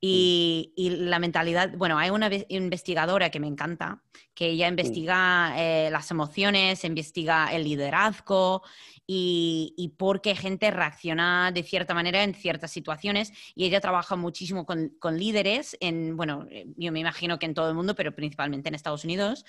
Y, 0.00 0.72
la 0.76 1.18
mentalidad, 1.18 1.72
bueno, 1.76 1.98
hay 1.98 2.10
una 2.10 2.30
investigadora 2.48 3.30
que 3.30 3.40
me 3.40 3.46
encanta, 3.46 4.02
que 4.34 4.48
ella 4.48 4.68
investiga 4.68 5.54
eh, 5.56 5.90
las 5.90 6.10
emociones, 6.10 6.84
investiga 6.84 7.48
el 7.52 7.64
liderazgo 7.64 8.62
y, 9.06 9.74
y, 9.76 9.88
por 9.90 10.20
qué 10.20 10.34
gente 10.34 10.70
reacciona 10.70 11.52
de 11.52 11.62
cierta 11.62 11.94
manera 11.94 12.22
en 12.22 12.34
ciertas 12.34 12.70
situaciones. 12.70 13.32
Y 13.54 13.64
ella 13.64 13.80
trabaja 13.80 14.16
muchísimo 14.16 14.66
con, 14.66 14.90
con 14.98 15.18
líderes, 15.18 15.76
en, 15.80 16.16
bueno, 16.16 16.46
eh, 16.50 16.66
yo 16.76 16.92
me 16.92 17.00
imagino 17.00 17.38
que 17.38 17.46
en 17.46 17.54
todo 17.54 17.68
el 17.68 17.74
mundo, 17.74 17.94
pero 17.94 18.14
principalmente 18.14 18.68
en 18.68 18.74
Estados 18.74 19.04
Unidos, 19.04 19.44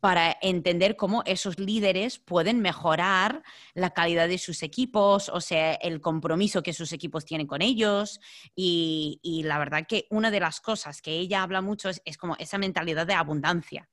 para 0.00 0.36
entender 0.42 0.96
cómo 0.96 1.22
esos 1.26 1.58
líderes 1.58 2.18
pueden 2.18 2.60
mejorar 2.60 3.42
la 3.74 3.90
calidad 3.90 4.28
de 4.28 4.38
sus 4.38 4.62
equipos, 4.62 5.28
o 5.28 5.40
sea, 5.40 5.74
el 5.74 6.00
compromiso 6.00 6.62
que 6.62 6.72
sus 6.72 6.92
equipos 6.92 7.24
tienen 7.24 7.46
con 7.46 7.62
ellos. 7.62 8.20
Y, 8.54 9.18
y 9.22 9.42
la 9.42 9.57
verdad 9.58 9.86
que 9.86 10.06
una 10.10 10.30
de 10.30 10.40
las 10.40 10.60
cosas 10.60 11.02
que 11.02 11.12
ella 11.12 11.42
habla 11.42 11.60
mucho 11.60 11.88
es, 11.88 12.02
es 12.04 12.16
como 12.16 12.36
esa 12.38 12.58
mentalidad 12.58 13.06
de 13.06 13.14
abundancia. 13.14 13.88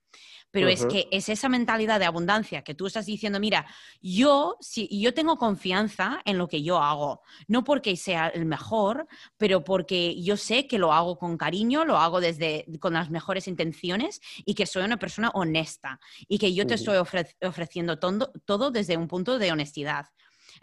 Pero 0.52 0.70
es 0.70 0.86
que 0.86 1.10
es 1.12 1.28
esa 1.28 1.50
mentalidad 1.50 2.00
de 2.00 2.06
abundancia 2.06 2.64
que 2.64 2.76
tú 2.76 2.88
estás 2.88 3.06
diciendo, 3.06 3.42
mira, 3.42 3.66
yo, 4.02 4.56
si, 4.62 4.88
yo 5.02 5.14
tengo 5.14 5.38
confianza 5.38 6.22
en 6.24 6.38
lo 6.38 6.48
que 6.48 6.64
yo 6.64 6.82
hago, 6.82 7.22
no 7.48 7.66
porque 7.66 7.98
sea 7.98 8.30
el 8.30 8.46
mejor, 8.46 9.06
pero 9.38 9.66
porque 9.66 10.22
yo 10.22 10.38
sé 10.38 10.66
que 10.66 10.80
lo 10.80 10.94
hago 10.94 11.18
con 11.18 11.38
cariño, 11.38 11.84
lo 11.84 11.98
hago 11.98 12.22
desde 12.22 12.66
con 12.80 12.94
las 12.94 13.10
mejores 13.10 13.50
intenciones 13.50 14.22
y 14.46 14.56
que 14.56 14.66
soy 14.66 14.84
una 14.84 14.98
persona 14.98 15.30
honesta 15.34 16.00
y 16.26 16.38
que 16.38 16.54
yo 16.54 16.66
te 16.66 16.76
estoy 16.76 16.98
ofreciendo 16.98 18.00
todo, 18.00 18.32
todo 18.46 18.72
desde 18.72 18.96
un 18.96 19.10
punto 19.10 19.38
de 19.38 19.52
honestidad. 19.52 20.06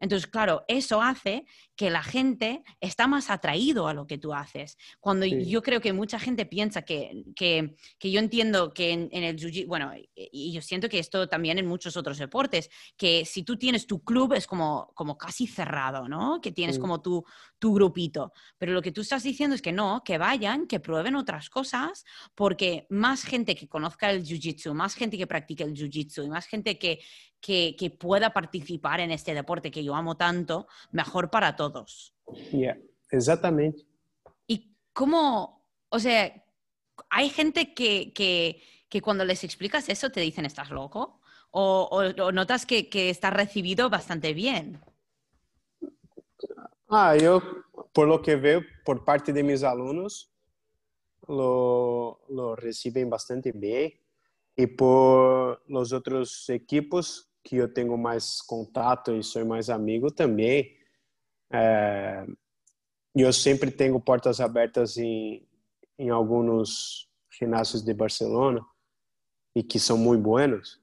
Entonces, 0.01 0.27
claro, 0.27 0.65
eso 0.69 1.03
hace 1.03 1.45
que 1.77 1.91
la 1.91 2.03
gente 2.03 2.63
está 2.81 3.07
más 3.07 3.31
atraído 3.31 3.89
a 3.89 3.95
lo 3.95 4.07
que 4.07 4.19
tú 4.19 4.35
haces. 4.35 4.77
Cuando 5.01 5.27
yo 5.27 5.63
creo 5.63 5.81
que 5.81 5.93
mucha 5.93 6.19
gente 6.19 6.47
piensa 6.47 6.83
que, 6.83 7.25
que, 7.35 7.75
que 7.99 8.11
yo 8.11 8.21
entiendo 8.21 8.73
que 8.73 8.93
en, 8.93 9.09
el 9.13 9.37
jiu 9.37 9.67
bueno, 9.67 9.93
y 10.15 10.53
yo 10.53 10.61
siento 10.63 10.89
que 10.89 10.99
esto 10.99 11.29
también 11.29 11.59
en 11.59 11.67
muchos 11.67 11.97
otros 11.97 12.19
deportes, 12.19 12.71
que 12.97 13.25
si 13.25 13.43
tú 13.43 13.57
tienes 13.57 13.87
tu 13.87 14.05
club 14.05 14.35
es 14.35 14.47
como, 14.47 14.93
como 14.95 15.17
casi 15.17 15.47
cerrado, 15.47 16.09
¿no? 16.09 16.41
Que 16.41 16.53
tienes 16.53 16.79
como 16.79 17.01
tu, 17.01 17.25
tu 17.59 17.75
grupito. 17.75 18.33
Pero 18.59 18.73
lo 18.73 18.83
que 18.83 18.93
tú 18.93 19.01
estás 19.01 19.23
diciendo 19.23 19.57
es 19.57 19.63
que 19.63 19.73
no, 19.73 20.03
que 20.05 20.19
vayan, 20.19 20.67
que 20.67 20.81
prueben 20.81 21.17
otras 21.17 21.49
cosas, 21.49 22.05
porque 22.35 22.87
más 22.91 23.25
gente 23.25 23.55
que 23.55 23.69
conozca 23.69 24.11
el 24.11 24.25
jiu-jitsu, 24.25 24.75
más 24.75 24.95
gente 24.95 25.17
que 25.17 25.27
practique 25.27 25.65
el 25.65 25.75
jiu-jitsu 25.75 26.25
y 26.25 26.29
más 26.29 26.47
gente 26.47 26.79
que, 26.79 27.01
que, 27.43 27.75
que, 27.77 27.91
pueda 27.91 28.33
participar 28.33 29.01
en 29.01 29.11
este 29.11 29.35
deporte 29.35 29.71
que 29.71 29.85
yo 29.85 29.95
amo 29.95 30.17
tanto, 30.17 30.69
mejor 30.93 31.29
para 31.29 31.57
todos. 31.57 32.15
Yeah, 32.53 32.79
exactamente. 33.11 33.85
¿Y 34.47 34.77
cómo, 34.93 35.67
o 35.89 35.99
sea, 35.99 36.33
hay 37.11 37.29
gente 37.29 37.75
que, 37.75 38.13
que, 38.15 38.63
que 38.89 39.03
cuando 39.03 39.25
les 39.25 39.43
explicas 39.43 39.89
eso 39.89 40.11
te 40.11 40.21
dicen, 40.21 40.47
¿estás 40.47 40.71
loco? 40.71 41.21
¿O, 41.51 41.89
o, 41.91 42.25
o 42.25 42.33
notas 42.33 42.65
que, 42.65 42.89
que 42.89 43.11
está 43.11 43.31
recibido 43.31 43.91
bastante 43.91 44.33
bien? 44.33 44.81
Ah, 46.89 47.17
eu, 47.17 47.41
por 47.93 48.07
lo 48.07 48.21
que 48.21 48.37
veo, 48.37 48.63
por 48.85 49.03
parte 49.03 49.33
de 49.33 49.43
mis 49.43 49.63
alunos, 49.63 50.31
lo, 51.27 52.21
lo 52.29 52.55
reciben 52.55 53.09
bastante 53.09 53.51
bien. 53.51 53.99
E 54.55 54.67
por 54.69 55.63
los 55.67 55.93
outros 55.93 56.51
equipos 56.51 57.32
que 57.45 57.57
eu 57.57 57.73
tenho 57.73 57.97
mais 57.99 58.41
contato 58.43 59.13
e 59.13 59.23
sou 59.23 59.45
mais 59.45 59.69
amigo 59.69 60.11
também, 60.11 60.77
é, 61.53 62.25
eu 63.15 63.33
sempre 63.33 63.71
tenho 63.71 64.01
portas 64.01 64.41
abertas 64.41 64.97
em, 64.97 65.47
em 65.99 66.09
alguns 66.11 67.09
ginásios 67.31 67.83
de 67.83 67.93
Barcelona 67.93 68.65
e 69.55 69.63
que 69.63 69.79
são 69.79 69.99
muito 69.99 70.23
buenos. 70.23 70.81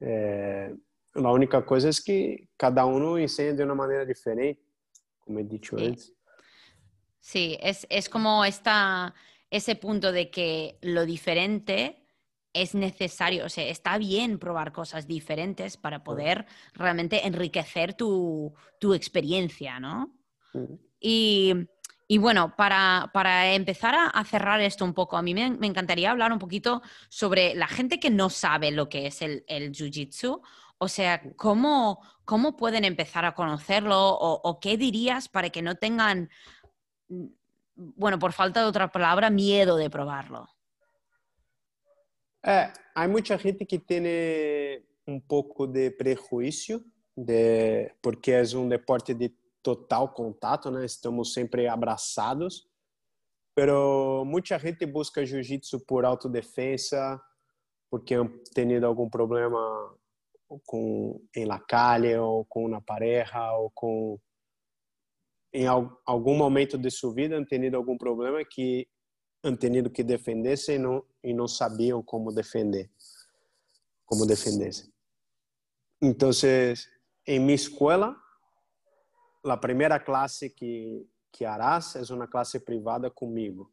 É, 0.00 0.72
a 1.14 1.32
única 1.32 1.60
coisa 1.60 1.90
é 1.90 1.92
que 1.92 2.48
cada 2.56 2.86
um 2.86 3.18
ensina 3.18 3.52
de 3.52 3.62
uma 3.64 3.74
maneira 3.74 4.06
diferente, 4.06 4.60
como 5.20 5.38
he 5.38 5.44
dicho 5.44 5.76
Sí. 5.76 5.84
antes. 5.86 6.12
Sí, 7.22 7.58
es, 7.60 7.86
es 7.90 8.08
como 8.08 8.42
esta, 8.44 9.14
ese 9.50 9.74
punto 9.74 10.10
de 10.10 10.30
que 10.30 10.78
lo 10.82 11.04
diferente 11.04 11.99
es 12.52 12.74
necesario, 12.74 13.46
o 13.46 13.48
sea, 13.48 13.64
está 13.68 13.96
bien 13.98 14.38
probar 14.38 14.72
cosas 14.72 15.06
diferentes 15.06 15.76
para 15.76 16.02
poder 16.02 16.46
realmente 16.74 17.26
enriquecer 17.26 17.94
tu, 17.94 18.52
tu 18.78 18.94
experiencia, 18.94 19.78
¿no? 19.78 20.12
Y, 20.98 21.54
y 22.08 22.18
bueno, 22.18 22.54
para, 22.56 23.10
para 23.14 23.52
empezar 23.52 23.94
a, 23.94 24.06
a 24.08 24.24
cerrar 24.24 24.60
esto 24.60 24.84
un 24.84 24.94
poco, 24.94 25.16
a 25.16 25.22
mí 25.22 25.32
me, 25.32 25.50
me 25.50 25.68
encantaría 25.68 26.10
hablar 26.10 26.32
un 26.32 26.40
poquito 26.40 26.82
sobre 27.08 27.54
la 27.54 27.68
gente 27.68 28.00
que 28.00 28.10
no 28.10 28.30
sabe 28.30 28.72
lo 28.72 28.88
que 28.88 29.06
es 29.06 29.22
el, 29.22 29.44
el 29.46 29.70
jiu-jitsu. 29.70 30.40
O 30.78 30.88
sea, 30.88 31.22
¿cómo, 31.36 32.00
¿cómo 32.24 32.56
pueden 32.56 32.84
empezar 32.84 33.24
a 33.24 33.34
conocerlo? 33.34 33.96
O, 33.96 34.40
o 34.42 34.58
qué 34.58 34.76
dirías 34.76 35.28
para 35.28 35.50
que 35.50 35.62
no 35.62 35.76
tengan, 35.76 36.30
mm, 37.08 37.26
bueno, 37.76 38.18
por 38.18 38.32
falta 38.32 38.60
de 38.60 38.66
otra 38.66 38.88
palabra, 38.90 39.30
miedo 39.30 39.76
de 39.76 39.88
probarlo? 39.88 40.48
É, 42.44 42.72
há 42.94 43.06
muita 43.06 43.36
gente 43.36 43.64
que 43.66 43.78
tem 43.78 44.02
um 45.06 45.20
pouco 45.20 45.66
de 45.66 45.90
prejuízo, 45.90 46.82
de, 47.16 47.92
porque 48.02 48.32
é 48.32 48.42
um 48.56 48.68
deporte 48.68 49.12
de 49.12 49.28
total 49.62 50.12
contato, 50.14 50.70
né? 50.70 50.84
Estamos 50.84 51.32
sempre 51.34 51.66
abraçados. 51.66 52.66
Pero 53.54 54.24
muita 54.24 54.58
gente 54.58 54.86
busca 54.86 55.26
jiu-jitsu 55.26 55.80
por 55.84 56.04
autodefesa, 56.04 57.20
porque 57.90 58.14
tenido 58.54 58.86
algum 58.86 59.10
problema 59.10 59.58
com 60.64 61.20
em 61.36 61.44
la 61.44 61.58
calle 61.60 62.16
ou 62.16 62.44
com 62.46 62.64
uma 62.64 62.80
pareja 62.80 63.52
ou 63.52 63.70
com 63.74 64.18
em 65.52 65.66
al- 65.66 66.00
algum 66.06 66.36
momento 66.36 66.78
de 66.78 66.90
sua 66.90 67.12
vida 67.12 67.44
tenido 67.44 67.76
algum 67.76 67.98
problema 67.98 68.42
que 68.44 68.88
han 69.42 69.56
tenido 69.56 69.90
que 69.90 70.04
defender-se 70.04 70.74
e 70.74 70.78
não, 70.78 71.04
e 71.22 71.32
não 71.32 71.48
sabiam 71.48 72.02
como 72.02 72.32
defender, 72.32 72.90
como 74.04 74.26
defender-se. 74.26 74.92
Então, 76.00 76.30
em 77.26 77.38
minha 77.38 77.54
escola, 77.54 78.16
a 79.44 79.56
primeira 79.56 79.98
classe 79.98 80.50
que, 80.50 81.06
que 81.32 81.44
harás 81.44 81.96
é 81.96 82.14
uma 82.14 82.26
classe 82.26 82.60
privada 82.60 83.10
comigo. 83.10 83.72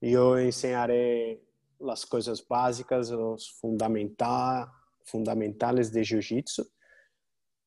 Eu 0.00 0.40
ensinarei 0.40 1.42
as 1.88 2.04
coisas 2.04 2.40
básicas, 2.40 3.10
os 3.10 3.48
fundamental, 3.60 4.70
fundamentais 5.04 5.90
de 5.90 6.02
jiu-jitsu 6.02 6.66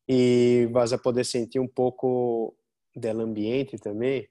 e 0.07 0.68
vas 0.72 0.93
a 0.93 0.97
poder 0.97 1.24
sentir 1.24 1.59
um 1.59 1.68
pouco 1.68 2.55
do 2.95 3.22
ambiente 3.22 3.78
também 3.78 4.28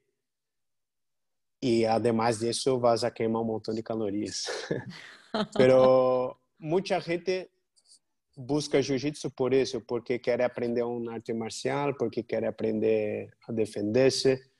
y 1.66 1.84
además 1.84 2.38
de 2.38 2.50
eso 2.50 2.78
vas 2.78 3.02
a 3.02 3.12
quemar 3.12 3.42
un 3.42 3.48
montón 3.48 3.74
de 3.74 3.82
calorías. 3.82 4.48
Pero 5.58 6.40
mucha 6.58 7.00
gente 7.00 7.50
busca 8.36 8.78
jiu-jitsu 8.78 9.34
por 9.34 9.52
eso, 9.52 9.80
porque 9.84 10.20
quiere 10.20 10.44
aprender 10.44 10.84
un 10.84 11.08
arte 11.08 11.34
marcial, 11.34 11.96
porque 11.98 12.24
quiere 12.24 12.46
aprender 12.46 13.36
a 13.48 13.52
defenderse. 13.52 14.52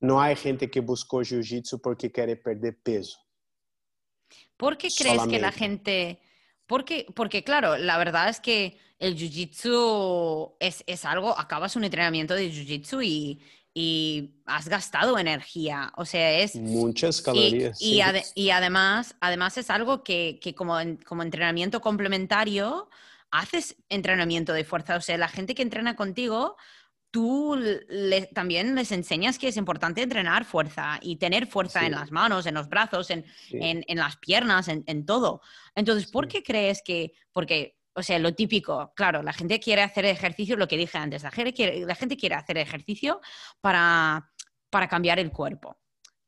No 0.00 0.20
hay 0.20 0.34
gente 0.34 0.68
que 0.68 0.80
buscó 0.80 1.20
jiu-jitsu 1.20 1.80
porque 1.80 2.10
quiere 2.10 2.34
perder 2.34 2.76
peso. 2.82 3.20
¿Por 4.56 4.76
qué 4.76 4.88
crees 4.88 5.22
que 5.28 5.38
la 5.38 5.52
Solamente. 5.52 5.52
gente... 5.52 6.20
Porque, 6.66 7.06
porque 7.14 7.44
claro, 7.44 7.76
la 7.76 7.98
verdad 7.98 8.28
es 8.30 8.40
que 8.40 8.78
el 8.98 9.14
jiu-jitsu 9.16 10.56
es, 10.58 10.82
es 10.86 11.04
algo, 11.04 11.38
acabas 11.38 11.76
un 11.76 11.84
entrenamiento 11.84 12.34
de 12.34 12.50
jiu-jitsu 12.50 13.04
y, 13.04 13.40
y 13.74 14.34
has 14.46 14.68
gastado 14.68 15.18
energía. 15.18 15.92
O 15.96 16.04
sea, 16.04 16.38
es... 16.40 16.56
Muchas 16.56 17.22
calorías. 17.22 17.80
y 17.80 17.94
sí. 17.94 18.00
ade- 18.00 18.30
y 18.34 18.50
además, 18.50 19.16
además 19.20 19.56
es 19.58 19.70
algo 19.70 20.04
que, 20.04 20.38
que 20.42 20.54
como, 20.54 20.78
en- 20.78 20.96
como 20.98 21.22
entrenamiento 21.22 21.80
complementario 21.80 22.88
haces 23.30 23.76
entrenamiento 23.88 24.52
de 24.52 24.64
fuerza. 24.64 24.96
O 24.96 25.00
sea, 25.00 25.16
la 25.16 25.28
gente 25.28 25.54
que 25.54 25.62
entrena 25.62 25.96
contigo, 25.96 26.56
tú 27.10 27.56
le- 27.56 28.26
también 28.26 28.74
les 28.74 28.92
enseñas 28.92 29.38
que 29.38 29.48
es 29.48 29.56
importante 29.56 30.02
entrenar 30.02 30.44
fuerza 30.44 30.98
y 31.00 31.16
tener 31.16 31.46
fuerza 31.46 31.80
Sí. 31.80 31.86
en 31.86 31.92
las 31.92 32.10
manos, 32.10 32.44
en 32.46 32.54
los 32.54 32.68
brazos, 32.68 33.08
en, 33.10 33.24
Sí. 33.48 33.58
en, 33.60 33.84
en 33.88 33.98
las 33.98 34.16
piernas, 34.18 34.68
en, 34.68 34.84
en 34.86 35.06
todo. 35.06 35.40
Entonces, 35.74 36.10
¿por 36.10 36.28
qué 36.28 36.42
crees 36.42 36.82
que.? 36.84 37.12
Porque, 37.32 37.78
o 37.94 38.02
sea, 38.02 38.18
lo 38.18 38.34
típico, 38.34 38.92
claro, 38.96 39.22
la 39.22 39.32
gente 39.32 39.60
quiere 39.60 39.82
hacer 39.82 40.04
ejercicio, 40.06 40.56
lo 40.56 40.66
que 40.68 40.76
dije 40.76 40.96
antes, 40.98 41.22
la 41.22 41.30
gente 41.30 41.52
quiere, 41.52 41.80
la 41.84 41.94
gente 41.94 42.16
quiere 42.16 42.34
hacer 42.34 42.56
ejercicio 42.58 43.20
para, 43.60 44.30
para 44.70 44.88
cambiar 44.88 45.18
el 45.18 45.30
cuerpo. 45.30 45.78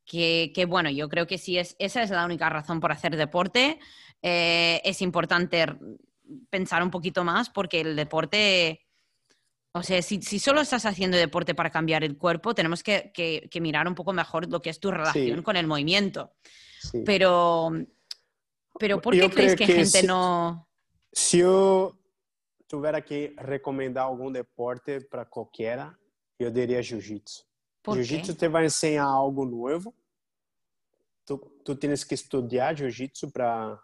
Que, 0.07 0.53
que, 0.55 0.67
bueno, 0.67 0.91
yo 0.91 1.09
creo 1.09 1.27
que 1.27 1.39
sí, 1.39 1.57
es, 1.57 1.75
esa 1.79 2.03
es 2.03 2.11
la 2.11 2.27
única 2.27 2.51
razón 2.51 2.79
por 2.81 2.93
hacer 2.93 3.17
deporte. 3.17 3.79
Eh, 4.21 4.83
es 4.85 5.01
importante 5.01 5.65
pensar 6.51 6.83
un 6.83 6.91
poquito 6.91 7.25
más 7.25 7.49
porque 7.49 7.81
el 7.81 7.97
deporte. 7.97 8.83
O 9.73 9.83
sea, 9.83 10.03
si, 10.03 10.21
si 10.21 10.39
solo 10.39 10.61
estás 10.61 10.85
haciendo 10.85 11.17
deporte 11.17 11.55
para 11.55 11.71
cambiar 11.71 12.05
el 12.05 12.19
cuerpo, 12.19 12.55
tenemos 12.55 12.83
que, 12.83 13.11
que- 13.15 13.49
que 13.51 13.61
mirar 13.63 13.89
un 13.89 13.95
poco 13.95 14.13
mejor 14.13 14.47
lo 14.51 14.61
que 14.61 14.69
es 14.71 14.79
tu 14.79 14.91
relación 14.91 15.39
Sí. 15.39 15.43
con 15.43 15.57
el 15.57 15.67
movimiento. 15.67 16.35
Sí. 16.81 17.03
Pero, 17.07 17.73
pero 18.79 19.01
¿por 19.01 19.15
qué 19.15 19.21
Yo 19.21 19.31
crees 19.31 19.55
creo 19.55 19.67
que, 19.67 19.73
que 19.73 19.79
gente 19.81 20.01
sí. 20.03 20.07
no... 20.07 20.69
Se 21.15 21.39
eu 21.39 21.97
tivesse 22.67 23.03
que 23.03 23.37
recomendar 23.39 24.05
algum 24.05 24.33
deporte 24.33 25.01
para 25.01 25.25
qualquer, 25.25 25.97
eu 26.39 26.51
diria 26.51 26.83
jiu-jitsu. 26.83 27.47
Jiu-jitsu 27.87 28.35
te 28.35 28.49
vai 28.49 28.65
ensinar 28.65 29.05
algo 29.05 29.45
novo. 29.45 29.95
Tu, 31.25 31.39
tu 31.65 31.77
tens 31.77 32.03
que 32.03 32.15
estudar 32.15 32.75
jiu-jitsu 32.75 33.31
para 33.31 33.81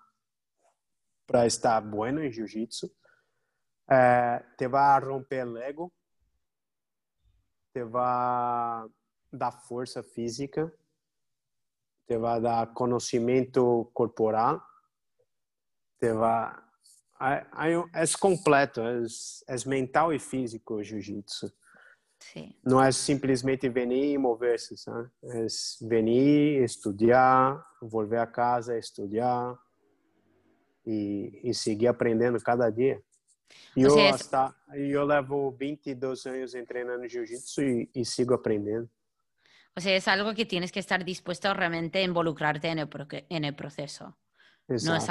para 1.25 1.47
estar 1.47 1.81
bueno 1.81 2.25
em 2.25 2.33
jiu-jitsu. 2.33 2.91
Eh, 3.89 4.45
te 4.59 4.67
vai 4.67 5.01
romper 5.01 5.47
el 5.47 5.57
ego. 5.59 5.93
Te 7.73 7.85
vai 7.85 8.89
dar 9.33 9.53
força 9.53 10.03
física. 10.03 10.73
Te 12.09 12.19
vai 12.19 12.41
dar 12.41 12.75
conhecimento 12.75 13.89
corporal. 13.95 14.61
Te 16.01 16.13
vai 16.13 16.70
Es 17.95 18.17
completo, 18.17 18.89
es, 18.89 19.45
es 19.47 19.67
mental 19.67 20.15
y 20.15 20.19
físico 20.19 20.77
o 20.77 20.83
jiu-jitsu. 20.83 21.53
Sí. 22.21 22.55
Não 22.63 22.83
é 22.83 22.93
simplesmente 22.93 23.69
venir 23.69 24.13
e 24.13 24.19
mover-se, 24.19 24.77
sabe? 24.77 25.11
É 25.25 25.47
venir, 25.81 26.63
estudar, 26.63 27.67
volver 27.81 28.19
a 28.19 28.27
casa, 28.27 28.79
estudar 28.79 29.59
e, 30.87 31.41
e 31.43 31.55
seguir 31.55 31.89
aprendendo 31.89 32.39
cada 32.41 32.71
dia. 32.71 33.03
Eu, 33.77 33.91
seja, 33.91 34.15
hasta, 34.15 34.55
eu 34.75 35.05
levo 35.05 35.51
22 35.53 36.27
anos 36.27 36.53
treinando 36.69 37.09
jiu-jitsu 37.09 37.63
e, 37.63 37.91
e 37.95 38.05
sigo 38.05 38.35
aprendendo. 38.35 38.89
O 39.77 39.81
sea, 39.81 39.97
es 39.97 40.07
algo 40.09 40.35
que 40.35 40.45
tienes 40.45 40.73
que 40.73 40.81
estar 40.81 41.05
dispuesto 41.05 41.49
a 41.49 41.55
realmente 41.55 42.03
involucrarte 42.03 42.69
en 42.69 42.81
el, 42.81 42.89
en 43.29 43.45
el 43.45 43.55
proceso. 43.55 44.17
No 44.69 44.97
es, 44.97 45.09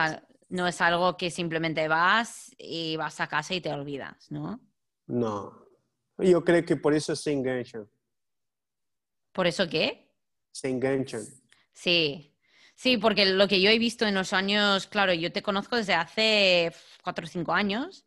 no 0.50 0.68
es 0.68 0.82
algo 0.82 1.16
que 1.16 1.30
simplemente 1.30 1.88
vas 1.88 2.54
y 2.58 2.98
vas 2.98 3.22
a 3.22 3.28
casa 3.28 3.54
y 3.54 3.62
te 3.62 3.72
olvidas, 3.72 4.30
¿no? 4.32 4.60
Não. 5.08 5.52
E 6.20 6.32
eu 6.32 6.42
creio 6.42 6.66
que 6.66 6.76
por 6.76 6.94
isso 6.94 7.16
se 7.16 7.32
engancham. 7.32 7.88
¿Por 9.32 9.48
eso 9.48 9.68
qué? 9.70 10.08
Se 10.52 10.70
engancham. 10.70 11.26
Sí, 11.72 12.36
sí, 12.76 12.98
porque 12.98 13.26
lo 13.26 13.48
que 13.48 13.62
yo 13.62 13.70
he 13.70 13.80
visto 13.80 14.06
en 14.06 14.16
los 14.16 14.34
años, 14.34 14.88
claro, 14.88 15.14
yo 15.14 15.32
te 15.32 15.42
conozco 15.42 15.78
desde 15.78 15.94
hace 15.94 16.74
cuatro 17.02 17.26
o 17.26 17.28
cinco 17.28 17.54
años 17.54 18.06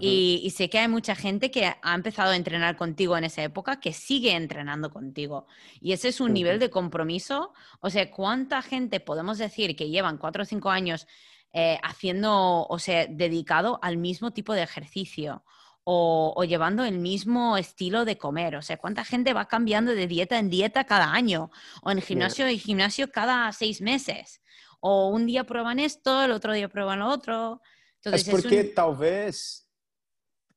y, 0.00 0.42
y, 0.44 0.50
sé 0.50 0.68
que 0.68 0.78
hay 0.78 0.88
mucha 0.88 1.16
gente 1.16 1.50
que 1.50 1.64
ha 1.64 1.94
empezado 1.94 2.32
a 2.32 2.36
entrenar 2.36 2.76
contigo 2.76 3.16
en 3.16 3.24
esa 3.24 3.42
época 3.42 3.80
que 3.80 3.94
sigue 3.94 4.34
entrenando 4.34 4.90
contigo. 4.90 5.46
Y 5.80 5.92
ese 5.92 6.08
es 6.08 6.20
un 6.20 6.34
nivel 6.34 6.58
de 6.58 6.68
compromiso. 6.68 7.54
O 7.80 7.88
sea, 7.88 8.10
¿cuánta 8.10 8.60
gente 8.60 9.00
podemos 9.00 9.38
decir 9.38 9.74
que 9.76 9.88
llevan 9.88 10.18
cuatro 10.18 10.42
o 10.42 10.46
cinco 10.46 10.68
años 10.68 11.06
eh, 11.52 11.78
haciendo, 11.82 12.66
o 12.66 12.78
sea, 12.78 13.06
dedicado 13.06 13.78
al 13.82 13.96
mismo 13.96 14.32
tipo 14.32 14.54
de 14.54 14.62
ejercicio? 14.62 15.44
O, 15.90 16.44
llevando 16.44 16.84
el 16.84 16.98
mismo 16.98 17.56
estilo 17.56 18.04
de 18.04 18.18
comer. 18.18 18.56
O 18.56 18.62
sea, 18.62 18.76
¿cuánta 18.76 19.06
gente 19.06 19.32
va 19.32 19.48
cambiando 19.48 19.94
de 19.94 20.06
dieta 20.06 20.38
en 20.38 20.50
dieta 20.50 20.84
cada 20.84 21.14
año? 21.14 21.50
O 21.82 21.90
en 21.90 22.02
gimnasio 22.02 22.46
en 22.46 22.58
gimnasio 22.58 23.10
cada 23.10 23.50
seis 23.52 23.80
meses. 23.80 24.42
O 24.80 25.08
un 25.08 25.24
día 25.24 25.44
prueban 25.44 25.78
esto, 25.78 26.22
el 26.22 26.32
otro 26.32 26.52
día 26.52 26.68
prueban 26.68 26.98
lo 26.98 27.08
otro. 27.08 27.62
Entonces, 27.96 28.28
es 28.28 28.30
porque 28.30 28.64
tal 28.64 28.96
vez 28.96 29.66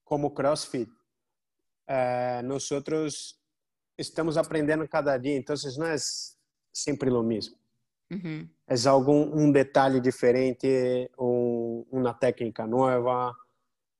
como 0.04 0.34
CrossFit, 0.34 0.90
eh, 1.88 2.42
nosotros 2.44 3.42
estamos 3.96 4.36
aprendiendo 4.36 4.86
cada 4.90 5.18
día, 5.18 5.38
entonces 5.38 5.78
no 5.78 5.88
es 5.88 6.38
siempre 6.72 7.10
lo 7.10 7.24
mismo. 7.24 7.61
Uhum. 8.12 8.50
És 8.68 8.86
algum 8.86 9.34
um 9.34 9.52
detalhe 9.52 10.02
diferente, 10.02 11.10
um, 11.18 11.86
uma 11.92 12.14
técnica 12.14 12.68
nova. 12.68 13.32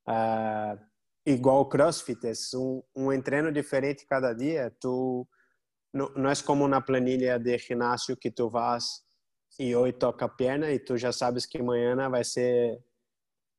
Uh, 0.08 0.78
igual 1.26 1.68
CrossFit, 1.70 2.28
é 2.28 2.34
um, 2.58 2.84
um 2.96 3.22
treino 3.22 3.52
diferente 3.52 4.06
cada 4.06 4.34
dia. 4.34 4.76
Tu 4.80 5.28
não, 5.94 6.10
não 6.16 6.30
é 6.30 6.34
como 6.46 6.68
na 6.68 6.82
planilha 6.82 7.40
de 7.40 7.58
ginásio 7.58 8.18
que 8.18 8.32
tu 8.32 8.50
vas 8.50 9.04
e 9.60 9.76
hoje 9.76 9.94
toca 9.94 10.26
a 10.26 10.30
perna 10.30 10.72
e 10.72 10.80
tu 10.80 10.98
já 10.98 11.12
sabes 11.12 11.46
que 11.46 11.58
amanhã 11.58 12.10
vai 12.10 12.24
ser 12.24 12.82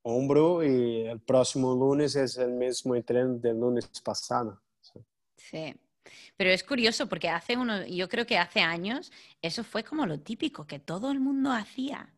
ombro 0.05 0.63
e 0.63 1.13
o 1.13 1.21
próximo 1.21 1.69
lunes 1.73 2.17
é 2.17 2.47
o 2.47 2.59
mesmo 2.59 3.01
treino 3.03 3.39
de 3.39 3.53
lunes 3.53 3.87
passado. 4.03 4.59
Sim. 4.83 5.05
Sí. 5.37 5.92
Pero 6.37 6.51
es 6.51 6.65
curioso 6.65 7.09
porque 7.09 7.29
hace 7.29 7.57
uno, 7.57 7.87
yo 7.87 8.09
creo 8.09 8.27
que 8.27 8.39
hace 8.39 8.61
años 8.61 9.13
eso 9.41 9.65
fue 9.65 9.85
como 9.85 10.07
lo 10.07 10.21
típico 10.21 10.67
que 10.67 10.79
todo 10.79 11.11
el 11.11 11.21
mundo 11.21 11.53
hacía. 11.53 12.13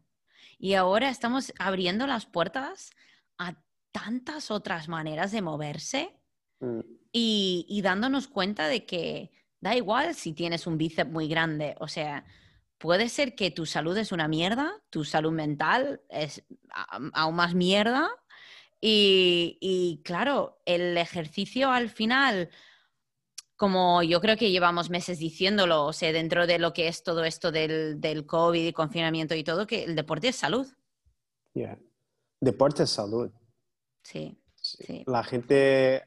Y 0.59 0.74
ahora 0.74 1.11
estamos 1.11 1.53
abriendo 1.59 2.07
las 2.07 2.26
puertas 2.26 2.91
a 3.39 3.55
tantas 3.93 4.51
otras 4.51 4.89
maneras 4.89 5.32
de 5.32 5.43
moverse 5.43 6.16
mm. 6.61 6.80
y, 7.12 7.66
y 7.68 7.82
dándonos 7.82 8.28
cuenta 8.28 8.68
de 8.68 8.87
que 8.87 9.30
da 9.61 9.74
igual 9.74 10.14
si 10.14 10.32
tienes 10.32 10.66
un 10.66 10.78
bíceps 10.78 11.11
muy 11.11 11.28
grande. 11.28 11.74
O 11.80 11.89
sea, 11.89 12.24
puede 12.78 13.09
ser 13.09 13.35
que 13.35 13.51
tu 13.51 13.64
salud 13.64 13.97
es 13.97 14.12
una 14.12 14.28
mierda, 14.28 14.72
tu 14.91 15.05
salud 15.05 15.32
mental 15.32 16.03
es 16.11 16.45
aún 17.14 17.35
más 17.35 17.55
mierda. 17.55 18.11
Y, 18.87 20.03
claro, 20.05 20.61
el 20.66 20.99
ejercicio 20.99 21.70
al 21.70 21.89
final, 21.89 22.51
como 23.57 24.03
yo 24.03 24.21
creo 24.21 24.37
que 24.37 24.51
llevamos 24.51 24.91
meses 24.91 25.19
diciéndolo, 25.19 25.85
o 25.87 25.93
sea, 25.93 26.13
dentro 26.13 26.47
de 26.47 26.59
lo 26.59 26.73
que 26.73 26.89
es 26.89 27.03
todo 27.03 27.25
esto 27.25 27.53
del, 27.53 28.01
del 28.01 28.27
COVID 28.27 28.67
y 28.67 28.73
confinamiento 28.73 29.35
y 29.35 29.45
todo, 29.45 29.67
que 29.67 29.85
el 29.85 29.95
deporte 29.95 30.29
es 30.29 30.37
salud. 30.37 30.67
Yeah. 31.55 31.79
Deporte 32.41 32.83
es 32.83 32.91
salud. 32.91 33.31
Sí, 34.03 34.37
sí. 34.55 35.05
La 35.07 35.23
gente, 35.23 36.05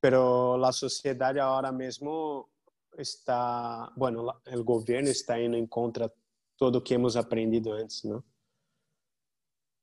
pero 0.00 0.56
la 0.56 0.72
sociedad 0.72 1.36
ahora 1.38 1.72
mismo 1.72 2.50
está, 2.96 3.90
bueno, 3.96 4.40
el 4.46 4.62
gobierno 4.62 5.10
está 5.10 5.38
indo 5.40 5.56
en 5.56 5.66
contra 5.66 6.08
de 6.08 6.14
todo 6.56 6.70
lo 6.72 6.84
que 6.84 6.94
hemos 6.94 7.16
aprendido 7.16 7.74
antes, 7.74 8.04
¿no? 8.04 8.24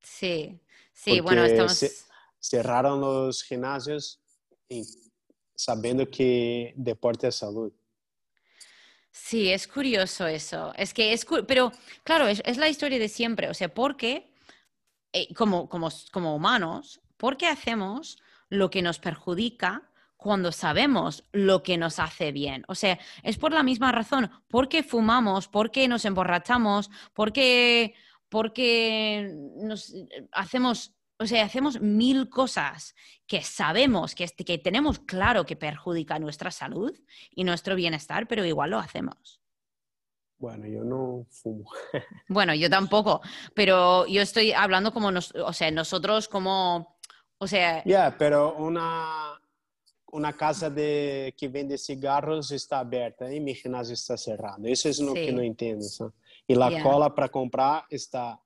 Sí, 0.01 0.59
sí, 0.93 1.19
bueno, 1.19 1.43
estamos... 1.43 1.83
cerraron 2.39 3.01
los 3.01 3.43
gimnasios 3.43 4.21
sabiendo 5.55 6.07
que 6.09 6.73
deporte 6.75 7.27
es 7.27 7.35
salud. 7.35 7.71
Sí, 9.11 9.49
es 9.49 9.67
curioso 9.67 10.27
eso. 10.27 10.73
Es 10.75 10.93
que 10.93 11.13
es, 11.13 11.25
pero 11.47 11.71
claro, 12.03 12.27
es, 12.27 12.57
la 12.57 12.69
historia 12.69 12.99
de 12.99 13.07
siempre. 13.07 13.49
O 13.49 13.53
sea, 13.53 13.73
porque 13.73 14.33
eh, 15.13 15.33
como, 15.33 15.69
como, 15.69 15.89
como 16.11 16.35
humanos, 16.35 17.01
¿por 17.17 17.37
qué 17.37 17.47
hacemos 17.47 18.17
lo 18.49 18.69
que 18.69 18.81
nos 18.81 18.99
perjudica 18.99 19.89
cuando 20.25 20.51
sabemos 20.51 21.23
lo 21.33 21.61
que 21.61 21.77
nos 21.77 21.99
hace 21.99 22.31
bien. 22.31 22.63
O 22.67 22.73
sea, 22.73 22.97
es 23.21 23.37
por 23.37 23.53
la 23.53 23.61
misma 23.61 23.91
razón, 23.91 24.31
porque 24.47 24.81
fumamos, 24.81 25.47
porque 25.47 25.87
nos 25.87 26.03
emborrachamos, 26.03 26.89
porque, 27.13 27.93
porque 28.27 29.31
nos 29.57 29.93
hacemos, 30.31 30.95
o 31.17 31.25
sea, 31.25 31.45
hacemos 31.45 31.79
mil 31.79 32.29
cosas 32.29 32.93
que 33.25 33.41
sabemos 33.41 34.15
que, 34.15 34.27
que 34.27 34.57
tenemos 34.57 34.99
claro 34.99 35.45
que 35.45 35.55
perjudica 35.55 36.19
nuestra 36.19 36.51
salud 36.51 36.93
y 37.31 37.43
nuestro 37.43 37.75
bienestar, 37.75 38.27
pero 38.27 38.45
igual 38.45 38.71
lo 38.71 38.79
hacemos. 38.79 39.41
Bueno, 40.37 40.67
yo 40.67 40.83
no 40.83 41.25
fumo. 41.29 41.71
bueno, 42.27 42.53
yo 42.53 42.69
tampoco, 42.69 43.21
pero 43.53 44.05
yo 44.07 44.21
estoy 44.21 44.51
hablando 44.51 44.91
como, 44.91 45.09
o 45.09 45.53
sea, 45.53 45.71
nosotros 45.71 46.27
como, 46.27 46.97
o 47.37 47.47
sea... 47.47 47.81
Ya, 47.85 48.15
pero 48.17 48.55
una, 48.57 49.39
una 50.11 50.33
casa 50.33 50.69
de, 50.69 51.33
que 51.37 51.47
vende 51.47 51.77
cigarros 51.77 52.51
está 52.51 52.79
abierta 52.79 53.33
y 53.33 53.39
mi 53.39 53.55
gimnasio 53.55 53.93
está 53.93 54.17
cerrado. 54.17 54.67
Eso 54.67 54.89
es 54.89 54.99
lo 54.99 55.13
que 55.13 55.31
no 55.31 55.41
entiendo. 55.41 55.85
Y 56.45 56.55
la 56.55 56.83
cola 56.83 57.15
para 57.15 57.29
comprar 57.29 57.85
está 57.89 58.39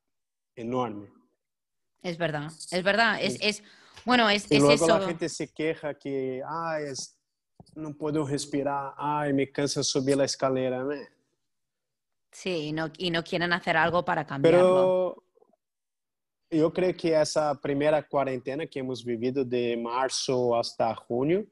enorme. 0.55 1.18
Es 2.02 2.18
verdad, 2.18 2.52
es 2.72 2.84
verdad. 2.84 3.20
Es, 3.22 3.38
es 3.41 3.64
bueno, 4.06 4.30
es, 4.30 4.50
y 4.52 4.56
es 4.56 4.62
luego 4.62 4.88
la 4.88 5.02
gente 5.02 5.30
se 5.30 5.54
queja 5.54 5.93
que, 5.93 6.41
ay, 6.47 6.86
no 7.76 7.95
puedo 7.95 8.26
respirar, 8.26 8.93
ay, 8.97 9.34
me 9.34 9.52
cansa 9.52 9.84
subir 9.84 10.18
la 10.18 10.26
escalera. 10.26 10.86
Sí, 12.32 12.68
y 12.68 12.72
no, 12.72 12.89
y 12.97 13.12
no 13.12 13.24
quieren 13.24 13.54
hacer 13.54 13.76
algo 13.76 14.04
para 14.06 14.26
cambiarlo. 14.26 15.24
Pero 16.50 16.60
yo 16.62 16.74
creo 16.74 16.95
que 16.95 17.20
esa 17.20 17.54
primera 17.56 18.08
cuarentena 18.08 18.66
que 18.66 18.80
hemos 18.80 19.04
vivido 19.04 19.43
de 19.43 19.78
marzo 19.78 20.58
hasta 20.58 20.95
junio, 20.95 21.45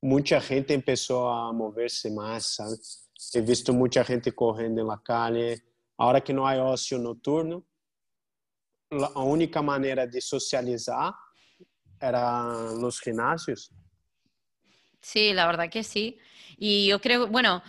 mucha 0.00 0.40
gente 0.40 0.74
empezó 0.74 1.28
a 1.28 1.52
moverse 1.52 2.10
más, 2.10 2.54
¿sabes? 2.56 3.10
He 3.34 3.40
visto 3.40 3.72
mucha 3.72 4.04
gente 4.04 4.32
corriendo 4.32 4.80
en 4.82 4.88
la 4.88 5.02
calle. 5.02 5.62
Ahora 5.96 6.20
que 6.20 6.32
no 6.32 6.46
hay 6.46 6.60
ocio 6.60 6.98
nocturno, 6.98 7.64
la 8.90 9.08
única 9.10 9.62
manera 9.62 10.06
de 10.06 10.20
socializar 10.20 11.12
eran 12.00 12.80
los 12.80 13.00
gimnasios. 13.00 13.70
Sí, 15.00 15.32
la 15.32 15.46
verdad 15.46 15.70
que 15.70 15.82
sí. 15.82 16.18
Y 16.56 16.88
yo 16.88 17.00
creo, 17.00 17.26
bueno, 17.28 17.62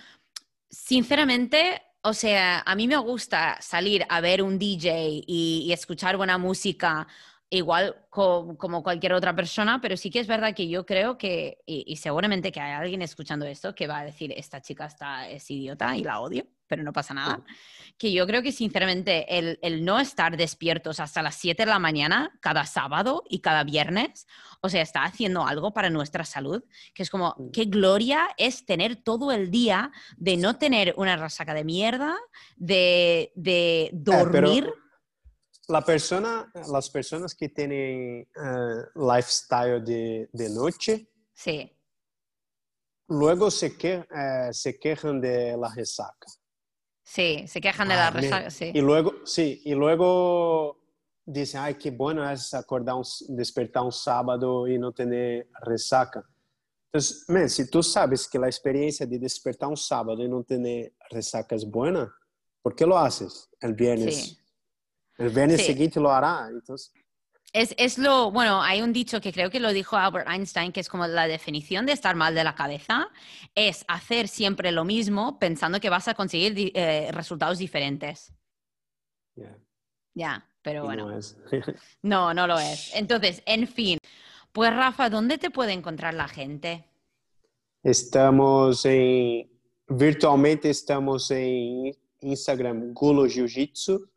sinceramente, 0.70 1.82
o 2.02 2.14
sea, 2.14 2.62
a 2.66 2.76
mí 2.76 2.88
me 2.88 2.98
gusta 2.98 3.58
salir 3.62 4.06
a 4.10 4.22
ver 4.22 4.42
un 4.42 4.58
DJ 4.58 5.24
y, 5.28 5.66
y 5.66 5.74
escuchar 5.74 6.18
buena 6.18 6.38
música 6.38 7.08
igual 7.50 7.96
como 8.10 8.84
cualquier 8.84 9.14
otra 9.14 9.36
persona, 9.36 9.80
pero 9.82 9.98
sí 9.98 10.12
que 10.12 10.20
es 10.20 10.28
verdad 10.28 10.54
que 10.54 10.68
yo 10.68 10.86
creo 10.86 11.18
que, 11.18 11.62
y, 11.66 11.96
seguramente 11.98 12.52
que 12.52 12.60
hay 12.60 12.74
alguien 12.74 13.02
escuchando 13.02 13.46
esto 13.46 13.74
que 13.74 13.88
va 13.88 14.00
a 14.00 14.06
decir, 14.06 14.32
esta 14.36 14.62
chica 14.62 14.86
está, 14.86 15.28
es 15.28 15.50
idiota 15.50 15.96
y 15.98 16.04
la 16.04 16.20
odio, 16.20 16.46
pero 16.70 16.84
no 16.84 16.94
pasa 16.94 17.14
nada, 17.14 17.44
que 17.98 18.14
yo 18.14 18.26
creo 18.26 18.42
que 18.42 18.54
sinceramente 18.54 19.38
el, 19.38 19.60
el 19.62 19.84
no 19.84 20.00
estar 20.00 20.38
despiertos 20.38 21.02
hasta 21.02 21.22
las 21.22 21.36
7 21.36 21.64
de 21.64 21.70
la 21.70 21.80
mañana 21.80 22.32
cada 22.40 22.66
sábado 22.66 23.24
y 23.28 23.40
cada 23.40 23.66
viernes, 23.66 24.26
o 24.62 24.70
sea, 24.70 24.82
está 24.82 25.04
haciendo 25.04 25.46
algo 25.46 25.74
para 25.74 25.90
nuestra 25.90 26.24
salud, 26.24 26.64
que 26.94 27.04
es 27.04 27.10
como, 27.10 27.36
qué 27.52 27.66
gloria 27.66 28.30
es 28.38 28.66
tener 28.66 28.98
todo 28.98 29.32
el 29.32 29.52
día 29.52 29.92
de 30.18 30.38
no 30.38 30.58
tener 30.58 30.94
una 30.98 31.18
resaca 31.18 31.54
de 31.54 31.64
mierda, 31.64 32.18
de, 32.56 33.32
de 33.36 33.84
eh, 33.84 33.90
dormir. 33.94 34.72
la 35.68 35.84
persona, 35.84 36.52
las 36.72 36.90
personas 36.90 37.36
que 37.36 37.50
tienen 37.50 38.28
uh, 38.36 39.14
lifestyle 39.14 39.84
de, 39.84 40.30
de, 40.32 40.50
noche, 40.50 41.10
sí. 41.34 41.72
luego 43.08 43.50
se, 43.52 43.78
que, 43.78 43.98
uh, 43.98 44.54
se 44.54 44.80
quejan 44.80 45.20
de 45.20 45.58
la 45.58 45.74
resaca. 45.74 46.28
Sí, 47.10 47.48
se 47.48 47.60
quejan 47.60 47.88
de 47.88 47.96
la 47.96 48.08
ah, 48.08 48.12
resaca, 48.12 48.50
sí. 48.52 48.72
Y 48.74 48.82
luego, 48.82 49.26
sí, 49.26 49.62
y 49.66 49.74
luego 49.74 50.80
dicen, 51.26 51.62
ay, 51.62 51.76
qué 51.76 51.90
bueno 51.90 52.30
es 52.30 52.54
acordar, 52.54 52.96
un, 52.96 53.04
despertar 53.30 53.84
un 53.84 53.92
sábado 53.92 54.68
y 54.68 54.78
no 54.78 54.92
tener 54.92 55.48
resaca. 55.62 56.24
Entonces, 56.92 57.26
man, 57.28 57.50
si 57.50 57.70
tú 57.70 57.82
sabes 57.82 58.28
que 58.28 58.38
la 58.38 58.48
experiencia 58.48 59.06
de 59.06 59.18
despertar 59.18 59.70
un 59.70 59.78
sábado 59.78 60.24
y 60.24 60.28
no 60.28 60.44
tener 60.44 60.94
resaca 61.10 61.56
es 61.56 61.66
buena, 61.66 62.14
¿por 62.62 62.76
qué 62.76 62.86
lo 62.86 62.98
haces 62.98 63.50
el 63.60 63.74
viernes? 63.74 64.16
Sí 64.16 64.40
el 65.20 65.30
viernes 65.30 65.66
siguiente 65.66 66.00
lo 66.00 66.12
hará. 66.12 66.48
Entonces... 66.50 66.94
Es, 67.52 67.74
es, 67.78 67.98
lo, 67.98 68.30
bueno, 68.32 68.62
hay 68.62 68.82
un 68.82 68.94
dicho 68.94 69.20
que 69.22 69.34
creo 69.34 69.50
que 69.50 69.60
lo 69.60 69.74
dijo 69.74 69.98
Albert 69.98 70.30
Einstein, 70.30 70.72
que 70.72 70.82
es 70.82 70.90
como 70.90 71.08
la 71.08 71.28
definición 71.28 71.86
de 71.86 71.94
estar 71.94 72.16
mal 72.16 72.36
de 72.36 72.44
la 72.44 72.54
cabeza, 72.54 73.10
es 73.56 73.86
hacer 73.88 74.28
siempre 74.28 74.72
lo 74.72 74.86
mismo 74.86 75.40
pensando 75.40 75.80
que 75.80 75.90
vas 75.90 76.08
a 76.08 76.14
conseguir 76.14 76.72
eh, 76.76 77.10
resultados 77.12 77.58
diferentes. 77.58 78.34
Ya, 80.14 80.48
pero 80.62 80.84
bueno. 80.84 81.10
No, 81.10 81.18
es. 81.18 81.38
no, 82.04 82.34
no 82.34 82.46
lo 82.46 82.60
es. 82.60 82.94
Entonces, 82.96 83.42
en 83.46 83.68
fin, 83.68 83.98
Pues 84.52 84.76
Rafa, 84.76 85.10
¿dónde 85.10 85.38
te 85.38 85.50
puede 85.50 85.74
encontrar 85.74 86.14
la 86.14 86.28
gente? 86.28 86.86
Estamos 87.82 88.86
en, 88.86 89.50
virtualmente 89.88 90.70
estamos 90.70 91.32
en 91.32 91.96
Instagram 92.22 92.94
Gulo 92.94 93.26
Jiu-Jitsu. 93.26 94.10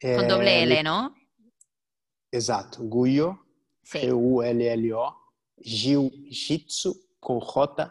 Con 0.00 0.28
doble 0.28 0.62
L, 0.62 0.82
¿no? 0.84 1.17
Exacto, 2.32 2.82
Guyo, 2.84 3.38
Sí. 3.88 4.00
G-U-L-L-O, 4.00 5.14
Jiu-Jitsu 5.64 6.94
con 7.18 7.40
J, 7.40 7.90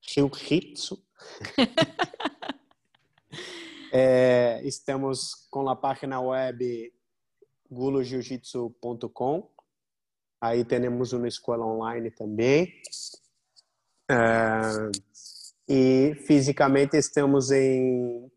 Jiu-Jitsu. 0.00 0.96
Eh, 3.92 4.60
estamos 4.64 5.46
com 5.50 5.68
a 5.68 5.76
página 5.76 6.18
web 6.18 6.92
gulojiujitsu.com. 7.70 9.50
Aí 10.40 10.64
temos 10.64 11.12
uma 11.12 11.28
escola 11.28 11.66
online 11.66 12.10
também. 12.10 12.80
Eh, 14.10 14.90
e 15.68 16.14
fisicamente 16.26 16.96
estamos 16.96 17.50
em 17.50 18.32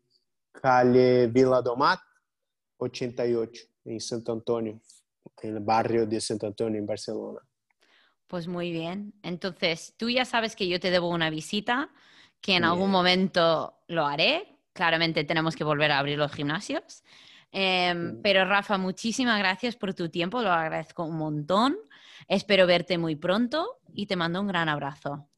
Calle 0.52 1.26
Vila 1.28 1.62
do 1.62 1.74
Mato, 1.74 2.04
88, 2.78 3.71
em 3.84 4.00
Santo 4.00 4.32
Antônio, 4.32 4.80
no 5.44 5.60
barrio 5.60 6.06
de 6.06 6.20
Santo 6.20 6.46
Antônio, 6.46 6.80
em 6.80 6.86
Barcelona. 6.86 7.40
Pues 8.26 8.46
muy 8.46 8.72
bien. 8.72 9.12
Entonces, 9.22 9.94
tú 9.96 10.08
ya 10.08 10.24
sabes 10.24 10.56
que 10.56 10.66
yo 10.66 10.80
te 10.80 10.90
debo 10.90 11.08
una 11.08 11.30
visita, 11.30 11.90
que 12.40 12.56
en 12.56 12.64
algún 12.64 12.90
momento 12.90 13.74
lo 13.88 14.06
haré. 14.06 14.58
Claramente 14.72 15.24
tenemos 15.24 15.54
que 15.54 15.64
volver 15.64 15.92
a 15.92 15.98
abrir 15.98 16.18
los 16.18 16.32
gimnasios. 16.32 17.04
Em, 17.52 18.20
pero 18.22 18.46
Rafa, 18.46 18.78
muchísimas 18.78 19.38
gracias 19.38 19.76
por 19.76 19.92
tu 19.92 20.08
tiempo, 20.08 20.40
lo 20.40 20.50
agradezco 20.50 21.04
un 21.04 21.18
montón. 21.18 21.76
Espero 22.26 22.66
verte 22.66 22.96
muy 22.96 23.16
pronto 23.16 23.78
y 23.92 24.06
te 24.06 24.16
mando 24.16 24.40
un 24.40 24.46
gran 24.46 24.70
abrazo. 24.70 25.28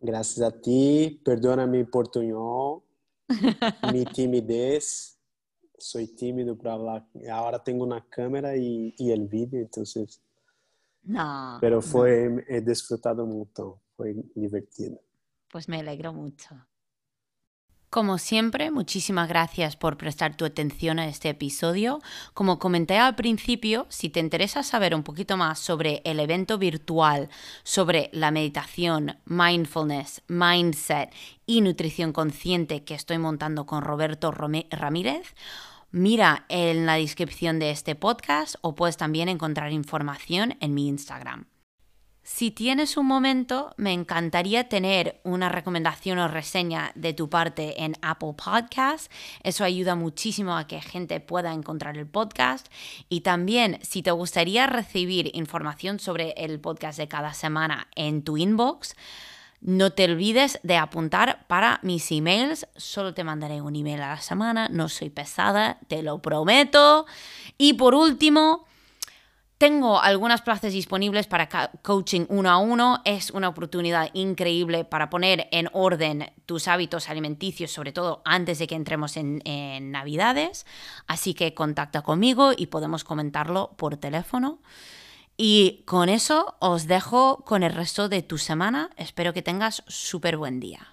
Graças 0.00 0.42
a 0.42 0.50
ti, 0.50 1.20
perdona 1.22 1.66
mi 1.66 1.84
portunhol, 1.84 2.82
mi 3.92 4.04
timidez. 4.06 5.18
Soy 5.82 6.06
tímido 6.08 6.56
para 6.56 6.74
hablar. 6.74 7.06
Ahora 7.30 7.62
tengo 7.62 7.84
una 7.84 8.04
cámara 8.08 8.56
y, 8.56 8.94
y 8.98 9.10
el 9.12 9.26
vídeo, 9.28 9.60
entonces. 9.60 10.22
No, 11.04 11.60
Pero 11.60 11.80
no, 11.82 11.82
fue, 11.82 12.44
he 12.48 12.60
disfrutado 12.60 13.24
un 13.24 13.38
montón, 13.38 13.80
fue 13.96 14.14
divertido. 14.34 15.00
pues 15.50 15.68
me 15.68 15.78
alegro 15.78 16.12
mucho. 16.12 16.66
Como 17.90 18.16
siempre, 18.16 18.70
muchísimas 18.70 19.28
gracias 19.28 19.76
por 19.76 19.98
prestar 19.98 20.34
tu 20.34 20.46
atención 20.46 20.98
a 20.98 21.08
este 21.08 21.28
episodio. 21.28 22.00
Como 22.32 22.58
comenté 22.58 22.96
al 22.96 23.14
principio, 23.14 23.84
si 23.90 24.08
te 24.08 24.18
interesa 24.18 24.62
saber 24.62 24.94
un 24.94 25.02
poquito 25.02 25.36
más 25.36 25.58
sobre 25.58 26.00
el 26.06 26.18
evento 26.18 26.56
virtual, 26.56 27.28
sobre 27.64 28.08
la 28.14 28.30
meditación, 28.30 29.18
mindfulness, 29.26 30.22
mindset 30.26 31.12
y 31.44 31.60
nutrición 31.60 32.14
consciente 32.14 32.82
que 32.82 32.94
estoy 32.94 33.18
montando 33.18 33.66
con 33.66 33.82
Roberto 33.82 34.30
Ramírez, 34.30 35.34
mira 35.92 36.46
en 36.48 36.86
la 36.86 36.94
descripción 36.94 37.58
de 37.58 37.70
este 37.70 37.94
podcast 37.94 38.56
o 38.62 38.74
puedes 38.74 38.96
también 38.96 39.28
encontrar 39.28 39.72
información 39.72 40.56
en 40.60 40.74
mi 40.74 40.88
Instagram. 40.88 41.46
Si 42.24 42.52
tienes 42.52 42.96
un 42.96 43.06
momento, 43.06 43.74
me 43.76 43.92
encantaría 43.92 44.68
tener 44.68 45.20
una 45.24 45.48
recomendación 45.48 46.20
o 46.20 46.28
reseña 46.28 46.92
de 46.94 47.12
tu 47.14 47.28
parte 47.28 47.82
en 47.82 47.96
Apple 48.00 48.34
Podcast. 48.36 49.10
Eso 49.42 49.64
ayuda 49.64 49.96
muchísimo 49.96 50.56
a 50.56 50.68
que 50.68 50.80
gente 50.80 51.18
pueda 51.18 51.52
encontrar 51.52 51.98
el 51.98 52.06
podcast. 52.06 52.68
Y 53.08 53.22
también, 53.22 53.80
si 53.82 54.04
te 54.04 54.12
gustaría 54.12 54.68
recibir 54.68 55.32
información 55.34 55.98
sobre 55.98 56.30
el 56.36 56.60
podcast 56.60 56.96
de 56.96 57.08
cada 57.08 57.34
semana 57.34 57.88
en 57.96 58.22
tu 58.22 58.36
inbox, 58.36 58.94
no 59.62 59.92
te 59.92 60.04
olvides 60.04 60.58
de 60.64 60.76
apuntar 60.76 61.46
para 61.46 61.78
mis 61.82 62.10
emails. 62.10 62.66
Solo 62.76 63.14
te 63.14 63.22
mandaré 63.22 63.60
un 63.60 63.76
email 63.76 64.02
a 64.02 64.08
la 64.08 64.20
semana. 64.20 64.68
No 64.68 64.88
soy 64.88 65.08
pesada, 65.08 65.78
te 65.86 66.02
lo 66.02 66.20
prometo. 66.20 67.06
Y 67.58 67.74
por 67.74 67.94
último, 67.94 68.66
tengo 69.58 70.02
algunas 70.02 70.42
plazas 70.42 70.72
disponibles 70.72 71.28
para 71.28 71.48
coaching 71.82 72.26
uno 72.28 72.50
a 72.50 72.58
uno. 72.58 73.02
Es 73.04 73.30
una 73.30 73.48
oportunidad 73.48 74.10
increíble 74.14 74.84
para 74.84 75.08
poner 75.08 75.46
en 75.52 75.68
orden 75.72 76.32
tus 76.44 76.66
hábitos 76.66 77.08
alimenticios, 77.08 77.70
sobre 77.70 77.92
todo 77.92 78.20
antes 78.24 78.58
de 78.58 78.66
que 78.66 78.74
entremos 78.74 79.16
en, 79.16 79.42
en 79.44 79.92
Navidades. 79.92 80.66
Así 81.06 81.34
que 81.34 81.54
contacta 81.54 82.02
conmigo 82.02 82.50
y 82.56 82.66
podemos 82.66 83.04
comentarlo 83.04 83.74
por 83.76 83.96
teléfono. 83.96 84.58
Y 85.44 85.82
con 85.86 86.08
eso 86.08 86.54
os 86.60 86.86
dejo 86.86 87.44
con 87.44 87.64
el 87.64 87.72
resto 87.72 88.08
de 88.08 88.22
tu 88.22 88.38
semana. 88.38 88.90
Espero 88.96 89.32
que 89.32 89.42
tengas 89.42 89.82
súper 89.88 90.36
buen 90.36 90.60
día. 90.60 90.86